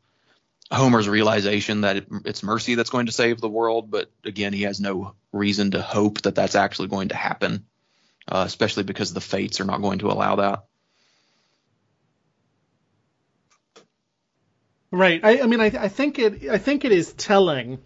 Homer's 0.70 1.08
realization 1.08 1.82
that 1.82 1.96
it, 1.96 2.08
it's 2.24 2.42
mercy 2.42 2.74
that's 2.74 2.90
going 2.90 3.06
to 3.06 3.12
save 3.12 3.40
the 3.40 3.48
world, 3.48 3.90
but 3.90 4.10
again, 4.24 4.52
he 4.52 4.62
has 4.62 4.80
no 4.80 5.14
reason 5.32 5.72
to 5.72 5.82
hope 5.82 6.22
that 6.22 6.34
that's 6.34 6.56
actually 6.56 6.88
going 6.88 7.08
to 7.08 7.16
happen, 7.16 7.66
uh, 8.28 8.42
especially 8.46 8.82
because 8.82 9.12
the 9.12 9.20
fates 9.20 9.60
are 9.60 9.64
not 9.64 9.82
going 9.82 10.00
to 10.00 10.10
allow 10.10 10.36
that. 10.36 10.64
Right. 14.90 15.20
I, 15.22 15.42
I 15.42 15.46
mean, 15.46 15.60
I, 15.60 15.66
I, 15.66 15.88
think 15.88 16.18
it. 16.18 16.48
I 16.48 16.58
think 16.58 16.84
it 16.84 16.92
is 16.92 17.12
telling 17.12 17.78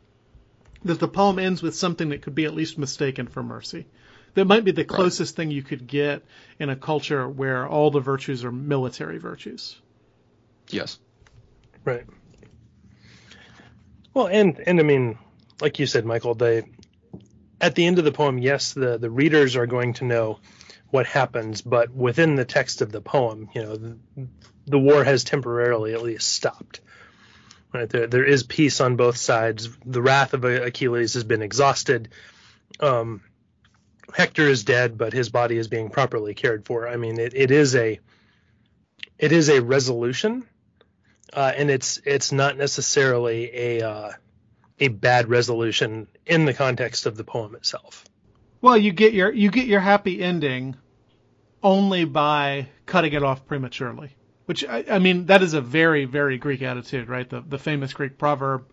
that 0.84 1.00
the 1.00 1.08
poem 1.08 1.38
ends 1.38 1.62
with 1.62 1.74
something 1.74 2.10
that 2.10 2.22
could 2.22 2.34
be 2.34 2.44
at 2.44 2.54
least 2.54 2.78
mistaken 2.78 3.26
for 3.26 3.42
mercy. 3.42 3.86
That 4.34 4.44
might 4.44 4.64
be 4.64 4.70
the 4.70 4.84
closest 4.84 5.32
right. 5.32 5.36
thing 5.36 5.50
you 5.50 5.62
could 5.62 5.86
get 5.86 6.22
in 6.58 6.70
a 6.70 6.76
culture 6.76 7.28
where 7.28 7.66
all 7.66 7.90
the 7.90 8.00
virtues 8.00 8.44
are 8.44 8.52
military 8.52 9.18
virtues. 9.18 9.76
Yes. 10.68 10.98
Right. 11.84 12.04
Well, 14.14 14.26
and 14.26 14.60
and 14.66 14.80
I 14.80 14.82
mean, 14.82 15.18
like 15.60 15.78
you 15.78 15.86
said, 15.86 16.04
Michael, 16.04 16.34
they 16.34 16.64
at 17.60 17.74
the 17.74 17.86
end 17.86 17.98
of 17.98 18.04
the 18.04 18.12
poem, 18.12 18.38
yes, 18.38 18.72
the 18.72 18.98
the 18.98 19.10
readers 19.10 19.56
are 19.56 19.66
going 19.66 19.94
to 19.94 20.04
know 20.04 20.40
what 20.90 21.06
happens, 21.06 21.62
but 21.62 21.94
within 21.94 22.34
the 22.34 22.44
text 22.44 22.82
of 22.82 22.90
the 22.90 23.00
poem, 23.00 23.48
you 23.54 23.62
know, 23.62 23.76
the, 23.76 23.96
the 24.66 24.78
war 24.78 25.04
has 25.04 25.22
temporarily 25.22 25.94
at 25.94 26.02
least 26.02 26.28
stopped. 26.28 26.80
Right 27.72 27.88
there, 27.88 28.08
there 28.08 28.24
is 28.24 28.42
peace 28.42 28.80
on 28.80 28.96
both 28.96 29.16
sides. 29.16 29.68
The 29.86 30.02
wrath 30.02 30.34
of 30.34 30.44
Achilles 30.44 31.14
has 31.14 31.22
been 31.22 31.42
exhausted. 31.42 32.08
Um, 32.80 33.22
Hector 34.12 34.48
is 34.48 34.64
dead, 34.64 34.98
but 34.98 35.12
his 35.12 35.28
body 35.28 35.56
is 35.56 35.68
being 35.68 35.88
properly 35.88 36.34
cared 36.34 36.66
for. 36.66 36.88
I 36.88 36.96
mean, 36.96 37.20
it, 37.20 37.32
it 37.34 37.52
is 37.52 37.76
a 37.76 38.00
it 39.18 39.30
is 39.30 39.48
a 39.48 39.62
resolution 39.62 40.44
uh, 41.32 41.52
and 41.56 41.70
it's 41.70 42.00
it's 42.04 42.32
not 42.32 42.56
necessarily 42.56 43.50
a 43.54 43.82
uh, 43.82 44.12
a 44.78 44.88
bad 44.88 45.28
resolution 45.28 46.08
in 46.26 46.44
the 46.44 46.54
context 46.54 47.06
of 47.06 47.16
the 47.16 47.24
poem 47.24 47.54
itself. 47.54 48.04
Well, 48.60 48.76
you 48.76 48.92
get 48.92 49.12
your 49.12 49.32
you 49.32 49.50
get 49.50 49.66
your 49.66 49.80
happy 49.80 50.22
ending 50.22 50.76
only 51.62 52.04
by 52.04 52.68
cutting 52.86 53.12
it 53.12 53.22
off 53.22 53.46
prematurely. 53.46 54.10
Which 54.46 54.64
I, 54.64 54.84
I 54.90 54.98
mean, 54.98 55.26
that 55.26 55.42
is 55.42 55.54
a 55.54 55.60
very 55.60 56.04
very 56.04 56.38
Greek 56.38 56.62
attitude, 56.62 57.08
right? 57.08 57.28
The 57.28 57.40
the 57.40 57.58
famous 57.58 57.92
Greek 57.92 58.18
proverb, 58.18 58.66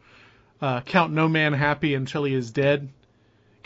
uh, 0.62 0.82
"Count 0.82 1.14
no 1.14 1.28
man 1.28 1.54
happy 1.54 1.94
until 1.94 2.24
he 2.24 2.34
is 2.34 2.52
dead." 2.52 2.90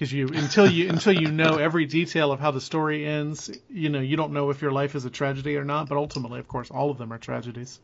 because 0.01 0.11
you 0.11 0.27
until 0.29 0.65
you 0.65 0.89
until 0.89 1.13
you 1.13 1.29
know 1.31 1.57
every 1.57 1.85
detail 1.85 2.31
of 2.31 2.39
how 2.39 2.49
the 2.49 2.59
story 2.59 3.05
ends, 3.05 3.51
you 3.69 3.87
know 3.87 3.99
you 3.99 4.17
don't 4.17 4.33
know 4.33 4.49
if 4.49 4.59
your 4.59 4.71
life 4.71 4.95
is 4.95 5.05
a 5.05 5.11
tragedy 5.11 5.57
or 5.57 5.63
not. 5.63 5.87
But 5.87 5.99
ultimately, 5.99 6.39
of 6.39 6.47
course, 6.47 6.71
all 6.71 6.89
of 6.89 6.97
them 6.97 7.13
are 7.13 7.19
tragedies. 7.19 7.79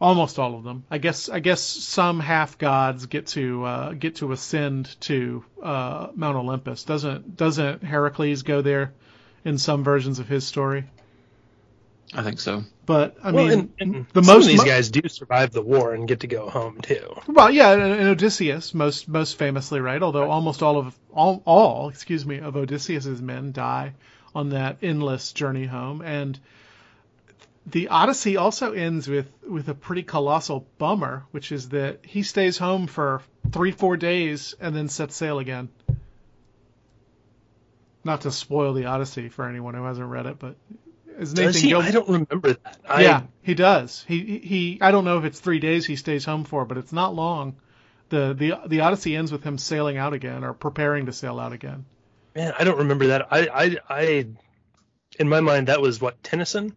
Almost 0.00 0.38
all 0.38 0.54
of 0.54 0.64
them. 0.64 0.84
I 0.90 0.96
guess. 0.96 1.28
I 1.28 1.40
guess 1.40 1.60
some 1.60 2.20
half 2.20 2.56
gods 2.56 3.04
get 3.06 3.26
to 3.28 3.64
uh, 3.64 3.92
get 3.92 4.16
to 4.16 4.32
ascend 4.32 4.98
to 5.02 5.44
uh, 5.62 6.08
Mount 6.14 6.36
Olympus. 6.36 6.84
Doesn't 6.84 7.36
doesn't 7.36 7.84
Heracles 7.84 8.42
go 8.42 8.62
there 8.62 8.94
in 9.44 9.58
some 9.58 9.84
versions 9.84 10.18
of 10.18 10.26
his 10.26 10.46
story? 10.46 10.84
I 12.14 12.22
think 12.22 12.40
so. 12.40 12.64
But 12.86 13.16
I 13.22 13.30
well, 13.30 13.46
mean, 13.46 13.72
and, 13.78 13.94
and 13.94 14.06
the 14.12 14.22
some 14.22 14.34
most 14.34 14.44
of 14.46 14.50
these 14.50 14.60
mo- 14.60 14.64
guys 14.64 14.90
do 14.90 15.06
survive 15.08 15.52
the 15.52 15.62
war 15.62 15.94
and 15.94 16.08
get 16.08 16.20
to 16.20 16.26
go 16.26 16.48
home 16.48 16.80
too. 16.80 17.14
Well, 17.28 17.50
yeah, 17.50 17.72
and, 17.72 17.82
and 17.82 18.08
Odysseus 18.08 18.74
most 18.74 19.06
most 19.06 19.38
famously, 19.38 19.80
right? 19.80 20.02
Although 20.02 20.30
almost 20.30 20.62
all 20.62 20.78
of 20.78 20.98
all, 21.12 21.42
all 21.44 21.88
excuse 21.90 22.26
me 22.26 22.38
of 22.38 22.56
Odysseus's 22.56 23.20
men 23.20 23.52
die 23.52 23.92
on 24.34 24.48
that 24.50 24.78
endless 24.82 25.32
journey 25.32 25.66
home, 25.66 26.00
and 26.00 26.38
the 27.72 27.88
Odyssey 27.88 28.36
also 28.36 28.72
ends 28.72 29.08
with 29.08 29.28
with 29.46 29.68
a 29.68 29.74
pretty 29.74 30.02
colossal 30.02 30.66
bummer, 30.78 31.24
which 31.30 31.52
is 31.52 31.70
that 31.70 32.04
he 32.04 32.22
stays 32.22 32.58
home 32.58 32.86
for 32.86 33.22
three 33.52 33.72
four 33.72 33.96
days 33.96 34.54
and 34.60 34.74
then 34.74 34.88
sets 34.88 35.16
sail 35.16 35.38
again. 35.38 35.68
Not 38.04 38.22
to 38.22 38.30
spoil 38.30 38.72
the 38.72 38.86
Odyssey 38.86 39.28
for 39.28 39.46
anyone 39.46 39.74
who 39.74 39.84
hasn't 39.84 40.08
read 40.08 40.26
it, 40.26 40.38
but 40.38 40.56
is 41.18 41.34
Does 41.34 41.56
Nathan 41.56 41.62
he? 41.62 41.68
Gil- 41.68 41.82
I 41.82 41.90
don't 41.90 42.08
remember 42.08 42.54
that. 42.54 42.78
I, 42.88 43.02
yeah, 43.02 43.22
he 43.42 43.54
does. 43.54 44.04
He, 44.08 44.20
he 44.20 44.38
he. 44.38 44.78
I 44.80 44.90
don't 44.90 45.04
know 45.04 45.18
if 45.18 45.24
it's 45.24 45.38
three 45.40 45.58
days 45.58 45.84
he 45.84 45.96
stays 45.96 46.24
home 46.24 46.44
for, 46.44 46.64
but 46.64 46.78
it's 46.78 46.92
not 46.92 47.14
long. 47.14 47.56
the 48.08 48.34
the 48.34 48.54
The 48.66 48.80
Odyssey 48.80 49.16
ends 49.16 49.30
with 49.32 49.42
him 49.44 49.58
sailing 49.58 49.98
out 49.98 50.14
again 50.14 50.44
or 50.44 50.54
preparing 50.54 51.06
to 51.06 51.12
sail 51.12 51.38
out 51.38 51.52
again. 51.52 51.84
Man, 52.34 52.54
I 52.58 52.64
don't 52.64 52.78
remember 52.78 53.08
that. 53.08 53.28
I, 53.32 53.48
I, 53.48 53.76
I, 53.88 54.26
in 55.18 55.28
my 55.28 55.40
mind, 55.40 55.66
that 55.66 55.80
was 55.82 56.00
what 56.00 56.22
Tennyson. 56.22 56.74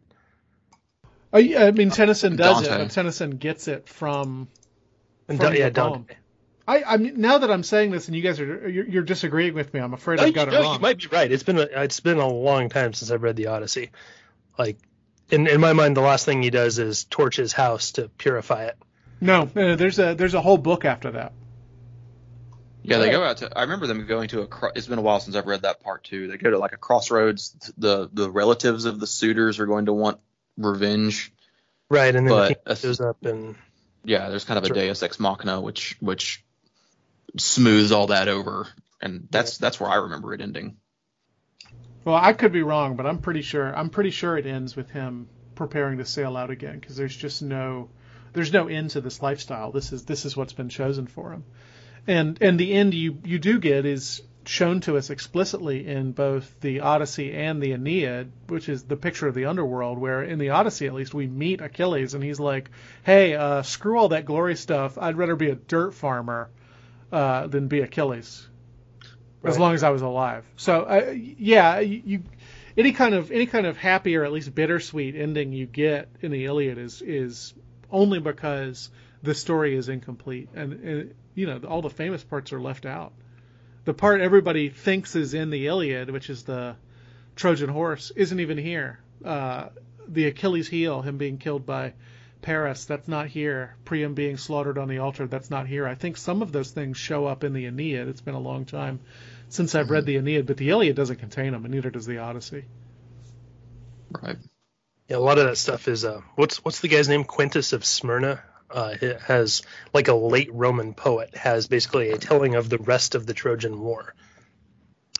Oh, 1.33 1.39
yeah, 1.39 1.65
I 1.65 1.71
mean 1.71 1.89
Tennyson 1.89 2.35
does 2.35 2.61
it, 2.61 2.69
but 2.69 2.91
Tennyson 2.91 3.31
gets 3.31 3.67
it 3.67 3.89
from. 3.89 4.47
From 5.27 5.37
Da- 5.37 5.49
yeah, 5.49 5.65
the. 5.65 5.71
Dante. 5.71 6.15
I 6.67 6.83
I 6.83 6.97
mean 6.97 7.19
now 7.19 7.39
that 7.39 7.51
I'm 7.51 7.63
saying 7.63 7.91
this 7.91 8.07
and 8.07 8.15
you 8.15 8.21
guys 8.21 8.39
are 8.39 8.69
you're, 8.69 8.85
you're 8.87 9.03
disagreeing 9.03 9.53
with 9.53 9.73
me, 9.73 9.79
I'm 9.81 9.93
afraid 9.93 10.17
No, 10.17 10.23
I've 10.23 10.27
you, 10.29 10.33
got 10.33 10.47
it 10.47 10.51
no, 10.51 10.61
wrong. 10.61 10.75
you 10.75 10.79
might 10.79 10.99
be 10.99 11.07
right. 11.07 11.29
It's 11.31 11.43
been 11.43 11.57
a, 11.57 11.63
it's 11.63 11.99
been 11.99 12.19
a 12.19 12.27
long 12.27 12.69
time 12.69 12.93
since 12.93 13.11
I've 13.11 13.23
read 13.23 13.35
the 13.35 13.47
Odyssey. 13.47 13.91
Like, 14.57 14.77
in 15.29 15.47
in 15.47 15.59
my 15.59 15.73
mind, 15.73 15.97
the 15.97 16.01
last 16.01 16.25
thing 16.25 16.41
he 16.43 16.51
does 16.51 16.77
is 16.79 17.03
torch 17.05 17.35
his 17.35 17.51
house 17.51 17.93
to 17.93 18.07
purify 18.09 18.65
it. 18.65 18.77
No, 19.19 19.49
no, 19.55 19.75
there's 19.75 19.99
a 19.99 20.13
there's 20.13 20.35
a 20.35 20.41
whole 20.41 20.57
book 20.57 20.85
after 20.85 21.11
that. 21.11 21.33
Yeah, 22.83 22.97
they 22.97 23.09
go 23.11 23.23
out 23.23 23.37
to. 23.37 23.57
I 23.57 23.61
remember 23.61 23.87
them 23.87 24.05
going 24.05 24.27
to 24.29 24.41
a. 24.41 24.47
It's 24.75 24.87
been 24.87 24.99
a 24.99 25.01
while 25.01 25.19
since 25.21 25.35
I've 25.35 25.47
read 25.47 25.61
that 25.61 25.81
part 25.81 26.03
too. 26.03 26.27
They 26.27 26.37
go 26.37 26.51
to 26.51 26.59
like 26.59 26.73
a 26.73 26.77
crossroads. 26.77 27.55
The 27.77 28.09
the 28.11 28.29
relatives 28.29 28.85
of 28.85 28.99
the 28.99 29.07
suitors 29.07 29.59
are 29.59 29.65
going 29.65 29.85
to 29.85 29.93
want 29.93 30.19
revenge. 30.57 31.31
Right, 31.89 32.15
and 32.15 32.27
then 32.27 32.33
But 32.33 32.65
the 32.65 32.75
shows 32.75 33.01
up 33.01 33.23
and 33.25 33.55
Yeah, 34.03 34.29
there's 34.29 34.45
kind 34.45 34.57
of 34.57 34.63
a 34.63 34.67
Sure. 34.67 34.75
Deus 34.75 35.03
ex 35.03 35.19
machina, 35.19 35.61
which 35.61 35.95
which 35.99 36.43
smooths 37.37 37.91
all 37.91 38.07
that 38.07 38.27
over, 38.27 38.67
and 39.01 39.27
that's 39.31 39.57
that's 39.57 39.79
where 39.79 39.89
I 39.89 39.95
remember 39.95 40.33
it 40.33 40.41
ending. 40.41 40.77
Well, 42.05 42.15
I 42.15 42.33
could 42.33 42.51
be 42.51 42.63
wrong, 42.63 42.95
but 42.95 43.05
I'm 43.05 43.19
pretty 43.19 43.41
sure 43.41 43.75
I'm 43.75 43.89
pretty 43.89 44.11
sure 44.11 44.37
it 44.37 44.45
ends 44.45 44.75
with 44.75 44.89
him 44.89 45.29
preparing 45.55 45.99
to 45.99 46.05
sail 46.05 46.35
out 46.35 46.49
again 46.49 46.79
because 46.79 46.95
there's 46.95 47.15
just 47.15 47.41
no 47.41 47.89
there's 48.33 48.51
no 48.51 48.67
end 48.67 48.91
to 48.91 49.01
this 49.01 49.21
lifestyle. 49.21 49.71
This 49.71 49.93
is 49.93 50.03
this 50.03 50.25
is 50.25 50.35
what's 50.35 50.53
been 50.53 50.69
chosen 50.69 51.07
for 51.07 51.31
him. 51.31 51.45
And 52.07 52.37
and 52.41 52.59
the 52.59 52.73
end 52.73 52.93
you 52.93 53.19
you 53.23 53.39
do 53.39 53.59
get 53.59 53.85
is 53.85 54.21
shown 54.45 54.81
to 54.81 54.97
us 54.97 55.09
explicitly 55.09 55.87
in 55.87 56.11
both 56.11 56.59
the 56.61 56.81
Odyssey 56.81 57.33
and 57.33 57.61
the 57.61 57.73
Aeneid, 57.73 58.31
which 58.47 58.69
is 58.69 58.83
the 58.83 58.97
picture 58.97 59.27
of 59.27 59.35
the 59.35 59.45
underworld 59.45 59.97
where 59.97 60.23
in 60.23 60.39
the 60.39 60.49
Odyssey 60.49 60.87
at 60.87 60.93
least 60.93 61.13
we 61.13 61.27
meet 61.27 61.61
Achilles 61.61 62.13
and 62.13 62.23
he's 62.23 62.39
like, 62.39 62.69
"Hey, 63.03 63.35
uh, 63.35 63.61
screw 63.61 63.97
all 63.97 64.09
that 64.09 64.25
glory 64.25 64.55
stuff. 64.55 64.97
I'd 64.97 65.17
rather 65.17 65.35
be 65.35 65.49
a 65.49 65.55
dirt 65.55 65.93
farmer 65.93 66.49
uh, 67.11 67.47
than 67.47 67.67
be 67.67 67.81
Achilles." 67.81 68.47
as 69.43 69.59
long 69.59 69.73
as 69.73 69.83
I 69.83 69.89
was 69.89 70.01
alive. 70.01 70.45
So 70.55 70.83
uh, 70.83 71.11
yeah, 71.11 71.79
you, 71.79 72.01
you 72.05 72.23
any 72.77 72.91
kind 72.91 73.13
of 73.13 73.31
any 73.31 73.45
kind 73.45 73.65
of 73.65 73.77
happy 73.77 74.15
or 74.15 74.23
at 74.23 74.31
least 74.31 74.53
bittersweet 74.53 75.15
ending 75.15 75.53
you 75.53 75.65
get 75.65 76.09
in 76.21 76.31
the 76.31 76.45
Iliad 76.45 76.77
is 76.77 77.01
is 77.01 77.53
only 77.91 78.19
because 78.19 78.89
the 79.21 79.35
story 79.35 79.75
is 79.75 79.89
incomplete 79.89 80.49
and, 80.55 80.73
and 80.73 81.15
you 81.35 81.45
know 81.45 81.59
all 81.67 81.81
the 81.81 81.89
famous 81.89 82.23
parts 82.23 82.53
are 82.53 82.61
left 82.61 82.85
out. 82.85 83.13
The 83.85 83.93
part 83.93 84.21
everybody 84.21 84.69
thinks 84.69 85.15
is 85.15 85.33
in 85.33 85.49
the 85.49 85.67
Iliad, 85.67 86.09
which 86.09 86.29
is 86.29 86.43
the 86.43 86.75
Trojan 87.35 87.69
horse, 87.69 88.11
isn't 88.15 88.39
even 88.39 88.57
here. 88.57 88.99
Uh, 89.23 89.69
the 90.07 90.25
Achilles 90.25 90.67
heel, 90.67 91.01
him 91.01 91.17
being 91.17 91.37
killed 91.37 91.65
by 91.65 91.93
Paris, 92.41 92.85
that's 92.85 93.07
not 93.07 93.27
here. 93.27 93.75
Priam 93.85 94.13
being 94.13 94.37
slaughtered 94.37 94.77
on 94.77 94.87
the 94.87 94.99
altar, 94.99 95.27
that's 95.27 95.49
not 95.49 95.67
here. 95.67 95.87
I 95.87 95.95
think 95.95 96.17
some 96.17 96.41
of 96.41 96.51
those 96.51 96.71
things 96.71 96.97
show 96.97 97.25
up 97.25 97.43
in 97.43 97.53
the 97.53 97.65
Aeneid. 97.65 98.07
It's 98.07 98.21
been 98.21 98.35
a 98.35 98.39
long 98.39 98.65
time 98.65 98.99
since 99.49 99.75
I've 99.75 99.89
read 99.89 100.05
the 100.05 100.17
Aeneid, 100.17 100.45
but 100.45 100.57
the 100.57 100.69
Iliad 100.69 100.95
doesn't 100.95 101.17
contain 101.17 101.51
them, 101.51 101.65
and 101.65 101.73
neither 101.73 101.89
does 101.89 102.05
the 102.05 102.19
Odyssey. 102.19 102.65
Right. 104.21 104.37
yeah, 105.09 105.17
a 105.17 105.19
lot 105.19 105.39
of 105.39 105.45
that 105.45 105.57
stuff 105.57 105.87
is 105.87 106.05
uh, 106.05 106.21
what's 106.35 106.63
what's 106.63 106.81
the 106.81 106.87
guy's 106.87 107.09
name? 107.09 107.23
Quintus 107.23 107.73
of 107.73 107.83
Smyrna. 107.83 108.43
Uh, 108.69 108.95
has 109.21 109.61
like 109.93 110.07
a 110.07 110.13
late 110.13 110.51
Roman 110.51 110.95
poet 110.95 111.35
has 111.35 111.67
basically 111.67 112.09
a 112.09 112.17
telling 112.17 112.55
of 112.55 112.69
the 112.69 112.79
rest 112.79 113.13
of 113.13 113.27
the 113.27 113.33
Trojan 113.33 113.79
War. 113.79 114.15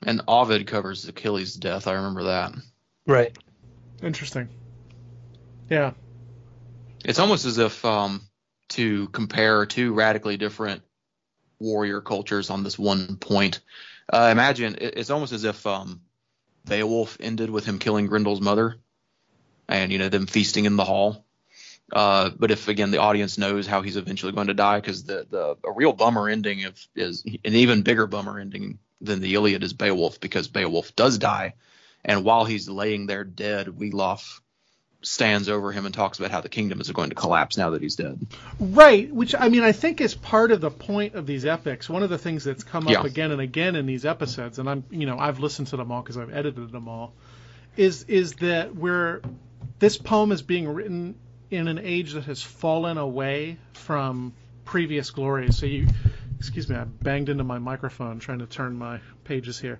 And 0.05 0.21
Ovid 0.27 0.65
covers 0.65 1.07
Achilles' 1.07 1.53
death. 1.53 1.87
I 1.87 1.93
remember 1.93 2.23
that. 2.23 2.53
Right. 3.05 3.37
Interesting. 4.01 4.49
Yeah. 5.69 5.93
It's 7.05 7.19
almost 7.19 7.45
as 7.45 7.57
if 7.57 7.83
um, 7.85 8.21
to 8.69 9.07
compare 9.09 9.65
two 9.65 9.93
radically 9.93 10.37
different 10.37 10.81
warrior 11.59 12.01
cultures 12.01 12.49
on 12.49 12.63
this 12.63 12.77
one 12.77 13.17
point. 13.17 13.61
Uh, 14.11 14.29
imagine 14.31 14.77
it's 14.79 15.09
almost 15.09 15.31
as 15.31 15.43
if 15.43 15.65
um, 15.65 16.01
Beowulf 16.65 17.17
ended 17.19 17.49
with 17.49 17.65
him 17.65 17.79
killing 17.79 18.07
Grendel's 18.07 18.41
mother, 18.41 18.77
and 19.67 19.91
you 19.91 19.97
know 19.97 20.09
them 20.09 20.27
feasting 20.27 20.65
in 20.65 20.75
the 20.75 20.83
hall. 20.83 21.25
Uh, 21.93 22.31
but 22.37 22.49
if 22.49 22.67
again 22.67 22.89
the 22.89 22.97
audience 22.97 23.37
knows 23.37 23.67
how 23.67 23.83
he's 23.83 23.97
eventually 23.97 24.31
going 24.31 24.47
to 24.47 24.55
die, 24.55 24.79
because 24.79 25.03
the 25.03 25.27
the 25.29 25.55
a 25.63 25.71
real 25.71 25.93
bummer 25.93 26.27
ending 26.27 26.65
of, 26.65 26.87
is 26.95 27.23
an 27.23 27.53
even 27.53 27.83
bigger 27.83 28.07
bummer 28.07 28.39
ending 28.39 28.79
than 28.99 29.21
the 29.21 29.35
Iliad 29.35 29.63
is 29.63 29.73
Beowulf, 29.73 30.19
because 30.19 30.47
Beowulf 30.47 30.95
does 30.95 31.19
die, 31.19 31.53
and 32.03 32.25
while 32.25 32.45
he's 32.45 32.67
laying 32.67 33.05
there 33.05 33.23
dead, 33.23 33.67
Wiglaf 33.67 34.41
stands 35.03 35.49
over 35.49 35.71
him 35.71 35.85
and 35.85 35.93
talks 35.93 36.17
about 36.17 36.31
how 36.31 36.41
the 36.41 36.49
kingdom 36.49 36.81
is 36.81 36.89
going 36.89 37.09
to 37.09 37.15
collapse 37.15 37.57
now 37.57 37.71
that 37.71 37.81
he's 37.81 37.95
dead. 37.95 38.25
Right, 38.59 39.13
which 39.13 39.35
I 39.37 39.49
mean 39.49 39.61
I 39.61 39.71
think 39.71 40.01
is 40.01 40.15
part 40.15 40.51
of 40.51 40.61
the 40.61 40.71
point 40.71 41.13
of 41.13 41.27
these 41.27 41.45
epics. 41.45 41.87
One 41.87 42.01
of 42.01 42.09
the 42.09 42.17
things 42.17 42.43
that's 42.43 42.63
come 42.63 42.87
up 42.87 43.05
again 43.05 43.29
and 43.29 43.41
again 43.41 43.75
in 43.75 43.85
these 43.85 44.03
episodes, 44.03 44.57
and 44.57 44.67
I'm 44.67 44.83
you 44.89 45.05
know 45.05 45.19
I've 45.19 45.37
listened 45.37 45.67
to 45.67 45.77
them 45.77 45.91
all 45.91 46.01
because 46.01 46.17
I've 46.17 46.33
edited 46.33 46.71
them 46.71 46.87
all, 46.87 47.13
is 47.77 48.05
is 48.07 48.33
that 48.35 48.75
we're 48.75 49.21
this 49.77 49.99
poem 49.99 50.31
is 50.31 50.41
being 50.41 50.67
written 50.67 51.15
in 51.53 51.67
an 51.67 51.79
age 51.79 52.13
that 52.13 52.25
has 52.25 52.41
fallen 52.41 52.97
away 52.97 53.57
from 53.73 54.33
previous 54.65 55.11
glory. 55.11 55.51
So 55.51 55.65
you, 55.65 55.87
excuse 56.39 56.67
me, 56.69 56.75
I 56.75 56.83
banged 56.83 57.29
into 57.29 57.43
my 57.43 57.59
microphone 57.59 58.19
trying 58.19 58.39
to 58.39 58.45
turn 58.45 58.77
my 58.77 58.99
pages 59.23 59.59
here. 59.59 59.79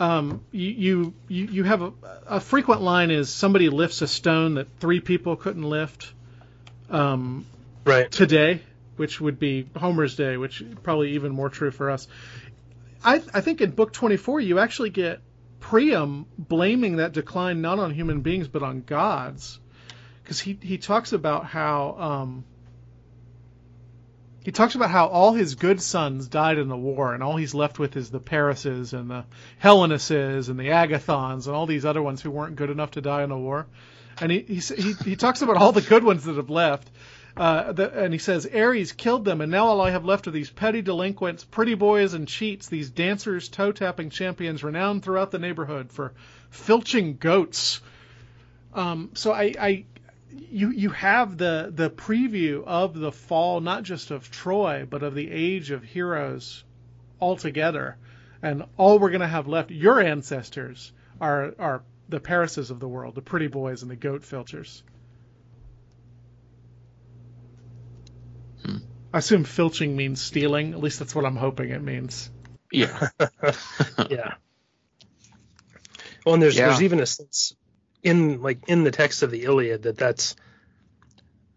Um, 0.00 0.44
you, 0.52 1.12
you 1.26 1.44
you 1.46 1.64
have 1.64 1.82
a, 1.82 1.92
a 2.28 2.40
frequent 2.40 2.82
line 2.82 3.10
is 3.10 3.30
somebody 3.30 3.68
lifts 3.68 4.00
a 4.00 4.06
stone 4.06 4.54
that 4.54 4.68
three 4.78 5.00
people 5.00 5.34
couldn't 5.36 5.64
lift. 5.64 6.12
Um, 6.88 7.46
Right. 7.84 8.10
today, 8.10 8.60
which 8.96 9.18
would 9.18 9.38
be 9.38 9.66
Homer's 9.74 10.14
day, 10.14 10.36
which 10.36 10.62
probably 10.82 11.12
even 11.12 11.32
more 11.32 11.48
true 11.48 11.70
for 11.70 11.90
us. 11.90 12.06
I, 13.02 13.22
I 13.32 13.40
think 13.40 13.60
in 13.60 13.70
book 13.70 13.92
24 13.92 14.40
you 14.40 14.58
actually 14.58 14.90
get 14.90 15.20
Priam 15.60 16.26
blaming 16.36 16.96
that 16.96 17.12
decline 17.12 17.60
not 17.62 17.78
on 17.78 17.92
human 17.94 18.20
beings 18.20 18.46
but 18.48 18.62
on 18.62 18.82
gods, 18.82 19.58
because 20.28 20.40
he 20.40 20.58
he 20.60 20.76
talks 20.76 21.14
about 21.14 21.46
how 21.46 21.96
um, 21.98 22.44
he 24.44 24.52
talks 24.52 24.74
about 24.74 24.90
how 24.90 25.06
all 25.06 25.32
his 25.32 25.54
good 25.54 25.80
sons 25.80 26.28
died 26.28 26.58
in 26.58 26.68
the 26.68 26.76
war, 26.76 27.14
and 27.14 27.22
all 27.22 27.38
he's 27.38 27.54
left 27.54 27.78
with 27.78 27.96
is 27.96 28.10
the 28.10 28.20
Parises 28.20 28.92
and 28.92 29.10
the 29.10 29.24
Helenuses 29.56 30.50
and 30.50 30.60
the 30.60 30.68
Agathons 30.68 31.46
and 31.46 31.56
all 31.56 31.64
these 31.64 31.86
other 31.86 32.02
ones 32.02 32.20
who 32.20 32.30
weren't 32.30 32.56
good 32.56 32.68
enough 32.68 32.90
to 32.90 33.00
die 33.00 33.22
in 33.22 33.30
the 33.30 33.38
war. 33.38 33.68
And 34.20 34.30
he 34.30 34.40
he 34.40 34.56
he, 34.56 34.92
he 35.02 35.16
talks 35.16 35.40
about 35.40 35.56
all 35.56 35.72
the 35.72 35.80
good 35.80 36.04
ones 36.04 36.24
that 36.24 36.36
have 36.36 36.50
left. 36.50 36.90
Uh, 37.34 37.72
the, 37.72 38.04
and 38.04 38.12
he 38.12 38.18
says, 38.18 38.46
Ares 38.52 38.92
killed 38.92 39.24
them, 39.24 39.40
and 39.40 39.50
now 39.50 39.66
all 39.66 39.80
I 39.80 39.92
have 39.92 40.04
left 40.04 40.26
are 40.26 40.32
these 40.32 40.50
petty 40.50 40.82
delinquents, 40.82 41.44
pretty 41.44 41.74
boys 41.74 42.12
and 42.12 42.28
cheats, 42.28 42.68
these 42.68 42.90
dancers, 42.90 43.48
toe 43.48 43.72
tapping 43.72 44.10
champions 44.10 44.62
renowned 44.62 45.04
throughout 45.04 45.30
the 45.30 45.38
neighborhood 45.38 45.90
for 45.90 46.12
filching 46.50 47.16
goats. 47.16 47.80
Um, 48.74 49.10
so 49.14 49.32
I, 49.32 49.54
I, 49.58 49.84
you, 50.30 50.70
you 50.70 50.90
have 50.90 51.38
the 51.38 51.70
the 51.74 51.90
preview 51.90 52.64
of 52.64 52.94
the 52.94 53.12
fall, 53.12 53.60
not 53.60 53.82
just 53.82 54.10
of 54.10 54.30
Troy, 54.30 54.86
but 54.88 55.02
of 55.02 55.14
the 55.14 55.30
age 55.30 55.70
of 55.70 55.82
heroes 55.82 56.64
altogether. 57.20 57.96
and 58.42 58.64
all 58.76 58.98
we're 58.98 59.10
going 59.10 59.20
to 59.20 59.26
have 59.26 59.48
left, 59.48 59.70
your 59.70 60.00
ancestors, 60.00 60.92
are 61.20 61.54
are 61.58 61.82
the 62.08 62.20
Parises 62.20 62.70
of 62.70 62.80
the 62.80 62.88
world, 62.88 63.14
the 63.14 63.22
pretty 63.22 63.48
boys 63.48 63.82
and 63.82 63.90
the 63.90 63.96
goat 63.96 64.24
filchers. 64.24 64.82
Hmm. 68.64 68.78
I 69.12 69.18
assume 69.18 69.44
filching 69.44 69.96
means 69.96 70.20
stealing. 70.20 70.72
At 70.72 70.80
least 70.80 70.98
that's 70.98 71.14
what 71.14 71.24
I'm 71.24 71.36
hoping 71.36 71.70
it 71.70 71.82
means. 71.82 72.30
Yeah. 72.70 73.08
yeah. 74.10 74.34
Well, 76.24 76.34
and 76.34 76.42
there's 76.42 76.56
yeah. 76.56 76.66
there's 76.66 76.82
even 76.82 77.00
a 77.00 77.06
sense 77.06 77.54
in 78.02 78.42
like 78.42 78.58
in 78.68 78.84
the 78.84 78.90
text 78.90 79.22
of 79.22 79.30
the 79.30 79.44
Iliad 79.44 79.82
that 79.82 79.96
that's 79.96 80.36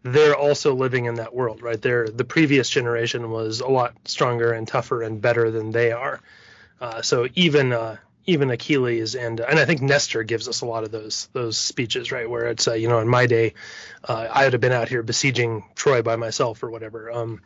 they're 0.04 0.36
also 0.36 0.74
living 0.74 1.06
in 1.06 1.16
that 1.16 1.34
world, 1.34 1.62
right? 1.62 1.80
They're 1.80 2.08
the 2.08 2.26
previous 2.26 2.70
generation 2.70 3.30
was 3.30 3.60
a 3.60 3.68
lot 3.68 3.94
stronger 4.06 4.52
and 4.52 4.68
tougher 4.68 5.04
and 5.04 5.22
better 5.22 5.52
than 5.52 5.72
they 5.72 5.92
are. 5.92 6.20
Uh, 6.80 7.02
so 7.02 7.28
even 7.36 7.72
uh, 7.72 7.98
even 8.26 8.50
Achilles 8.50 9.16
and 9.16 9.40
and 9.40 9.60
I 9.60 9.66
think 9.66 9.82
Nestor 9.82 10.24
gives 10.24 10.48
us 10.48 10.62
a 10.62 10.66
lot 10.66 10.84
of 10.84 10.92
those 10.92 11.30
those 11.34 11.58
speeches, 11.58 12.12
right? 12.12 12.30
Where 12.30 12.48
it's 12.48 12.68
uh, 12.68 12.74
you 12.74 12.88
know 12.88 13.00
in 13.00 13.08
my 13.08 13.28
day, 13.28 13.54
uh, 14.04 14.28
I 14.32 14.46
would 14.46 14.54
have 14.54 14.62
been 14.62 14.72
out 14.72 14.90
here 14.90 15.04
besieging 15.04 15.64
Troy 15.76 16.02
by 16.02 16.16
myself 16.16 16.64
or 16.64 16.72
whatever. 16.72 17.12
Um, 17.12 17.42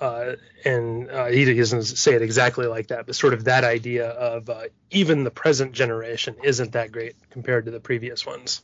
uh, 0.00 0.36
and 0.64 1.10
uh, 1.10 1.26
he 1.26 1.44
doesn't 1.54 1.84
say 1.84 2.14
it 2.14 2.22
exactly 2.22 2.66
like 2.66 2.88
that, 2.88 3.06
but 3.06 3.14
sort 3.14 3.34
of 3.34 3.44
that 3.44 3.64
idea 3.64 4.08
of 4.08 4.48
uh, 4.48 4.62
even 4.90 5.24
the 5.24 5.30
present 5.30 5.72
generation 5.72 6.36
isn't 6.42 6.72
that 6.72 6.90
great 6.90 7.16
compared 7.30 7.66
to 7.66 7.70
the 7.70 7.80
previous 7.80 8.24
ones. 8.24 8.62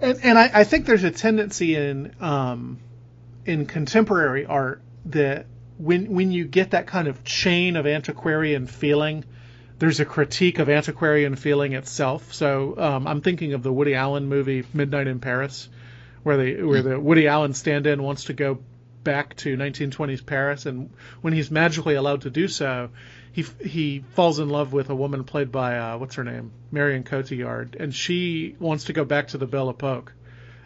And, 0.00 0.18
and 0.22 0.38
I, 0.38 0.50
I 0.52 0.64
think 0.64 0.86
there's 0.86 1.04
a 1.04 1.10
tendency 1.10 1.76
in 1.76 2.14
um, 2.20 2.80
in 3.46 3.66
contemporary 3.66 4.44
art 4.44 4.82
that 5.06 5.46
when 5.78 6.12
when 6.12 6.32
you 6.32 6.44
get 6.44 6.72
that 6.72 6.86
kind 6.86 7.08
of 7.08 7.22
chain 7.24 7.76
of 7.76 7.86
antiquarian 7.86 8.66
feeling, 8.66 9.24
there's 9.78 10.00
a 10.00 10.04
critique 10.04 10.58
of 10.58 10.68
antiquarian 10.68 11.36
feeling 11.36 11.74
itself. 11.74 12.34
So 12.34 12.76
um, 12.76 13.06
I'm 13.06 13.20
thinking 13.20 13.52
of 13.52 13.62
the 13.62 13.72
Woody 13.72 13.94
Allen 13.94 14.28
movie 14.28 14.64
Midnight 14.72 15.06
in 15.06 15.20
Paris, 15.20 15.68
where 16.24 16.36
the 16.36 16.62
where 16.64 16.82
the 16.82 16.98
Woody 16.98 17.28
Allen 17.28 17.54
stand-in 17.54 18.02
wants 18.02 18.24
to 18.24 18.32
go 18.32 18.58
back 19.04 19.36
to 19.36 19.56
1920s 19.56 20.24
Paris, 20.24 20.66
and 20.66 20.90
when 21.20 21.32
he's 21.32 21.50
magically 21.50 21.94
allowed 21.94 22.22
to 22.22 22.30
do 22.30 22.48
so, 22.48 22.90
he 23.32 23.42
he 23.64 24.04
falls 24.10 24.38
in 24.38 24.48
love 24.48 24.72
with 24.72 24.90
a 24.90 24.94
woman 24.94 25.24
played 25.24 25.52
by 25.52 25.76
uh, 25.76 25.98
what's 25.98 26.14
her 26.14 26.24
name, 26.24 26.52
Marion 26.70 27.04
Cotillard, 27.04 27.76
and 27.78 27.94
she 27.94 28.56
wants 28.58 28.84
to 28.84 28.92
go 28.92 29.04
back 29.04 29.28
to 29.28 29.38
the 29.38 29.46
Belle 29.46 29.70
Epoque. 29.70 30.12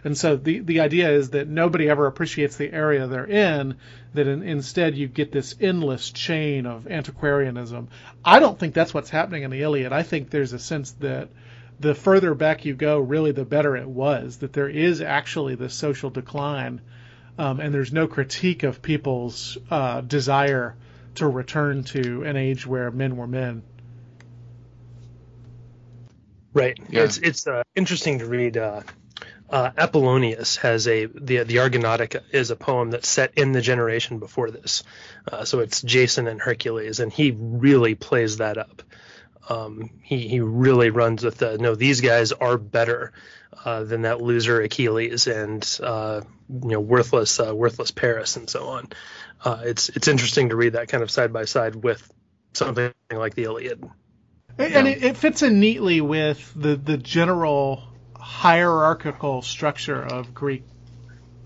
And 0.05 0.17
so 0.17 0.37
the 0.37 0.61
the 0.61 0.81
idea 0.81 1.11
is 1.11 1.31
that 1.31 1.49
nobody 1.49 1.89
ever 1.89 2.07
appreciates 2.07 2.57
the 2.57 2.73
area 2.73 3.07
they're 3.07 3.27
in. 3.27 3.77
That 4.15 4.27
in, 4.27 4.43
instead 4.43 4.97
you 4.97 5.09
get 5.09 5.33
this 5.33 5.55
endless 5.61 6.11
chain 6.11 6.67
of 6.67 6.87
antiquarianism. 6.87 7.89
I 8.25 8.39
don't 8.39 8.59
think 8.59 8.75
that's 8.75 8.95
what's 8.95 9.11
happening 9.11 9.43
in 9.43 9.51
the 9.51 9.63
Iliad. 9.63 9.93
I 9.93 10.03
think 10.03 10.31
there's 10.31 10.53
a 10.53 10.59
sense 10.59 10.93
that 11.01 11.31
the 11.81 11.95
further 11.95 12.35
back 12.35 12.65
you 12.65 12.75
go, 12.75 12.99
really 12.99 13.33
the 13.33 13.45
better 13.45 13.77
it 13.77 13.89
was. 13.89 14.39
That 14.39 14.53
there 14.53 14.69
is 14.69 15.01
actually 15.01 15.55
this 15.57 15.75
social 15.75 16.11
decline 16.11 16.81
um, 17.39 17.61
and 17.61 17.73
there's 17.73 17.93
no 17.93 18.07
critique 18.07 18.65
of 18.65 18.83
people's 18.83 19.57
uh, 19.71 20.01
desire 20.01 20.77
to 21.15 21.27
return 21.27 21.85
to 21.85 22.25
an 22.25 22.37
age 22.37 22.67
where 22.67 22.91
men 22.91 23.17
were 23.17 23.27
men. 23.27 23.63
Right. 26.53 26.79
Yeah. 26.89 27.05
It's 27.05 27.19
it's 27.19 27.47
uh, 27.47 27.63
interesting 27.75 28.19
to 28.19 28.27
read. 28.27 28.57
Uh, 28.57 28.83
uh, 29.51 29.71
Apollonius 29.77 30.57
has 30.57 30.87
a 30.89 31.07
the 31.07 31.45
the 31.45 31.57
Argonautica 31.57 32.23
is 32.33 32.51
a 32.51 32.57
poem 32.57 32.91
that's 32.91 33.09
set 33.09 33.33
in 33.37 33.53
the 33.53 33.61
generation 33.61 34.19
before 34.19 34.51
this, 34.51 34.83
uh, 35.31 35.45
so 35.45 35.61
it's 35.61 35.81
Jason 35.81 36.27
and 36.27 36.41
Hercules, 36.41 37.01
and 37.01 37.13
he 37.13 37.31
really 37.31 37.95
plays 37.95 38.39
that 38.39 38.59
up. 38.59 38.83
Um, 39.49 39.91
he 40.03 40.29
he 40.29 40.41
really 40.41 40.91
runs 40.91 41.25
with 41.25 41.39
the 41.39 41.59
no 41.59 41.75
these 41.75 42.01
guys 42.01 42.33
are 42.33 42.59
better 42.59 43.13
uh, 43.65 43.85
than 43.85 44.03
that 44.03 44.21
loser 44.21 44.61
Achilles 44.61 45.27
and 45.27 45.79
uh, 45.83 46.21
you 46.49 46.69
know 46.69 46.81
worthless 46.81 47.41
uh, 47.41 47.55
worthless 47.55 47.91
Paris 47.91 48.37
and 48.37 48.49
so 48.49 48.69
on. 48.69 48.89
Uh, 49.45 49.63
it's 49.65 49.89
it's 49.91 50.09
interesting 50.09 50.51
to 50.51 50.57
read 50.57 50.75
that 50.75 50.89
kind 50.89 51.03
of 51.03 51.11
side 51.11 51.33
by 51.33 51.45
side 51.45 51.77
with 51.77 52.13
something 52.53 52.93
like 53.11 53.35
the 53.35 53.45
Iliad. 53.45 53.89
And 54.59 54.89
it, 54.89 55.05
it, 55.05 55.17
fits 55.17 55.43
in 55.43 55.61
neatly 55.61 56.01
with 56.01 56.53
the 56.57 56.75
the 56.75 56.97
general 56.97 57.83
hierarchical 58.17 59.43
structure 59.43 60.03
of 60.03 60.35
Greek 60.35 60.65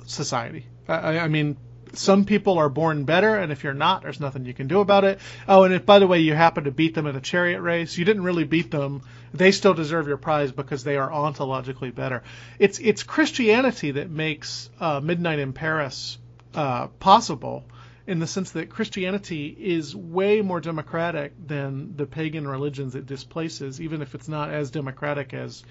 society. 0.06 0.66
I, 0.88 1.18
I 1.18 1.28
mean, 1.28 1.58
some 1.94 2.24
people 2.24 2.58
are 2.58 2.68
born 2.68 3.04
better, 3.04 3.36
and 3.36 3.52
if 3.52 3.64
you're 3.64 3.74
not, 3.74 4.02
there's 4.02 4.20
nothing 4.20 4.44
you 4.44 4.54
can 4.54 4.68
do 4.68 4.80
about 4.80 5.04
it. 5.04 5.20
Oh, 5.48 5.64
and 5.64 5.74
if 5.74 5.84
by 5.84 5.98
the 5.98 6.06
way 6.06 6.20
you 6.20 6.34
happen 6.34 6.64
to 6.64 6.70
beat 6.70 6.94
them 6.94 7.06
in 7.06 7.16
a 7.16 7.20
chariot 7.20 7.60
race, 7.60 7.96
you 7.96 8.04
didn't 8.04 8.22
really 8.22 8.44
beat 8.44 8.70
them. 8.70 9.02
They 9.34 9.52
still 9.52 9.74
deserve 9.74 10.08
your 10.08 10.16
prize 10.16 10.52
because 10.52 10.84
they 10.84 10.96
are 10.96 11.10
ontologically 11.10 11.94
better. 11.94 12.22
It's 12.58 12.78
it's 12.78 13.02
Christianity 13.02 13.92
that 13.92 14.10
makes 14.10 14.70
uh, 14.80 15.00
Midnight 15.00 15.38
in 15.38 15.52
Paris 15.52 16.18
uh, 16.54 16.88
possible, 16.98 17.64
in 18.06 18.18
the 18.18 18.26
sense 18.26 18.52
that 18.52 18.70
Christianity 18.70 19.46
is 19.58 19.94
way 19.94 20.42
more 20.42 20.60
democratic 20.60 21.32
than 21.46 21.96
the 21.96 22.06
pagan 22.06 22.46
religions 22.46 22.94
it 22.94 23.06
displaces, 23.06 23.80
even 23.80 24.02
if 24.02 24.14
it's 24.14 24.28
not 24.28 24.50
as 24.50 24.70
democratic 24.70 25.32
as 25.34 25.62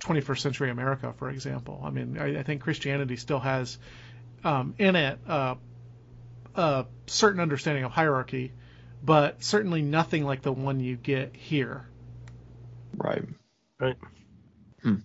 21st 0.00 0.38
century 0.38 0.70
America, 0.70 1.12
for 1.16 1.30
example. 1.30 1.80
I 1.84 1.90
mean, 1.90 2.18
I, 2.18 2.38
I 2.38 2.42
think 2.42 2.62
Christianity 2.62 3.16
still 3.16 3.40
has 3.40 3.78
um, 4.44 4.74
in 4.78 4.96
it 4.96 5.18
uh, 5.26 5.54
a 6.54 6.86
certain 7.06 7.40
understanding 7.40 7.84
of 7.84 7.92
hierarchy, 7.92 8.52
but 9.02 9.42
certainly 9.42 9.82
nothing 9.82 10.24
like 10.24 10.42
the 10.42 10.52
one 10.52 10.80
you 10.80 10.96
get 10.96 11.34
here. 11.36 11.86
Right. 12.96 13.24
Right. 13.78 13.96
Hmm. 14.82 14.96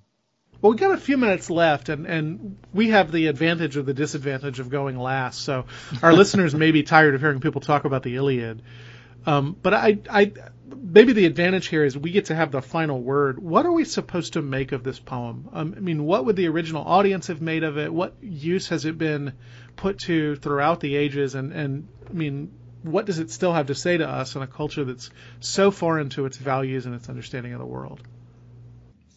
Well, 0.62 0.72
we've 0.72 0.80
got 0.80 0.92
a 0.92 0.98
few 0.98 1.18
minutes 1.18 1.50
left, 1.50 1.90
and, 1.90 2.08
and 2.08 2.58
we 2.74 2.90
have 2.90 3.12
the 3.12 3.28
advantage 3.28 3.76
or 3.76 3.82
the 3.82 3.94
disadvantage 3.94 4.60
of 4.60 4.70
going 4.70 4.98
last. 4.98 5.42
So 5.42 5.66
our 6.02 6.14
listeners 6.22 6.56
may 6.56 6.72
be 6.72 6.84
tired 6.84 7.16
of 7.16 7.22
hearing 7.22 7.42
people 7.42 7.62
talk 7.62 7.86
about 7.86 8.02
the 8.02 8.16
Iliad. 8.16 8.62
Um, 9.26 9.58
but 9.62 9.74
I, 9.74 10.00
I, 10.10 10.32
maybe 10.94 11.12
the 11.12 11.26
advantage 11.26 11.68
here 11.68 11.84
is 11.84 11.98
we 11.98 12.12
get 12.12 12.26
to 12.26 12.36
have 12.36 12.52
the 12.52 12.62
final 12.62 13.02
word. 13.02 13.40
What 13.42 13.66
are 13.66 13.72
we 13.72 13.84
supposed 13.84 14.34
to 14.34 14.42
make 14.42 14.72
of 14.72 14.84
this 14.84 15.00
poem? 15.00 15.50
Um, 15.52 15.74
I 15.76 15.80
mean, 15.80 16.04
what 16.04 16.26
would 16.26 16.36
the 16.36 16.48
original 16.48 16.84
audience 16.84 17.28
have 17.28 17.42
made 17.42 17.64
of 17.64 17.78
it? 17.78 17.92
What 17.92 18.16
use 18.22 18.70
has 18.70 18.86
it 18.86 18.98
been 18.98 19.34
put 19.76 20.00
to 20.00 20.36
throughout 20.36 20.80
the 20.80 20.96
ages? 20.96 21.34
And, 21.34 21.52
and 21.52 21.88
I 22.10 22.14
mean, 22.14 22.54
what 22.84 23.06
does 23.06 23.20
it 23.20 23.32
still 23.32 23.54
have 23.54 23.68
to 23.68 23.76
say 23.76 23.98
to 23.98 24.08
us 24.08 24.36
in 24.36 24.44
a 24.44 24.48
culture 24.48 24.86
that's 24.86 25.10
so 25.40 25.72
foreign 25.72 26.10
to 26.10 26.26
its 26.26 26.38
values 26.38 26.86
and 26.86 26.94
its 26.94 27.10
understanding 27.10 27.54
of 27.54 27.60
the 27.60 27.66
world? 27.66 28.00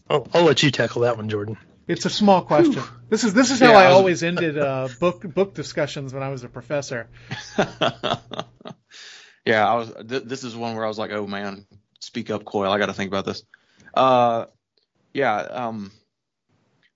I'll, 0.08 0.26
I'll 0.32 0.44
let 0.44 0.62
you 0.62 0.70
tackle 0.70 1.02
that 1.02 1.16
one, 1.16 1.28
Jordan. 1.28 1.58
It's 1.86 2.06
a 2.06 2.10
small 2.10 2.42
question. 2.42 2.74
Whew. 2.74 2.88
This 3.10 3.22
is 3.22 3.32
this 3.32 3.52
is 3.52 3.60
how 3.60 3.70
yeah, 3.70 3.78
I, 3.78 3.84
I 3.84 3.88
was... 3.88 3.96
always 3.96 4.22
ended 4.24 4.58
uh, 4.58 4.88
book 4.98 5.22
book 5.22 5.54
discussions 5.54 6.12
when 6.12 6.22
I 6.22 6.30
was 6.30 6.42
a 6.42 6.48
professor. 6.48 7.08
Yeah, 9.46 9.66
I 9.66 9.74
was. 9.76 9.92
Th- 10.06 10.24
this 10.24 10.44
is 10.44 10.56
one 10.56 10.74
where 10.74 10.84
I 10.84 10.88
was 10.88 10.98
like, 10.98 11.12
oh 11.12 11.26
man, 11.26 11.66
speak 12.00 12.30
up, 12.30 12.44
Coyle. 12.44 12.70
I 12.70 12.78
got 12.78 12.86
to 12.86 12.92
think 12.92 13.08
about 13.08 13.24
this. 13.24 13.44
Uh, 13.94 14.46
yeah. 15.14 15.36
Um, 15.36 15.92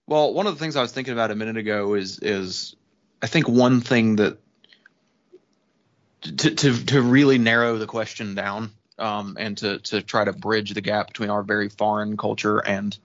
well, 0.06 0.34
one 0.34 0.48
of 0.48 0.54
the 0.54 0.58
things 0.58 0.74
I 0.74 0.82
was 0.82 0.90
thinking 0.90 1.12
about 1.12 1.30
a 1.30 1.36
minute 1.36 1.56
ago 1.56 1.94
is 1.94 2.18
is 2.18 2.74
I 3.22 3.28
think 3.28 3.48
one 3.48 3.80
thing 3.80 4.16
that 4.16 4.38
to 6.22 6.50
to 6.50 6.84
to 6.86 7.00
really 7.00 7.38
narrow 7.38 7.78
the 7.78 7.86
question 7.86 8.34
down 8.34 8.72
um, 8.98 9.36
and 9.38 9.56
to 9.58 9.78
to 9.78 10.02
try 10.02 10.24
to 10.24 10.32
bridge 10.32 10.74
the 10.74 10.80
gap 10.80 11.06
between 11.06 11.30
our 11.30 11.44
very 11.44 11.68
foreign 11.68 12.16
culture 12.16 12.58
and 12.58 12.98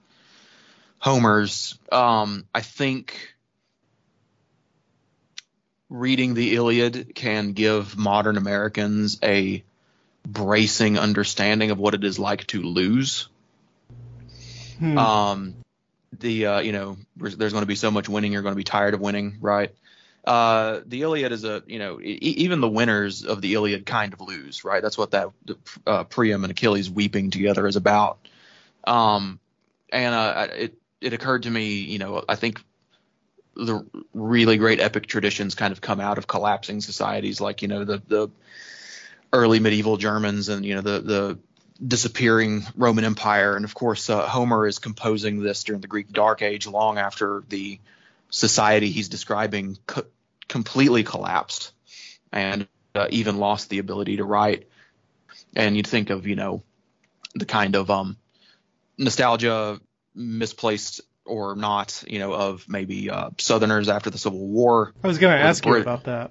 Homer's. 0.98 1.78
Um, 1.92 2.46
I 2.52 2.62
think 2.62 3.35
reading 5.88 6.34
the 6.34 6.54
Iliad 6.54 7.14
can 7.14 7.52
give 7.52 7.96
modern 7.96 8.36
Americans 8.36 9.18
a 9.22 9.62
bracing 10.26 10.98
understanding 10.98 11.70
of 11.70 11.78
what 11.78 11.94
it 11.94 12.04
is 12.04 12.18
like 12.18 12.46
to 12.48 12.62
lose. 12.62 13.28
Hmm. 14.78 14.98
Um, 14.98 15.54
the 16.18 16.46
uh, 16.46 16.60
you 16.60 16.72
know 16.72 16.96
there's 17.16 17.52
going 17.52 17.62
to 17.62 17.66
be 17.66 17.76
so 17.76 17.90
much 17.90 18.08
winning 18.08 18.32
you're 18.32 18.42
going 18.42 18.54
to 18.54 18.56
be 18.56 18.64
tired 18.64 18.94
of 18.94 19.00
winning, 19.00 19.38
right? 19.40 19.74
Uh, 20.24 20.80
the 20.84 21.02
Iliad 21.02 21.30
is 21.30 21.44
a 21.44 21.62
you 21.66 21.78
know 21.78 22.00
e- 22.00 22.18
even 22.20 22.60
the 22.60 22.68
winners 22.68 23.24
of 23.24 23.40
the 23.40 23.54
Iliad 23.54 23.86
kind 23.86 24.12
of 24.12 24.20
lose, 24.20 24.64
right? 24.64 24.82
That's 24.82 24.98
what 24.98 25.12
that 25.12 25.30
uh, 25.86 26.04
Priam 26.04 26.44
and 26.44 26.50
Achilles 26.50 26.90
weeping 26.90 27.30
together 27.30 27.66
is 27.66 27.76
about. 27.76 28.18
Um, 28.84 29.38
and 29.90 30.14
uh, 30.14 30.48
it 30.52 30.74
it 31.00 31.12
occurred 31.12 31.44
to 31.44 31.50
me, 31.50 31.74
you 31.74 31.98
know, 31.98 32.24
I 32.28 32.34
think 32.34 32.60
the 33.56 33.86
really 34.12 34.58
great 34.58 34.80
epic 34.80 35.06
traditions 35.06 35.54
kind 35.54 35.72
of 35.72 35.80
come 35.80 36.00
out 36.00 36.18
of 36.18 36.26
collapsing 36.26 36.80
societies, 36.80 37.40
like 37.40 37.62
you 37.62 37.68
know 37.68 37.84
the 37.84 38.02
the 38.06 38.28
early 39.32 39.60
medieval 39.60 39.96
Germans 39.96 40.48
and 40.48 40.64
you 40.64 40.74
know 40.74 40.82
the 40.82 41.00
the 41.00 41.38
disappearing 41.84 42.64
Roman 42.76 43.04
Empire, 43.04 43.56
and 43.56 43.64
of 43.64 43.74
course 43.74 44.08
uh, 44.10 44.26
Homer 44.26 44.66
is 44.66 44.78
composing 44.78 45.42
this 45.42 45.64
during 45.64 45.80
the 45.80 45.88
Greek 45.88 46.12
Dark 46.12 46.42
Age, 46.42 46.66
long 46.66 46.98
after 46.98 47.42
the 47.48 47.78
society 48.30 48.90
he's 48.90 49.08
describing 49.08 49.78
co- 49.86 50.06
completely 50.48 51.04
collapsed 51.04 51.72
and 52.32 52.66
uh, 52.94 53.06
even 53.10 53.38
lost 53.38 53.70
the 53.70 53.78
ability 53.78 54.18
to 54.18 54.24
write. 54.24 54.66
and 55.54 55.76
you'd 55.76 55.86
think 55.86 56.10
of 56.10 56.26
you 56.26 56.36
know 56.36 56.62
the 57.34 57.46
kind 57.46 57.76
of 57.76 57.90
um, 57.90 58.16
nostalgia 58.98 59.80
misplaced 60.14 61.00
or 61.26 61.56
not, 61.56 62.04
you 62.06 62.18
know, 62.18 62.32
of 62.32 62.68
maybe 62.68 63.10
uh, 63.10 63.30
Southerners 63.38 63.88
after 63.88 64.10
the 64.10 64.18
Civil 64.18 64.46
War. 64.46 64.92
I 65.02 65.06
was 65.06 65.18
going 65.18 65.36
to 65.36 65.44
ask 65.44 65.64
you 65.64 65.76
about 65.76 66.04
that. 66.04 66.30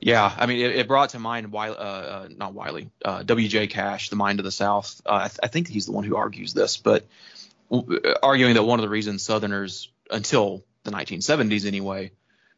Yeah, 0.00 0.32
I 0.36 0.46
mean, 0.46 0.58
it, 0.58 0.76
it 0.76 0.88
brought 0.88 1.10
to 1.10 1.18
mind 1.18 1.50
Wiley, 1.50 1.76
uh, 1.76 1.82
uh, 1.82 2.28
not 2.36 2.54
Wiley, 2.54 2.90
uh, 3.04 3.22
W.J. 3.24 3.66
Cash, 3.66 4.10
The 4.10 4.16
Mind 4.16 4.38
of 4.38 4.44
the 4.44 4.52
South. 4.52 5.00
Uh, 5.04 5.14
I, 5.14 5.28
th- 5.28 5.40
I, 5.42 5.48
think 5.48 5.68
he's 5.68 5.86
the 5.86 5.92
one 5.92 6.04
who 6.04 6.16
argues 6.16 6.54
this, 6.54 6.76
but 6.76 7.06
w- 7.68 8.00
arguing 8.22 8.54
that 8.54 8.62
one 8.62 8.78
of 8.78 8.82
the 8.82 8.88
reasons 8.88 9.24
Southerners, 9.24 9.90
until 10.08 10.64
the 10.84 10.92
1970s 10.92 11.66
anyway, 11.66 12.12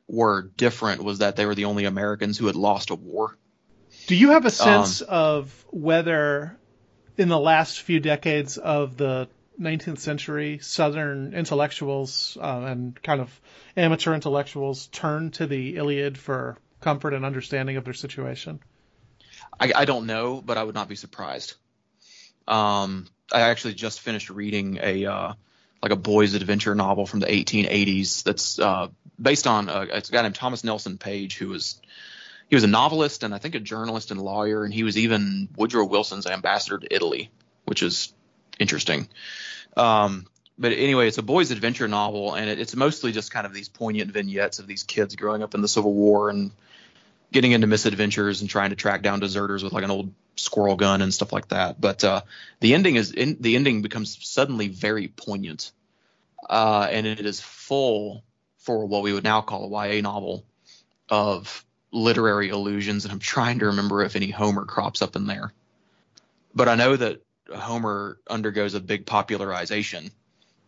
were 0.06 0.42
different 0.42 1.02
was 1.02 1.20
that 1.20 1.36
they 1.36 1.46
were 1.46 1.54
the 1.54 1.64
only 1.64 1.86
Americans 1.86 2.36
who 2.36 2.46
had 2.46 2.56
lost 2.56 2.90
a 2.90 2.94
war. 2.94 3.38
Do 4.06 4.16
you 4.16 4.30
have 4.30 4.44
a 4.44 4.50
sense 4.50 5.00
um, 5.00 5.08
of 5.08 5.66
whether 5.70 6.56
in 7.16 7.28
the 7.28 7.38
last 7.38 7.80
few 7.80 8.00
decades 8.00 8.58
of 8.58 8.96
the 8.96 9.28
19th 9.60 9.98
century 9.98 10.58
Southern 10.62 11.34
intellectuals 11.34 12.36
uh, 12.40 12.62
and 12.66 13.00
kind 13.02 13.20
of 13.20 13.40
amateur 13.76 14.14
intellectuals 14.14 14.86
turned 14.88 15.34
to 15.34 15.46
the 15.46 15.76
Iliad 15.76 16.16
for 16.16 16.56
comfort 16.80 17.14
and 17.14 17.24
understanding 17.24 17.76
of 17.76 17.84
their 17.84 17.94
situation? 17.94 18.60
I, 19.58 19.72
I 19.74 19.84
don't 19.84 20.06
know, 20.06 20.40
but 20.40 20.56
I 20.56 20.64
would 20.64 20.74
not 20.74 20.88
be 20.88 20.96
surprised. 20.96 21.54
Um, 22.48 23.06
I 23.32 23.42
actually 23.42 23.74
just 23.74 24.00
finished 24.00 24.30
reading 24.30 24.78
a 24.82 25.06
uh, 25.06 25.32
like 25.82 25.92
a 25.92 25.96
boys' 25.96 26.34
adventure 26.34 26.74
novel 26.74 27.06
from 27.06 27.20
the 27.20 27.26
1880s 27.26 28.22
that's 28.22 28.58
uh, 28.58 28.88
based 29.20 29.46
on 29.46 29.68
a, 29.68 29.82
it's 29.82 30.08
a 30.08 30.12
guy 30.12 30.22
named 30.22 30.34
Thomas 30.34 30.64
Nelson 30.64 30.98
Page 30.98 31.36
who 31.36 31.48
was 31.48 31.80
he 32.48 32.56
was 32.56 32.64
a 32.64 32.68
novelist 32.68 33.22
and 33.22 33.34
I 33.34 33.38
think 33.38 33.54
a 33.54 33.60
journalist 33.60 34.10
and 34.10 34.20
lawyer, 34.20 34.64
and 34.64 34.74
he 34.74 34.82
was 34.82 34.98
even 34.98 35.48
Woodrow 35.56 35.84
Wilson's 35.84 36.26
ambassador 36.26 36.78
to 36.78 36.94
Italy, 36.94 37.30
which 37.64 37.82
is 37.82 38.12
interesting. 38.60 39.08
Um, 39.76 40.26
but 40.58 40.72
anyway, 40.72 41.08
it's 41.08 41.18
a 41.18 41.22
boys' 41.22 41.50
adventure 41.50 41.88
novel, 41.88 42.34
and 42.34 42.48
it, 42.50 42.60
it's 42.60 42.76
mostly 42.76 43.12
just 43.12 43.32
kind 43.32 43.46
of 43.46 43.54
these 43.54 43.68
poignant 43.68 44.12
vignettes 44.12 44.58
of 44.58 44.66
these 44.66 44.82
kids 44.82 45.16
growing 45.16 45.42
up 45.42 45.54
in 45.54 45.62
the 45.62 45.68
Civil 45.68 45.94
War 45.94 46.28
and 46.28 46.52
getting 47.32 47.52
into 47.52 47.66
misadventures 47.66 48.42
and 48.42 48.50
trying 48.50 48.70
to 48.70 48.76
track 48.76 49.02
down 49.02 49.20
deserters 49.20 49.64
with 49.64 49.72
like 49.72 49.84
an 49.84 49.90
old 49.90 50.12
squirrel 50.36 50.76
gun 50.76 51.00
and 51.00 51.14
stuff 51.14 51.32
like 51.32 51.48
that. 51.48 51.80
But 51.80 52.04
uh, 52.04 52.22
the 52.60 52.74
ending 52.74 52.96
is 52.96 53.10
in, 53.12 53.38
the 53.40 53.56
ending 53.56 53.80
becomes 53.80 54.18
suddenly 54.20 54.68
very 54.68 55.08
poignant, 55.08 55.72
uh, 56.48 56.86
and 56.90 57.06
it 57.06 57.20
is 57.24 57.40
full 57.40 58.22
for 58.58 58.84
what 58.84 59.02
we 59.02 59.14
would 59.14 59.24
now 59.24 59.40
call 59.40 59.74
a 59.74 59.88
YA 59.88 60.02
novel 60.02 60.44
of 61.08 61.64
literary 61.90 62.50
allusions. 62.50 63.04
And 63.06 63.12
I'm 63.12 63.18
trying 63.18 63.60
to 63.60 63.66
remember 63.66 64.02
if 64.02 64.14
any 64.14 64.30
Homer 64.30 64.66
crops 64.66 65.00
up 65.00 65.16
in 65.16 65.26
there, 65.26 65.54
but 66.54 66.68
I 66.68 66.74
know 66.74 66.96
that 66.96 67.22
Homer 67.52 68.18
undergoes 68.28 68.74
a 68.74 68.80
big 68.80 69.06
popularization 69.06 70.10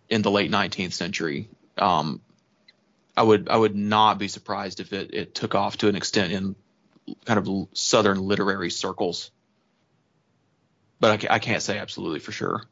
in 0.08 0.22
the 0.22 0.30
late 0.30 0.50
19th 0.50 0.92
century. 0.92 1.48
Um, 1.78 2.20
I 3.16 3.22
would 3.22 3.48
I 3.48 3.56
would 3.56 3.76
not 3.76 4.18
be 4.18 4.28
surprised 4.28 4.80
if 4.80 4.92
it, 4.92 5.12
it 5.12 5.34
took 5.34 5.54
off 5.54 5.76
to 5.78 5.88
an 5.88 5.96
extent 5.96 6.32
in 6.32 6.56
kind 7.24 7.38
of 7.38 7.68
southern 7.74 8.18
literary 8.18 8.70
circles, 8.70 9.30
but 11.00 11.24
I, 11.24 11.34
I 11.34 11.38
can't 11.38 11.62
say 11.62 11.78
absolutely 11.78 12.20
for 12.20 12.32
sure. 12.32 12.62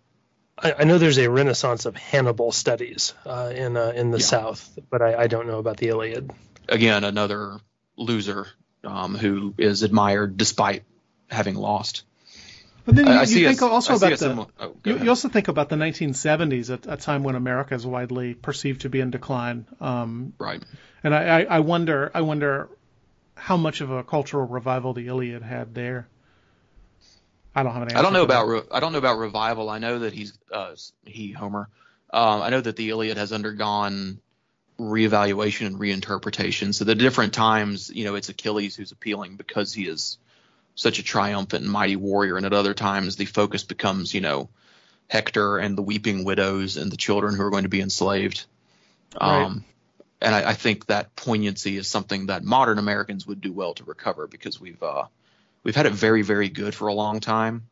I, 0.59 0.75
I, 0.81 0.85
know 0.85 0.99
there's 0.99 1.19
a 1.19 1.29
renaissance 1.29 1.87
of 1.87 1.97
Hannibal 1.97 2.53
studies 2.53 3.15
uh, 3.27 3.53
in 3.55 3.77
uh, 3.77 3.93
in 3.95 4.11
the 4.11 4.19
yeah. 4.19 4.25
South, 4.25 4.79
but 4.91 5.03
I, 5.03 5.23
I, 5.23 5.27
don't 5.27 5.47
know 5.47 5.59
about 5.59 5.77
the 5.77 5.89
Iliad. 5.89 6.31
Again, 6.69 7.05
another 7.05 7.59
loser 7.97 8.47
um, 8.85 9.15
who 9.15 9.55
is 9.59 9.83
admired 9.83 10.37
despite 10.37 10.85
having 11.31 11.55
lost. 11.55 12.05
But 12.85 12.97
then 12.97 13.07
you, 13.07 13.13
I, 13.13 13.23
you 13.23 13.47
think 13.49 13.61
a, 13.61 13.67
also 13.67 13.97
about 13.97 14.19
the 14.19 14.47
oh, 14.59 14.77
you, 14.85 14.99
you, 14.99 15.09
also 15.09 15.29
think 15.29 15.49
about 15.49 15.69
the 15.69 15.77
1970s, 15.77 16.71
at 16.73 16.87
a 16.87 16.97
time 16.97 17.23
when 17.23 17.35
America 17.35 17.75
is 17.75 17.87
widely 17.87 18.35
perceived 18.35 18.83
to 18.83 18.89
be 18.89 19.01
in 19.01 19.11
decline. 19.11 19.67
Um, 19.81 20.33
right. 20.39 20.63
And 21.05 21.15
I, 21.15 21.43
I, 21.43 21.61
wonder 21.61 22.11
I 22.15 22.23
wonder 22.23 22.69
how 23.35 23.57
much 23.57 23.81
of 23.81 23.91
a 23.91 24.03
cultural 24.03 24.47
revival 24.47 24.93
the 24.93 25.09
Iliad 25.09 25.43
had 25.43 25.75
there. 25.75 26.09
I 27.55 27.63
don't 27.63 27.73
have 27.73 27.83
an 27.83 27.89
answer. 27.89 27.99
I 27.99 28.03
don't 28.03 28.13
know 28.13 28.23
about 28.23 28.47
re- 28.47 28.63
I 28.71 28.81
don't 28.81 28.93
know 28.93 28.99
about 28.99 29.19
revival. 29.19 29.69
I 29.69 29.79
know 29.79 30.01
that 30.01 30.13
he's 30.13 30.39
uh, 30.53 30.75
he 31.05 31.33
Homer. 31.33 31.69
Um, 32.13 32.43
I 32.43 32.51
know 32.51 32.61
that 32.61 32.77
the 32.77 32.91
Iliad 32.91 33.17
has 33.17 33.33
undergone 33.33 34.21
reevaluation 34.79 35.67
and 35.67 35.77
reinterpretation. 35.77 36.75
So 36.75 36.85
the 36.85 36.95
different 36.95 37.35
times, 37.35 37.91
you 37.91 38.05
know, 38.05 38.15
it's 38.15 38.29
Achilles 38.29 38.77
who's 38.77 38.93
appealing 38.93 39.37
because 39.37 39.73
he 39.73 39.87
is 39.87 40.19
such 40.81 40.99
a 40.99 41.03
triumphant 41.03 41.63
and 41.63 41.71
mighty 41.71 41.95
warrior, 41.95 42.39
and 42.39 42.47
at 42.47 42.55
other 42.55 42.73
times 42.73 43.17
the 43.17 43.27
focus 43.27 43.65
becomes, 43.65 44.15
you 44.15 44.23
know, 44.23 44.49
Hector 45.09 45.59
and 45.59 45.77
the 45.77 45.83
weeping 45.83 46.25
widows 46.25 46.79
and 46.79 46.91
the 46.91 46.97
children 46.97 47.35
who 47.35 47.43
are 47.43 47.51
going 47.51 47.65
to 47.65 47.69
be 47.69 47.83
enslaved. 47.83 48.47
Right. 49.21 49.43
Um, 49.43 49.65
and 50.23 50.35
I, 50.35 50.51
I, 50.51 50.55
think 50.55 50.87
that 50.87 51.15
poignancy 51.17 51.77
is 51.77 51.87
something 51.87 52.27
that 52.27 52.45
modern 52.45 52.79
Americans 52.79 53.27
would 53.27 53.43
do 53.43 53.53
well 53.53 53.75
to 53.75 53.85
recover 53.85 54.27
because 54.27 54.59
we've 54.59 54.83
uh, 54.83 55.05
we've 55.65 55.77
had 55.77 55.85
it 55.85 55.93
very 55.93 56.23
very 56.23 56.49
good 56.49 56.75
for 56.75 56.89
a 56.89 56.95
long 56.95 57.21
time, 57.21 57.67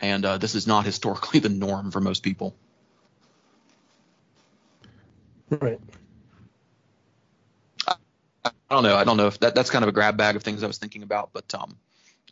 and 0.00 0.24
uh, 0.24 0.38
this 0.38 0.54
is 0.54 0.68
not 0.68 0.84
historically 0.92 1.40
the 1.40 1.48
norm 1.48 1.90
for 1.90 2.00
most 2.00 2.22
people. 2.22 2.54
Right. 5.48 5.80
I, 7.88 7.96
I 8.44 8.50
don't 8.70 8.84
know. 8.84 8.94
I 8.94 9.02
don't 9.02 9.16
know 9.16 9.26
if 9.26 9.40
that 9.40 9.56
that's 9.56 9.70
kind 9.70 9.82
of 9.82 9.88
a 9.88 9.92
grab 9.92 10.16
bag 10.16 10.36
of 10.36 10.44
things 10.44 10.62
I 10.62 10.68
was 10.68 10.78
thinking 10.78 11.02
about, 11.02 11.30
but 11.32 11.52
um, 11.54 11.76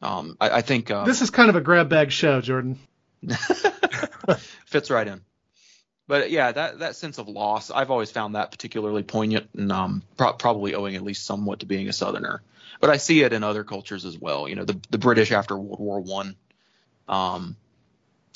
um, 0.03 0.37
I, 0.41 0.51
I 0.51 0.63
think 0.63 0.91
uh, 0.91 1.05
this 1.05 1.23
is 1.23 1.31
kind 1.31 1.51
of 1.51 1.57
a 1.57 1.61
grab 1.61 1.89
bag 1.89 2.13
show, 2.13 2.41
Jordan. 2.41 2.79
fits 4.67 4.91
right 4.91 5.07
in. 5.07 5.23
But 6.07 6.31
yeah, 6.31 6.53
that 6.53 6.79
that 6.79 6.97
sense 6.97 7.19
of 7.19 7.29
loss, 7.29 7.71
I've 7.71 7.91
always 7.91 8.11
found 8.11 8.35
that 8.35 8.51
particularly 8.51 9.03
poignant, 9.03 9.51
and 9.55 9.71
um, 9.71 10.03
pro- 10.17 10.33
probably 10.33 10.75
owing 10.75 10.97
at 10.97 11.03
least 11.03 11.27
somewhat 11.27 11.61
to 11.61 11.67
being 11.67 11.89
a 11.89 11.93
Southerner. 11.93 12.43
But 12.81 12.91
I 12.91 12.97
see 12.97 13.23
it 13.23 13.33
in 13.33 13.45
other 13.45 13.63
cultures 13.63 14.07
as 14.07 14.19
well. 14.19 14.49
You 14.49 14.57
know, 14.57 14.65
the 14.65 14.81
the 14.89 14.99
British 14.99 15.33
after 15.33 15.59
World 15.59 15.81
War 15.81 16.01
One, 16.01 16.37
um, 17.09 17.57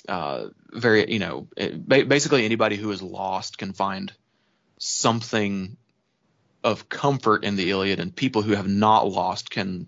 uh, 0.07 0.49
very 0.71 1.11
you 1.11 1.19
know, 1.19 1.49
it, 1.57 1.89
basically 2.09 2.45
anybody 2.45 2.77
who 2.77 2.91
is 2.91 3.01
lost 3.01 3.57
can 3.57 3.73
find 3.73 4.13
something 4.79 5.79
of 6.63 6.91
comfort 6.91 7.43
in 7.43 7.57
the 7.57 7.71
Iliad, 7.71 8.01
and 8.01 8.15
people 8.15 8.43
who 8.43 8.53
have 8.53 8.69
not 8.69 9.09
lost 9.09 9.49
can 9.51 9.87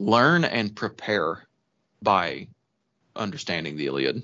learn 0.00 0.44
and 0.44 0.74
prepare 0.74 1.46
by 2.02 2.48
understanding 3.14 3.76
the 3.76 3.86
Iliad. 3.86 4.22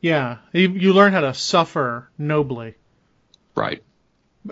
Yeah, 0.00 0.38
you, 0.52 0.70
you 0.72 0.92
learn 0.92 1.12
how 1.12 1.20
to 1.20 1.32
suffer 1.32 2.10
nobly. 2.18 2.74
Right. 3.54 3.82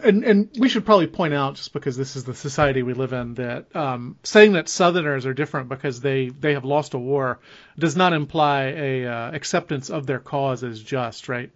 And 0.02 0.24
and 0.24 0.50
we 0.58 0.68
should 0.68 0.84
probably 0.84 1.06
point 1.06 1.34
out, 1.34 1.54
just 1.54 1.72
because 1.72 1.96
this 1.96 2.16
is 2.16 2.24
the 2.24 2.34
society 2.34 2.82
we 2.82 2.94
live 2.94 3.12
in, 3.12 3.34
that 3.34 3.76
um, 3.76 4.16
saying 4.24 4.54
that 4.54 4.68
Southerners 4.68 5.26
are 5.26 5.34
different 5.34 5.68
because 5.68 6.00
they, 6.00 6.30
they 6.30 6.54
have 6.54 6.64
lost 6.64 6.94
a 6.94 6.98
war 6.98 7.38
does 7.78 7.94
not 7.94 8.12
imply 8.12 8.62
a 8.64 9.06
uh, 9.06 9.30
acceptance 9.32 9.90
of 9.90 10.06
their 10.06 10.18
cause 10.18 10.64
as 10.64 10.82
just, 10.82 11.28
right? 11.28 11.50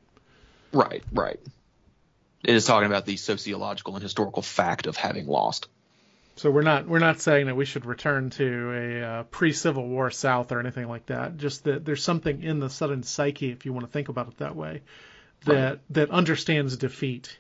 Right, 0.73 1.03
right. 1.13 1.41
It 2.45 2.55
is 2.55 2.65
talking 2.65 2.87
about 2.87 3.07
the 3.07 3.17
sociological 3.17 3.95
and 3.95 4.03
historical 4.03 4.43
fact 4.43 4.87
of 4.87 4.97
having 4.97 5.27
lost. 5.27 5.69
So 6.39 6.53
we're 6.53 6.63
not 6.63 6.87
we're 6.87 7.01
not 7.01 7.21
saying 7.21 7.47
that 7.47 7.57
we 7.57 7.65
should 7.65 7.85
return 7.85 8.31
to 8.31 8.73
a 8.73 9.03
uh, 9.03 9.23
pre-Civil 9.25 9.89
War 9.89 10.09
South 10.13 10.53
or 10.53 10.61
anything 10.61 10.87
like 10.87 11.07
that. 11.07 11.37
Just 11.37 11.65
that 11.65 11.85
there's 11.85 12.03
something 12.03 12.45
in 12.45 12.61
the 12.61 12.71
Southern 12.71 13.03
psyche, 13.03 13.51
if 13.51 13.67
you 13.67 13.73
want 13.73 13.87
to 13.87 13.93
think 13.93 14.09
about 14.09 14.29
it 14.29 14.39
that 14.39 14.55
way, 14.55 14.83
that 15.47 15.71
right. 15.71 15.81
that 15.91 16.11
understands 16.11 16.77
defeat. 16.77 17.37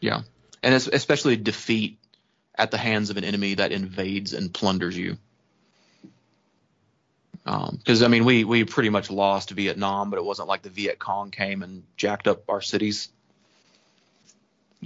Yeah, 0.00 0.22
and 0.60 0.74
especially 0.74 1.36
defeat 1.36 1.98
at 2.56 2.72
the 2.72 2.78
hands 2.78 3.10
of 3.10 3.16
an 3.16 3.22
enemy 3.22 3.54
that 3.54 3.70
invades 3.70 4.32
and 4.32 4.52
plunders 4.52 4.98
you. 4.98 5.18
Because 7.44 8.02
um, 8.02 8.06
I 8.06 8.08
mean, 8.08 8.24
we 8.24 8.42
we 8.42 8.64
pretty 8.64 8.88
much 8.88 9.08
lost 9.08 9.50
Vietnam, 9.50 10.10
but 10.10 10.18
it 10.18 10.24
wasn't 10.24 10.48
like 10.48 10.62
the 10.62 10.70
Viet 10.70 10.98
Cong 10.98 11.30
came 11.30 11.62
and 11.62 11.84
jacked 11.96 12.26
up 12.26 12.50
our 12.50 12.60
cities. 12.60 13.08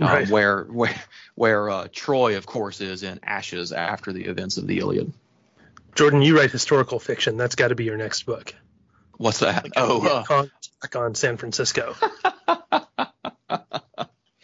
Um, 0.01 0.09
right. 0.09 0.25
um, 0.25 0.31
where 0.31 0.65
where 0.65 0.95
where 1.35 1.71
uh, 1.71 1.89
Troy, 1.93 2.37
of 2.37 2.47
course, 2.47 2.81
is 2.81 3.03
in 3.03 3.21
ashes 3.23 3.73
after 3.73 4.13
the 4.13 4.25
events 4.25 4.57
of 4.57 4.67
the 4.67 4.79
Iliad. 4.79 5.13
Jordan, 5.95 6.23
you 6.23 6.37
write 6.37 6.51
historical 6.51 6.99
fiction. 6.99 7.37
That's 7.37 7.55
got 7.55 7.69
to 7.69 7.75
be 7.75 7.85
your 7.85 7.97
next 7.97 8.25
book. 8.25 8.55
What's 9.17 9.41
that? 9.41 9.65
Like 9.65 9.73
oh, 9.77 10.25
uh, 10.31 10.47
back 10.81 10.97
on 10.97 11.15
San 11.15 11.37
Francisco. 11.37 11.95
I 12.47 12.87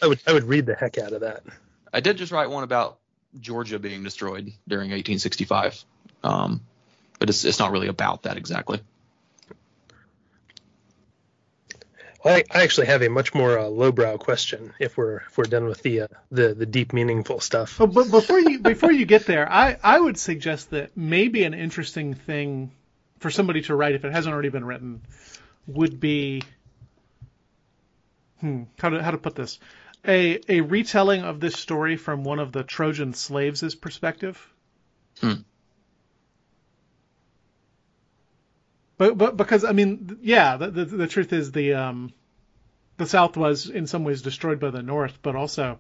would 0.03 0.21
I 0.27 0.33
would 0.33 0.45
read 0.45 0.67
the 0.67 0.75
heck 0.75 0.99
out 0.99 1.13
of 1.13 1.23
that. 1.23 1.43
I 1.93 2.01
did 2.01 2.19
just 2.19 2.33
write 2.33 2.51
one 2.51 2.63
about 2.63 2.99
Georgia 3.41 3.79
being 3.79 4.03
destroyed 4.03 4.53
during 4.69 4.91
1865, 4.91 5.83
um, 6.23 6.61
but 7.19 7.31
it's 7.31 7.45
it's 7.45 7.59
not 7.59 7.71
really 7.71 7.89
about 7.89 8.25
that 8.25 8.37
exactly. 8.37 8.81
I, 12.25 12.45
I 12.51 12.63
actually 12.63 12.87
have 12.87 13.03
a 13.03 13.09
much 13.09 13.35
more 13.35 13.59
uh, 13.59 13.67
lowbrow 13.67 14.19
question 14.19 14.73
if 14.79 14.97
we're 14.97 15.19
if 15.19 15.37
we're 15.37 15.45
done 15.45 15.65
with 15.65 15.83
the 15.83 16.03
uh, 16.03 16.07
the 16.31 16.55
the 16.55 16.67
deep 16.67 16.93
meaningful 16.93 17.41
stuff. 17.41 17.81
Oh, 17.81 17.87
but 17.87 18.11
before 18.11 18.39
you 18.39 18.59
before 18.59 18.93
you 18.93 19.07
get 19.07 19.27
there, 19.27 19.51
I 19.51 19.77
I 19.83 19.99
would 19.99 20.19
suggest 20.19 20.71
that 20.71 20.97
maybe 20.97 21.45
an 21.45 21.55
interesting 21.55 22.15
thing 22.15 22.71
for 23.19 23.31
somebody 23.31 23.63
to 23.63 23.75
write 23.75 23.95
if 23.95 24.05
it 24.05 24.13
hasn't 24.13 24.33
already 24.33 24.51
been 24.51 24.65
written 24.65 25.03
would 25.67 26.01
be 26.01 26.43
hmm, 28.41 28.65
how 28.79 28.91
to 28.91 29.03
how 29.03 29.11
to 29.11 29.19
put 29.19 29.35
this 29.35 29.59
a 30.07 30.41
a 30.49 30.61
retelling 30.61 31.23
of 31.23 31.41
this 31.41 31.57
story 31.57 31.97
from 31.97 32.25
one 32.25 32.39
of 32.39 32.53
the 32.53 32.63
Trojan 32.63 33.15
slaves' 33.15 33.75
perspective. 33.75 34.53
Hmm. 35.21 35.43
But 38.99 39.19
but 39.19 39.37
because 39.37 39.65
I 39.65 39.73
mean 39.73 40.19
yeah 40.23 40.57
the 40.57 40.71
the, 40.71 40.85
the 40.85 41.07
truth 41.07 41.33
is 41.33 41.53
the 41.53 41.75
um 41.75 42.13
the 42.97 43.07
South 43.07 43.37
was 43.37 43.69
in 43.69 43.87
some 43.87 44.05
ways 44.05 44.23
destroyed 44.23 44.59
by 44.59 44.71
the 44.71 44.83
North, 44.83 45.19
but 45.23 45.37
also 45.37 45.79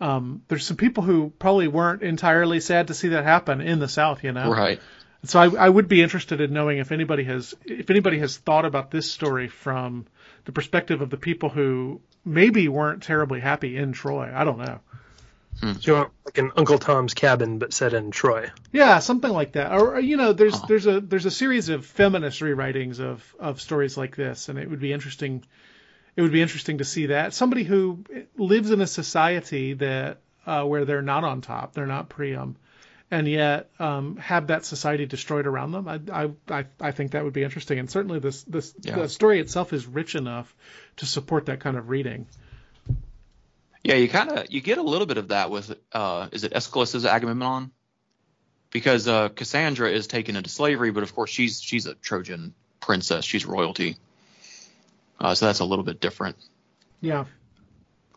um, 0.00 0.42
there's 0.48 0.66
some 0.66 0.76
people 0.76 1.02
who 1.02 1.32
probably 1.38 1.68
weren't 1.68 2.02
entirely 2.02 2.60
sad 2.60 2.88
to 2.88 2.94
see 2.94 3.08
that 3.08 3.24
happen 3.24 3.60
in 3.60 3.78
the 3.78 3.88
South, 3.88 4.24
you 4.24 4.32
know. 4.32 4.50
Right. 4.50 4.80
So 5.24 5.38
I, 5.38 5.66
I 5.66 5.68
would 5.68 5.86
be 5.86 6.02
interested 6.02 6.40
in 6.40 6.52
knowing 6.52 6.78
if 6.78 6.92
anybody 6.92 7.24
has 7.24 7.54
if 7.64 7.90
anybody 7.90 8.18
has 8.20 8.38
thought 8.38 8.64
about 8.64 8.90
this 8.90 9.10
story 9.10 9.48
from 9.48 10.06
the 10.46 10.52
perspective 10.52 11.02
of 11.02 11.10
the 11.10 11.18
people 11.18 11.50
who 11.50 12.00
maybe 12.24 12.68
weren't 12.68 13.02
terribly 13.02 13.40
happy 13.40 13.76
in 13.76 13.92
Troy. 13.92 14.30
I 14.34 14.44
don't 14.44 14.58
know. 14.58 14.80
Hmm. 15.60 15.72
So 15.74 15.80
you 15.82 15.92
want 15.98 16.12
like 16.24 16.38
an 16.38 16.52
Uncle 16.56 16.78
Tom's 16.78 17.14
Cabin, 17.14 17.58
but 17.58 17.72
set 17.72 17.92
in 17.92 18.10
Troy? 18.10 18.50
Yeah, 18.72 18.98
something 19.00 19.30
like 19.30 19.52
that. 19.52 19.72
Or 19.72 20.00
you 20.00 20.16
know, 20.16 20.32
there's 20.32 20.54
oh. 20.54 20.64
there's 20.68 20.86
a 20.86 21.00
there's 21.00 21.26
a 21.26 21.30
series 21.30 21.68
of 21.68 21.84
feminist 21.84 22.40
rewritings 22.40 23.00
of 23.00 23.34
of 23.38 23.60
stories 23.60 23.96
like 23.96 24.16
this, 24.16 24.48
and 24.48 24.58
it 24.58 24.68
would 24.70 24.80
be 24.80 24.92
interesting. 24.92 25.44
It 26.16 26.22
would 26.22 26.32
be 26.32 26.42
interesting 26.42 26.78
to 26.78 26.84
see 26.84 27.06
that 27.06 27.34
somebody 27.34 27.62
who 27.64 28.04
lives 28.36 28.70
in 28.70 28.80
a 28.80 28.86
society 28.86 29.74
that 29.74 30.18
uh, 30.46 30.64
where 30.64 30.84
they're 30.84 31.02
not 31.02 31.24
on 31.24 31.40
top, 31.40 31.74
they're 31.74 31.86
not 31.86 32.08
Priam, 32.08 32.56
and 33.10 33.28
yet 33.28 33.70
um, 33.78 34.16
have 34.16 34.48
that 34.48 34.64
society 34.64 35.06
destroyed 35.06 35.46
around 35.46 35.72
them. 35.72 35.88
I, 35.88 36.30
I, 36.48 36.64
I 36.80 36.90
think 36.92 37.12
that 37.12 37.24
would 37.24 37.32
be 37.32 37.42
interesting, 37.42 37.78
and 37.78 37.90
certainly 37.90 38.18
this 38.18 38.42
this 38.44 38.74
yeah. 38.80 38.96
the 38.96 39.08
story 39.08 39.40
itself 39.40 39.72
is 39.72 39.86
rich 39.86 40.14
enough 40.14 40.54
to 40.96 41.06
support 41.06 41.46
that 41.46 41.60
kind 41.60 41.76
of 41.76 41.88
reading. 41.88 42.26
Yeah, 43.82 43.94
you 43.94 44.08
kind 44.08 44.30
of 44.30 44.50
you 44.50 44.60
get 44.60 44.78
a 44.78 44.82
little 44.82 45.06
bit 45.06 45.16
of 45.16 45.28
that 45.28 45.50
with 45.50 45.74
uh, 45.92 46.28
is 46.32 46.44
it 46.44 46.52
Aeschylus's 46.52 47.06
Agamemnon? 47.06 47.70
Because 48.70 49.08
uh, 49.08 49.30
Cassandra 49.30 49.90
is 49.90 50.06
taken 50.06 50.36
into 50.36 50.48
slavery, 50.50 50.90
but 50.90 51.02
of 51.02 51.14
course 51.14 51.30
she's 51.30 51.60
she's 51.60 51.86
a 51.86 51.94
Trojan 51.94 52.54
princess, 52.78 53.24
she's 53.24 53.46
royalty, 53.46 53.96
uh, 55.18 55.34
so 55.34 55.46
that's 55.46 55.60
a 55.60 55.64
little 55.64 55.84
bit 55.84 56.00
different. 56.00 56.36
Yeah. 57.00 57.24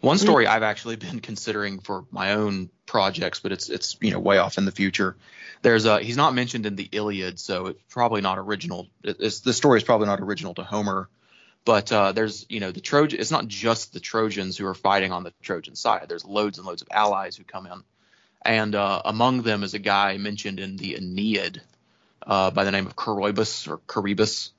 One 0.02 0.18
story 0.18 0.48
I've 0.48 0.64
actually 0.64 0.98
been 0.98 1.22
considering 1.22 1.80
for 1.80 2.04
my 2.12 2.34
own 2.34 2.70
projects, 2.86 3.40
but 3.40 3.54
it's 3.54 3.70
it's 3.70 3.96
you 4.02 4.12
know 4.12 4.20
way 4.20 4.38
off 4.38 4.58
in 4.58 4.66
the 4.66 4.72
future. 4.72 5.16
There's 5.62 5.86
a 5.86 6.02
he's 6.02 6.18
not 6.18 6.36
mentioned 6.36 6.66
in 6.66 6.76
the 6.76 6.90
Iliad, 6.92 7.40
so 7.40 7.68
it's 7.68 7.82
probably 7.90 8.20
not 8.20 8.38
original. 8.38 8.90
It's, 9.02 9.40
the 9.40 9.54
story 9.54 9.78
is 9.78 9.86
probably 9.86 10.08
not 10.08 10.20
original 10.20 10.56
to 10.56 10.64
Homer, 10.64 11.08
but 11.66 11.92
uh, 11.92 12.12
there's 12.12 12.46
you 12.50 12.60
know 12.60 12.72
the 12.72 12.82
Trojan. 12.82 13.20
It's 13.20 13.32
not 13.32 13.48
just 13.48 13.94
the 13.94 14.00
Trojans 14.00 14.58
who 14.58 14.66
are 14.68 14.74
fighting 14.74 15.12
on 15.12 15.24
the 15.24 15.34
Trojan 15.42 15.76
side. 15.76 16.06
There's 16.08 16.26
loads 16.26 16.58
and 16.58 16.68
loads 16.68 16.82
of 16.82 16.88
allies 16.92 17.36
who 17.36 17.44
come 17.44 17.66
in, 17.66 17.84
and 18.44 18.76
uh, 18.76 19.02
among 19.06 19.42
them 19.44 19.64
is 19.64 19.74
a 19.74 19.80
guy 19.80 20.18
mentioned 20.18 20.60
in 20.60 20.78
the 20.78 20.96
Aeneid 20.96 21.62
uh, 22.26 22.52
by 22.52 22.64
the 22.64 22.72
name 22.72 22.86
of 22.86 22.96
Coroebus 22.96 23.68
or 23.70 23.80
Charybdis, 23.92 24.52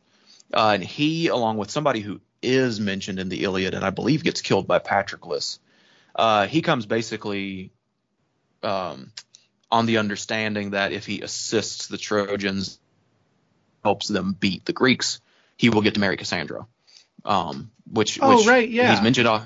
uh, 0.53 0.73
and 0.75 0.85
he, 0.85 1.29
along 1.29 1.59
with 1.59 1.71
somebody 1.71 2.01
who 2.01 2.21
is 2.43 2.79
mentioned 2.79 3.19
in 3.19 3.29
the 3.29 3.43
Iliad 3.43 3.75
and 3.75 3.85
I 3.85 3.91
believe 3.91 4.23
gets 4.23 4.43
killed 4.43 4.67
by 4.67 4.79
Patroclus. 4.79 5.59
Uh, 6.15 6.47
he 6.47 6.63
comes 6.63 6.87
basically 6.87 7.73
um, 8.63 9.13
on 9.71 9.87
the 9.87 9.99
understanding 9.99 10.71
that 10.71 10.93
if 10.93 11.07
he 11.07 11.23
assists 11.23 11.89
the 11.89 11.99
Trojans, 11.99 12.79
helps 13.83 14.09
them 14.09 14.37
beat 14.39 14.65
the 14.65 14.73
Greeks, 14.73 15.21
he 15.57 15.69
will 15.69 15.83
get 15.83 15.95
to 15.95 16.01
marry 16.01 16.17
Cassandra. 16.17 16.67
Um, 17.25 17.71
which, 17.91 18.19
oh 18.21 18.39
which 18.39 18.47
right, 18.47 18.69
yeah, 18.69 18.93
he's 18.93 19.03
mentioned. 19.03 19.29
Uh, 19.29 19.43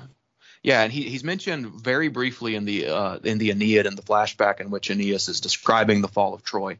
yeah, 0.61 0.83
and 0.83 0.91
he, 0.91 1.03
he's 1.03 1.23
mentioned 1.23 1.67
very 1.67 2.09
briefly 2.09 2.55
in 2.55 2.65
the 2.65 2.87
uh, 2.87 3.19
in 3.23 3.37
the 3.37 3.51
Aeneid 3.51 3.85
in 3.85 3.95
the 3.95 4.01
flashback 4.01 4.59
in 4.59 4.69
which 4.69 4.89
Aeneas 4.89 5.29
is 5.29 5.39
describing 5.39 6.01
the 6.01 6.07
fall 6.07 6.33
of 6.33 6.43
Troy, 6.43 6.77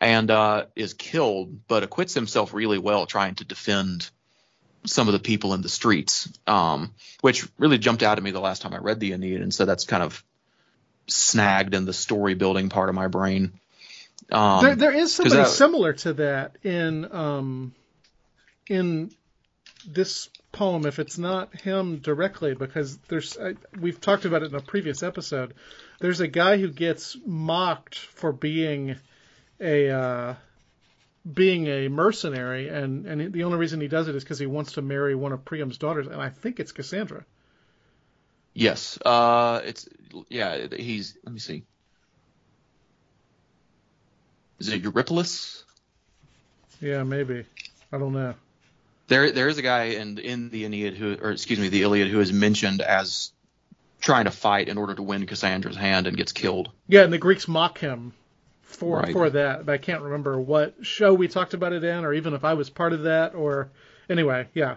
and 0.00 0.30
uh, 0.30 0.66
is 0.74 0.94
killed, 0.94 1.66
but 1.68 1.82
acquits 1.82 2.14
himself 2.14 2.54
really 2.54 2.78
well 2.78 3.06
trying 3.06 3.36
to 3.36 3.44
defend 3.44 4.10
some 4.86 5.08
of 5.08 5.12
the 5.12 5.20
people 5.20 5.54
in 5.54 5.62
the 5.62 5.68
streets, 5.68 6.28
um, 6.46 6.94
which 7.20 7.46
really 7.58 7.78
jumped 7.78 8.02
out 8.02 8.18
at 8.18 8.24
me 8.24 8.30
the 8.30 8.40
last 8.40 8.62
time 8.62 8.74
I 8.74 8.78
read 8.78 8.98
the 8.98 9.12
Aeneid, 9.12 9.42
and 9.42 9.54
so 9.54 9.64
that's 9.64 9.84
kind 9.84 10.02
of 10.02 10.24
snagged 11.06 11.74
in 11.74 11.84
the 11.84 11.92
story 11.92 12.34
building 12.34 12.68
part 12.68 12.88
of 12.88 12.94
my 12.94 13.08
brain. 13.08 13.52
Um, 14.32 14.64
there, 14.64 14.76
there 14.76 14.92
is 14.92 15.14
somebody 15.14 15.36
that, 15.36 15.48
similar 15.48 15.92
to 15.92 16.12
that 16.14 16.56
in 16.62 17.12
um, 17.12 17.74
in 18.68 19.10
this 19.88 20.28
poem, 20.52 20.86
if 20.86 20.98
it's 20.98 21.18
not 21.18 21.54
him 21.54 21.98
directly, 21.98 22.54
because 22.54 22.96
there's 23.08 23.38
I, 23.38 23.54
we've 23.78 24.00
talked 24.00 24.24
about 24.24 24.42
it 24.42 24.50
in 24.50 24.54
a 24.54 24.60
previous 24.60 25.02
episode. 25.02 25.54
There's 26.00 26.20
a 26.20 26.28
guy 26.28 26.58
who 26.58 26.68
gets 26.68 27.16
mocked 27.24 27.98
for 27.98 28.32
being 28.32 28.96
a 29.60 29.90
uh, 29.90 30.34
being 31.30 31.66
a 31.66 31.88
mercenary, 31.88 32.68
and 32.68 33.06
and 33.06 33.32
the 33.32 33.44
only 33.44 33.58
reason 33.58 33.80
he 33.80 33.88
does 33.88 34.08
it 34.08 34.14
is 34.14 34.24
because 34.24 34.38
he 34.38 34.46
wants 34.46 34.72
to 34.72 34.82
marry 34.82 35.14
one 35.14 35.32
of 35.32 35.44
Priam's 35.44 35.78
daughters, 35.78 36.06
and 36.06 36.20
I 36.20 36.30
think 36.30 36.60
it's 36.60 36.72
Cassandra. 36.72 37.24
Yes, 38.54 38.98
uh, 39.04 39.60
it's 39.64 39.88
yeah. 40.28 40.66
He's 40.76 41.16
let 41.24 41.32
me 41.32 41.40
see. 41.40 41.64
Is 44.58 44.68
it 44.68 44.82
Eurypylus? 44.82 45.64
Yeah, 46.80 47.02
maybe. 47.02 47.44
I 47.92 47.98
don't 47.98 48.12
know. 48.12 48.34
There, 49.10 49.32
there 49.32 49.48
is 49.48 49.58
a 49.58 49.62
guy 49.62 49.86
in 49.86 50.18
in 50.18 50.50
the 50.50 50.64
Aeneid 50.64 50.94
who, 50.94 51.18
or 51.20 51.32
excuse 51.32 51.58
me, 51.58 51.68
the 51.68 51.82
Iliad, 51.82 52.06
who 52.06 52.20
is 52.20 52.32
mentioned 52.32 52.80
as 52.80 53.32
trying 54.00 54.26
to 54.26 54.30
fight 54.30 54.68
in 54.68 54.78
order 54.78 54.94
to 54.94 55.02
win 55.02 55.26
Cassandra's 55.26 55.74
hand 55.74 56.06
and 56.06 56.16
gets 56.16 56.30
killed. 56.30 56.70
Yeah, 56.86 57.02
and 57.02 57.12
the 57.12 57.18
Greeks 57.18 57.48
mock 57.48 57.78
him 57.78 58.12
for 58.62 59.00
right. 59.00 59.12
for 59.12 59.28
that. 59.30 59.66
But 59.66 59.72
I 59.72 59.78
can't 59.78 60.02
remember 60.02 60.38
what 60.40 60.86
show 60.86 61.12
we 61.12 61.26
talked 61.26 61.54
about 61.54 61.72
it 61.72 61.82
in, 61.82 62.04
or 62.04 62.14
even 62.14 62.34
if 62.34 62.44
I 62.44 62.54
was 62.54 62.70
part 62.70 62.92
of 62.92 63.02
that. 63.02 63.34
Or 63.34 63.72
anyway, 64.08 64.46
yeah, 64.54 64.76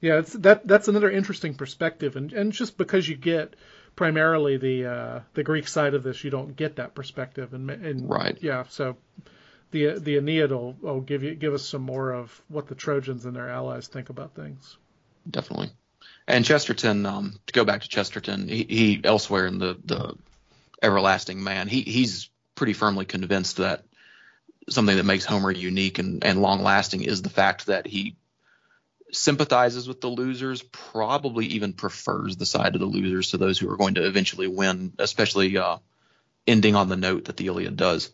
yeah. 0.00 0.18
It's, 0.18 0.32
that 0.32 0.66
that's 0.66 0.88
another 0.88 1.12
interesting 1.12 1.54
perspective, 1.54 2.16
and 2.16 2.32
and 2.32 2.52
just 2.52 2.76
because 2.76 3.08
you 3.08 3.14
get 3.14 3.54
primarily 3.94 4.56
the 4.56 4.84
uh, 4.84 5.20
the 5.34 5.44
Greek 5.44 5.68
side 5.68 5.94
of 5.94 6.02
this, 6.02 6.24
you 6.24 6.30
don't 6.30 6.56
get 6.56 6.74
that 6.74 6.96
perspective, 6.96 7.54
and, 7.54 7.70
and 7.70 8.10
right, 8.10 8.36
yeah. 8.40 8.64
So 8.68 8.96
the 9.70 9.98
the 9.98 10.16
Aeneid 10.16 10.50
will, 10.50 10.74
will 10.80 11.00
give 11.00 11.22
you 11.22 11.34
give 11.34 11.54
us 11.54 11.66
some 11.66 11.82
more 11.82 12.12
of 12.12 12.42
what 12.48 12.66
the 12.68 12.74
Trojans 12.74 13.24
and 13.24 13.36
their 13.36 13.48
allies 13.48 13.88
think 13.88 14.08
about 14.08 14.34
things. 14.34 14.76
Definitely. 15.28 15.70
And 16.26 16.44
Chesterton, 16.44 17.06
um, 17.06 17.38
to 17.46 17.52
go 17.52 17.64
back 17.64 17.82
to 17.82 17.88
Chesterton, 17.88 18.48
he, 18.48 18.64
he 18.64 19.00
elsewhere 19.02 19.46
in 19.46 19.58
the, 19.58 19.78
the 19.84 20.14
everlasting 20.82 21.42
man. 21.42 21.68
He 21.68 21.82
he's 21.82 22.30
pretty 22.54 22.74
firmly 22.74 23.04
convinced 23.04 23.58
that 23.58 23.84
something 24.68 24.96
that 24.96 25.04
makes 25.04 25.24
Homer 25.24 25.50
unique 25.50 25.98
and, 25.98 26.24
and 26.24 26.42
long 26.42 26.62
lasting 26.62 27.02
is 27.02 27.22
the 27.22 27.30
fact 27.30 27.66
that 27.66 27.86
he 27.86 28.16
sympathizes 29.10 29.88
with 29.88 30.00
the 30.00 30.08
losers, 30.08 30.62
probably 30.62 31.46
even 31.46 31.72
prefers 31.72 32.36
the 32.36 32.44
side 32.44 32.74
of 32.74 32.80
the 32.80 32.86
losers 32.86 33.30
to 33.30 33.38
those 33.38 33.58
who 33.58 33.70
are 33.70 33.76
going 33.76 33.94
to 33.94 34.06
eventually 34.06 34.46
win, 34.46 34.92
especially 34.98 35.56
uh, 35.56 35.78
ending 36.46 36.74
on 36.74 36.88
the 36.90 36.96
note 36.96 37.24
that 37.24 37.36
the 37.36 37.46
Iliad 37.46 37.76
does. 37.76 38.10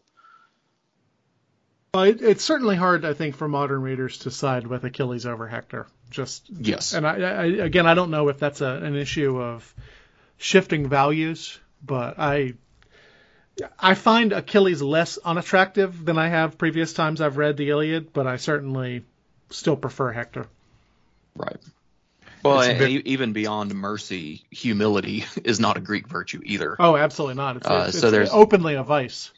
Well, 1.94 2.04
it, 2.04 2.20
it's 2.20 2.44
certainly 2.44 2.76
hard, 2.76 3.04
I 3.04 3.14
think, 3.14 3.36
for 3.36 3.48
modern 3.48 3.80
readers 3.82 4.18
to 4.18 4.30
side 4.30 4.66
with 4.66 4.84
Achilles 4.84 5.26
over 5.26 5.46
Hector. 5.46 5.86
Just 6.10 6.44
yes, 6.50 6.92
and 6.92 7.06
I, 7.06 7.14
I 7.14 7.44
again, 7.44 7.86
I 7.86 7.94
don't 7.94 8.10
know 8.10 8.28
if 8.28 8.38
that's 8.38 8.60
a, 8.60 8.66
an 8.66 8.94
issue 8.94 9.40
of 9.40 9.74
shifting 10.36 10.88
values 10.88 11.58
but 11.84 12.18
I 12.18 12.54
I 13.78 13.94
find 13.94 14.32
Achilles 14.32 14.82
less 14.82 15.18
unattractive 15.18 16.04
than 16.04 16.18
I 16.18 16.28
have 16.28 16.58
previous 16.58 16.92
times 16.92 17.20
I've 17.20 17.36
read 17.36 17.56
the 17.56 17.70
Iliad, 17.70 18.12
but 18.12 18.26
I 18.26 18.36
certainly 18.36 19.04
still 19.50 19.76
prefer 19.76 20.10
Hector. 20.10 20.46
Right. 21.36 21.56
Well, 22.42 22.62
even 22.82 23.32
beyond 23.32 23.74
mercy, 23.74 24.42
humility 24.50 25.24
is 25.44 25.60
not 25.60 25.76
a 25.76 25.80
Greek 25.80 26.08
virtue 26.08 26.40
either. 26.44 26.76
Oh, 26.78 26.96
absolutely 26.96 27.36
not. 27.36 27.56
It's, 27.56 27.66
uh, 27.66 27.86
it's, 27.88 28.00
so 28.00 28.10
there's 28.10 28.30
openly 28.30 28.74
a 28.74 28.82
vice. 28.82 29.30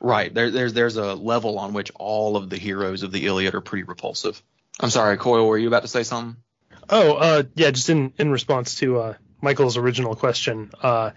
Right. 0.00 0.32
There, 0.32 0.50
there's 0.50 0.72
there's 0.72 0.96
a 0.96 1.14
level 1.14 1.58
on 1.58 1.74
which 1.74 1.92
all 1.94 2.36
of 2.36 2.48
the 2.48 2.56
heroes 2.56 3.02
of 3.02 3.12
the 3.12 3.26
Iliad 3.26 3.54
are 3.54 3.60
pretty 3.60 3.84
repulsive. 3.84 4.42
I'm 4.80 4.88
sorry, 4.88 5.18
Coyle. 5.18 5.46
Were 5.46 5.58
you 5.58 5.68
about 5.68 5.82
to 5.82 5.88
say 5.88 6.04
something? 6.04 6.42
Oh, 6.88 7.12
uh, 7.12 7.42
yeah. 7.54 7.70
Just 7.70 7.90
in 7.90 8.14
in 8.16 8.30
response 8.30 8.76
to 8.76 8.98
uh, 8.98 9.14
Michael's 9.42 9.76
original 9.76 10.16
question, 10.16 10.70
uh, 10.82 11.10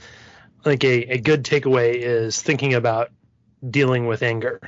I 0.59 0.63
think 0.63 0.83
a, 0.83 1.13
a 1.13 1.17
good 1.17 1.45
takeaway 1.45 1.95
is 1.95 2.41
thinking 2.41 2.73
about 2.73 3.11
dealing 3.67 4.05
with 4.05 4.21
anger. 4.21 4.59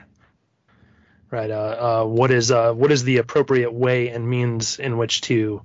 Right. 1.30 1.52
Uh, 1.52 2.04
uh, 2.04 2.06
what 2.06 2.32
is 2.32 2.52
uh, 2.52 2.72
what 2.72 2.94
is 2.94 3.04
the 3.04 3.18
appropriate 3.18 3.74
way 3.74 4.08
and 4.08 4.30
means 4.30 4.80
in 4.80 4.98
which 4.98 5.22
to 5.22 5.62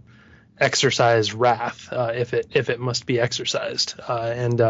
exercise 0.59 1.32
wrath 1.32 1.88
if 1.92 2.34
it 2.34 2.48
if 2.51 2.68
it 2.68 2.80
must 2.80 3.07
be 3.07 3.20
exercised? 3.20 3.94
And 4.09 4.61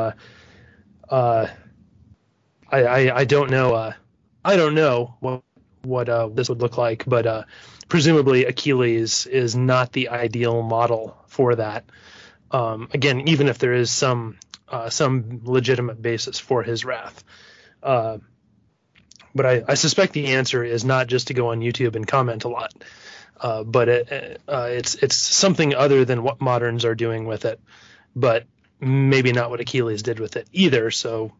I, 2.70 2.84
I, 2.84 3.16
I 3.20 3.24
don't 3.24 3.50
know 3.50 3.92
I 4.44 4.56
don't 4.56 4.74
know 4.74 5.16
what 5.20 5.42
what 5.82 6.08
uh, 6.08 6.28
this 6.28 6.48
would 6.48 6.60
look 6.60 6.76
like, 6.76 7.04
but 7.06 7.26
uh, 7.26 7.44
presumably 7.88 8.44
Achilles 8.44 9.26
is 9.26 9.56
not 9.56 9.92
the 9.92 10.10
ideal 10.10 10.62
model 10.62 11.16
for 11.26 11.54
that. 11.54 11.84
Um, 12.50 12.88
again, 12.92 13.28
even 13.28 13.48
if 13.48 13.58
there 13.58 13.72
is 13.72 13.90
some 13.90 14.38
uh, 14.68 14.90
some 14.90 15.40
legitimate 15.44 16.00
basis 16.00 16.38
for 16.38 16.62
his 16.62 16.84
wrath. 16.84 17.24
Uh, 17.82 18.18
but 19.34 19.46
I, 19.46 19.62
I, 19.68 19.74
suspect 19.74 20.12
the 20.12 20.28
answer 20.28 20.62
is 20.62 20.84
not 20.84 21.06
just 21.06 21.28
to 21.28 21.34
go 21.34 21.50
on 21.50 21.60
YouTube 21.60 21.96
and 21.96 22.06
comment 22.06 22.44
a 22.44 22.48
lot, 22.48 22.72
uh, 23.40 23.64
but 23.64 23.88
it, 23.88 24.40
uh, 24.48 24.68
it's 24.70 24.96
it's 24.96 25.16
something 25.16 25.74
other 25.74 26.04
than 26.04 26.22
what 26.22 26.40
moderns 26.40 26.84
are 26.84 26.94
doing 26.94 27.24
with 27.26 27.44
it, 27.44 27.60
but 28.14 28.44
maybe 28.80 29.32
not 29.32 29.50
what 29.50 29.60
Achilles 29.60 30.02
did 30.02 30.20
with 30.20 30.36
it 30.36 30.48
either. 30.52 30.90
So, 30.90 31.32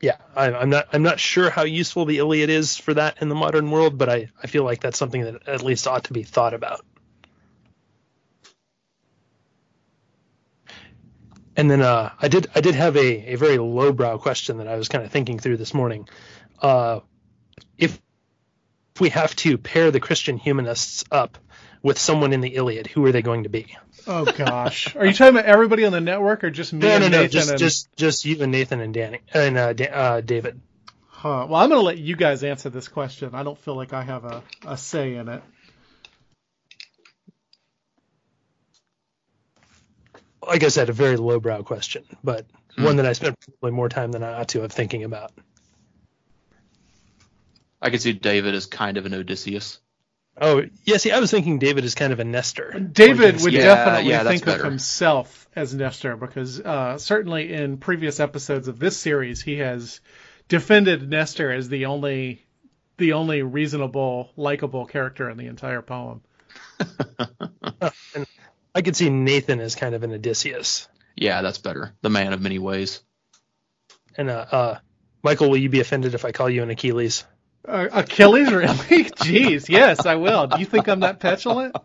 yeah, 0.00 0.16
I, 0.34 0.62
am 0.62 0.70
not 0.70 0.88
I'm 0.92 1.02
not 1.02 1.20
sure 1.20 1.50
how 1.50 1.64
useful 1.64 2.06
the 2.06 2.18
Iliad 2.18 2.48
is 2.48 2.76
for 2.76 2.94
that 2.94 3.20
in 3.20 3.28
the 3.28 3.34
modern 3.34 3.70
world, 3.70 3.98
but 3.98 4.08
I, 4.08 4.30
I 4.42 4.46
feel 4.46 4.64
like 4.64 4.80
that's 4.80 4.98
something 4.98 5.22
that 5.22 5.46
at 5.46 5.62
least 5.62 5.86
ought 5.86 6.04
to 6.04 6.14
be 6.14 6.22
thought 6.22 6.54
about. 6.54 6.84
And 11.54 11.70
then 11.70 11.82
uh, 11.82 12.12
I 12.18 12.28
did 12.28 12.46
I 12.54 12.62
did 12.62 12.74
have 12.74 12.96
a, 12.96 13.32
a 13.32 13.34
very 13.34 13.58
lowbrow 13.58 14.16
question 14.16 14.58
that 14.58 14.68
I 14.68 14.76
was 14.76 14.88
kind 14.88 15.04
of 15.04 15.10
thinking 15.10 15.38
through 15.38 15.58
this 15.58 15.74
morning. 15.74 16.08
Uh, 16.62 17.00
if 17.76 18.00
we 18.98 19.10
have 19.10 19.36
to 19.36 19.58
pair 19.58 19.90
the 19.90 20.00
Christian 20.00 20.38
humanists 20.38 21.04
up 21.10 21.36
with 21.82 21.98
someone 21.98 22.32
in 22.32 22.40
the 22.40 22.54
Iliad, 22.54 22.86
who 22.86 23.04
are 23.04 23.12
they 23.12 23.22
going 23.22 23.42
to 23.42 23.50
be? 23.50 23.76
Oh 24.06 24.24
gosh, 24.24 24.94
are 24.96 25.06
you 25.06 25.12
talking 25.12 25.36
about 25.36 25.46
everybody 25.46 25.84
on 25.84 25.92
the 25.92 26.00
network 26.00 26.44
or 26.44 26.50
just 26.50 26.72
me? 26.72 26.80
No, 26.80 26.88
and 26.88 27.02
no, 27.02 27.08
no, 27.08 27.16
Nathan 27.22 27.30
just 27.30 27.50
and... 27.50 27.58
just 27.58 27.96
just 27.96 28.24
you 28.24 28.42
and 28.42 28.52
Nathan 28.52 28.80
and 28.80 28.94
Danny 28.94 29.20
and 29.32 29.56
uh, 29.56 29.72
da- 29.72 29.90
uh, 29.90 30.20
David. 30.20 30.60
Huh. 31.20 31.46
Well, 31.50 31.60
I'm 31.60 31.68
going 31.68 31.80
to 31.80 31.84
let 31.84 31.98
you 31.98 32.16
guys 32.16 32.42
answer 32.44 32.70
this 32.70 32.88
question. 32.88 33.34
I 33.34 33.42
don't 33.42 33.58
feel 33.58 33.74
like 33.74 33.92
I 33.92 34.02
have 34.02 34.24
a, 34.24 34.42
a 34.66 34.78
say 34.78 35.16
in 35.16 35.28
it. 35.28 35.42
Like 40.42 40.64
I 40.64 40.68
said, 40.68 40.88
a 40.88 40.94
very 40.94 41.18
lowbrow 41.18 41.62
question, 41.62 42.04
but 42.24 42.46
hmm. 42.74 42.84
one 42.84 42.96
that 42.96 43.04
I 43.04 43.12
spent 43.12 43.36
probably 43.38 43.76
more 43.76 43.90
time 43.90 44.12
than 44.12 44.22
I 44.22 44.32
ought 44.32 44.48
to 44.48 44.62
have 44.62 44.72
thinking 44.72 45.04
about. 45.04 45.32
I 47.82 47.90
could 47.90 48.00
see 48.00 48.14
David 48.14 48.54
as 48.54 48.64
kind 48.64 48.96
of 48.96 49.04
an 49.04 49.12
Odysseus. 49.12 49.78
Oh, 50.40 50.64
yeah. 50.84 50.96
See, 50.96 51.10
I 51.12 51.20
was 51.20 51.30
thinking 51.30 51.58
David 51.58 51.84
is 51.84 51.94
kind 51.94 52.12
of 52.12 52.20
a 52.20 52.24
Nestor. 52.24 52.72
David 52.80 53.42
would 53.42 53.52
yeah, 53.52 53.60
definitely 53.60 54.10
yeah, 54.10 54.24
think 54.24 54.44
better. 54.44 54.62
of 54.62 54.70
himself 54.70 55.48
as 55.54 55.74
Nestor 55.74 56.16
because 56.16 56.58
uh, 56.60 56.96
certainly 56.96 57.52
in 57.52 57.76
previous 57.76 58.20
episodes 58.20 58.66
of 58.66 58.78
this 58.78 58.96
series, 58.96 59.42
he 59.42 59.58
has 59.58 60.00
defended 60.48 61.08
Nestor 61.08 61.52
as 61.52 61.68
the 61.68 61.86
only 61.86 62.44
the 62.96 63.14
only 63.14 63.42
reasonable, 63.42 64.30
likable 64.36 64.86
character 64.86 65.28
in 65.30 65.38
the 65.38 65.46
entire 65.46 65.82
poem. 65.82 66.20
and 68.14 68.26
I 68.74 68.82
could 68.82 68.94
see 68.94 69.10
Nathan 69.10 69.60
as 69.60 69.74
kind 69.74 69.94
of 69.94 70.02
an 70.02 70.12
Odysseus. 70.12 70.86
Yeah, 71.16 71.42
that's 71.42 71.58
better. 71.58 71.94
The 72.02 72.10
man 72.10 72.32
of 72.32 72.40
many 72.40 72.58
ways. 72.58 73.00
And 74.16 74.30
uh, 74.30 74.46
uh, 74.50 74.78
Michael, 75.22 75.50
will 75.50 75.56
you 75.56 75.68
be 75.68 75.80
offended 75.80 76.14
if 76.14 76.24
I 76.24 76.32
call 76.32 76.48
you 76.50 76.62
an 76.62 76.70
Achilles? 76.70 77.24
Uh, 77.66 77.88
Achilles, 77.92 78.52
really? 78.52 78.68
Jeez, 78.74 79.68
yes, 79.68 80.06
I 80.06 80.16
will. 80.16 80.46
Do 80.46 80.60
you 80.60 80.66
think 80.66 80.88
I'm 80.88 81.00
that 81.00 81.20
petulant? 81.20 81.76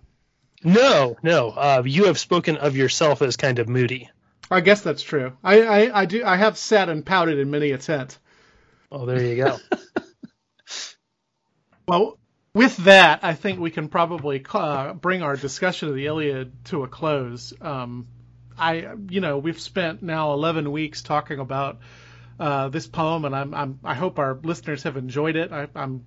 No, 0.64 1.18
no. 1.22 1.50
Uh, 1.50 1.84
you 1.86 2.06
have 2.06 2.18
spoken 2.18 2.58
of 2.58 2.76
yourself 2.76 3.22
as 3.22 3.38
kind 3.38 3.60
of 3.60 3.70
moody. 3.70 4.10
I 4.50 4.62
guess 4.62 4.82
that's 4.82 5.04
true. 5.04 5.34
I, 5.44 5.62
I, 5.62 6.02
I 6.02 6.06
do. 6.06 6.24
I 6.24 6.38
have 6.38 6.58
sat 6.58 6.90
and 6.90 7.06
pouted 7.06 7.40
in 7.40 7.52
many 7.52 7.72
a 7.72 7.78
tent. 7.78 8.18
Oh, 8.92 9.06
there 9.06 9.22
you 9.22 9.36
go. 9.36 9.58
well, 11.88 12.18
with 12.54 12.78
that, 12.78 13.20
I 13.24 13.34
think 13.34 13.60
we 13.60 13.72
can 13.72 13.90
probably 13.90 14.44
uh, 14.54 14.94
bring 14.94 15.22
our 15.24 15.36
discussion 15.36 15.90
of 15.90 15.96
the 15.96 16.06
Iliad 16.06 16.66
to 16.66 16.84
a 16.84 16.88
close. 16.88 17.54
Um, 17.60 18.08
I, 18.58 18.88
you 19.10 19.20
know, 19.20 19.38
we've 19.38 19.60
spent 19.60 20.02
now 20.02 20.34
11 20.34 20.72
weeks 20.72 21.02
talking 21.02 21.40
about 21.40 21.80
uh, 22.40 22.70
this 22.70 22.88
poem, 22.88 23.26
and 23.26 23.36
I'm, 23.36 23.54
I'm, 23.54 23.80
i 23.84 23.94
hope 23.94 24.20
our 24.20 24.38
listeners 24.44 24.84
have 24.84 24.98
enjoyed 24.98 25.36
it. 25.36 25.52
I, 25.52 25.68
am 25.76 26.06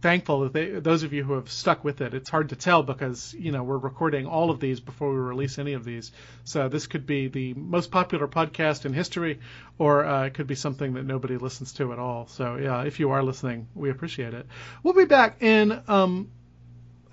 thankful 0.00 0.40
that 0.40 0.52
they, 0.52 0.70
those 0.70 1.02
of 1.02 1.12
you 1.12 1.24
who 1.24 1.34
have 1.34 1.50
stuck 1.50 1.84
with 1.84 2.00
it. 2.00 2.14
It's 2.14 2.28
hard 2.28 2.50
to 2.50 2.56
tell 2.56 2.82
because 2.82 3.34
you 3.38 3.52
know 3.52 3.62
we're 3.62 3.78
recording 3.78 4.26
all 4.26 4.50
of 4.50 4.60
these 4.60 4.80
before 4.80 5.10
we 5.10 5.18
release 5.18 5.58
any 5.58 5.74
of 5.74 5.84
these. 5.84 6.12
So 6.44 6.68
this 6.68 6.86
could 6.86 7.06
be 7.06 7.28
the 7.28 7.54
most 7.54 7.90
popular 7.90 8.28
podcast 8.28 8.84
in 8.84 8.92
history, 8.92 9.40
or 9.78 10.04
uh, 10.04 10.26
it 10.26 10.34
could 10.34 10.46
be 10.46 10.54
something 10.54 10.94
that 10.94 11.04
nobody 11.04 11.36
listens 11.36 11.72
to 11.74 11.92
at 11.92 11.98
all. 11.98 12.26
So 12.26 12.56
yeah, 12.56 12.82
if 12.82 13.00
you 13.00 13.10
are 13.10 13.22
listening, 13.22 13.68
we 13.74 13.90
appreciate 13.90 14.34
it. 14.34 14.46
We'll 14.82 14.94
be 14.94 15.04
back 15.04 15.42
in. 15.42 15.82
Um, 15.88 16.30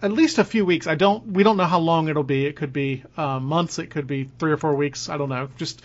at 0.01 0.11
least 0.11 0.37
a 0.37 0.43
few 0.43 0.65
weeks. 0.65 0.85
I 0.85 0.95
don't. 0.95 1.27
We 1.27 1.43
don't 1.43 1.55
know 1.55 1.65
how 1.65 1.79
long 1.79 2.09
it'll 2.09 2.23
be. 2.23 2.45
It 2.45 2.57
could 2.57 2.73
be 2.73 3.03
uh, 3.15 3.39
months. 3.39 3.79
It 3.79 3.87
could 3.87 4.05
be 4.05 4.29
three 4.37 4.51
or 4.51 4.57
four 4.57 4.75
weeks. 4.75 5.07
I 5.07 5.17
don't 5.17 5.29
know. 5.29 5.47
Just 5.57 5.81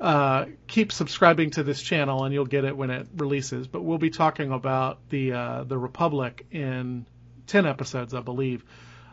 uh, 0.00 0.46
keep 0.66 0.92
subscribing 0.92 1.50
to 1.50 1.62
this 1.62 1.82
channel 1.82 2.24
and 2.24 2.32
you'll 2.32 2.46
get 2.46 2.64
it 2.64 2.76
when 2.76 2.90
it 2.90 3.08
releases. 3.16 3.66
But 3.66 3.82
we'll 3.82 3.98
be 3.98 4.10
talking 4.10 4.52
about 4.52 4.98
the 5.10 5.32
uh, 5.32 5.64
the 5.64 5.78
Republic 5.78 6.46
in 6.50 7.06
ten 7.46 7.66
episodes, 7.66 8.14
I 8.14 8.20
believe. 8.20 8.64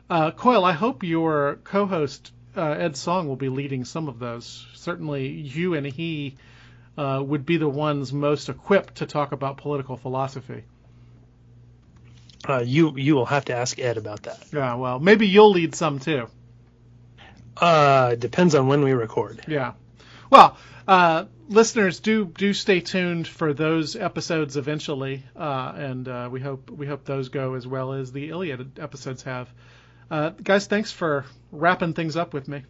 Uh, 0.09 0.31
Coyle, 0.31 0.63
I 0.63 0.73
hope 0.73 1.03
your 1.03 1.57
co-host 1.63 2.31
uh, 2.55 2.61
Ed 2.61 2.95
Song 2.95 3.27
will 3.27 3.35
be 3.35 3.49
leading 3.49 3.85
some 3.85 4.07
of 4.07 4.19
those. 4.19 4.65
Certainly, 4.75 5.27
you 5.29 5.73
and 5.73 5.85
he 5.85 6.37
uh, 6.97 7.21
would 7.25 7.45
be 7.45 7.57
the 7.57 7.69
ones 7.69 8.13
most 8.13 8.49
equipped 8.49 8.95
to 8.95 9.05
talk 9.05 9.31
about 9.31 9.57
political 9.57 9.97
philosophy. 9.97 10.63
Uh, 12.47 12.59
you 12.59 12.95
you 12.95 13.15
will 13.15 13.25
have 13.25 13.45
to 13.45 13.55
ask 13.55 13.79
Ed 13.79 13.97
about 13.97 14.23
that. 14.23 14.45
Yeah, 14.53 14.75
well, 14.75 14.99
maybe 14.99 15.27
you'll 15.27 15.51
lead 15.51 15.73
some 15.73 15.99
too. 15.99 16.27
Uh, 17.57 18.15
depends 18.15 18.53
on 18.53 18.67
when 18.67 18.83
we 18.83 18.91
record. 18.91 19.41
Yeah. 19.47 19.73
Well, 20.29 20.57
uh, 20.87 21.25
listeners, 21.49 21.99
do 21.99 22.25
do 22.25 22.53
stay 22.53 22.79
tuned 22.79 23.27
for 23.27 23.53
those 23.53 23.95
episodes 23.95 24.57
eventually, 24.57 25.23
uh, 25.35 25.73
and 25.75 26.07
uh, 26.07 26.29
we 26.31 26.39
hope 26.39 26.69
we 26.69 26.85
hope 26.85 27.05
those 27.05 27.29
go 27.29 27.55
as 27.55 27.65
well 27.65 27.93
as 27.93 28.11
the 28.11 28.29
Iliad 28.29 28.79
episodes 28.79 29.23
have. 29.23 29.49
Uh, 30.09 30.29
guys, 30.29 30.67
thanks 30.67 30.91
for 30.91 31.25
wrapping 31.51 31.93
things 31.93 32.15
up 32.15 32.33
with 32.33 32.47
me. 32.47 32.63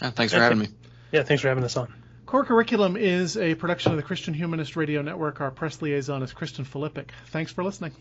thanks 0.00 0.32
for 0.32 0.40
having 0.40 0.58
me. 0.58 0.68
Yeah, 1.10 1.22
thanks 1.22 1.42
for 1.42 1.48
having 1.48 1.64
us 1.64 1.76
on. 1.76 1.92
Core 2.24 2.44
Curriculum 2.44 2.96
is 2.96 3.36
a 3.36 3.54
production 3.54 3.92
of 3.92 3.98
the 3.98 4.02
Christian 4.02 4.32
Humanist 4.32 4.74
Radio 4.74 5.02
Network. 5.02 5.42
Our 5.42 5.50
press 5.50 5.82
liaison 5.82 6.22
is 6.22 6.32
Kristen 6.32 6.64
Filippic. 6.64 7.08
Thanks 7.26 7.52
for 7.52 7.62
listening. 7.62 7.92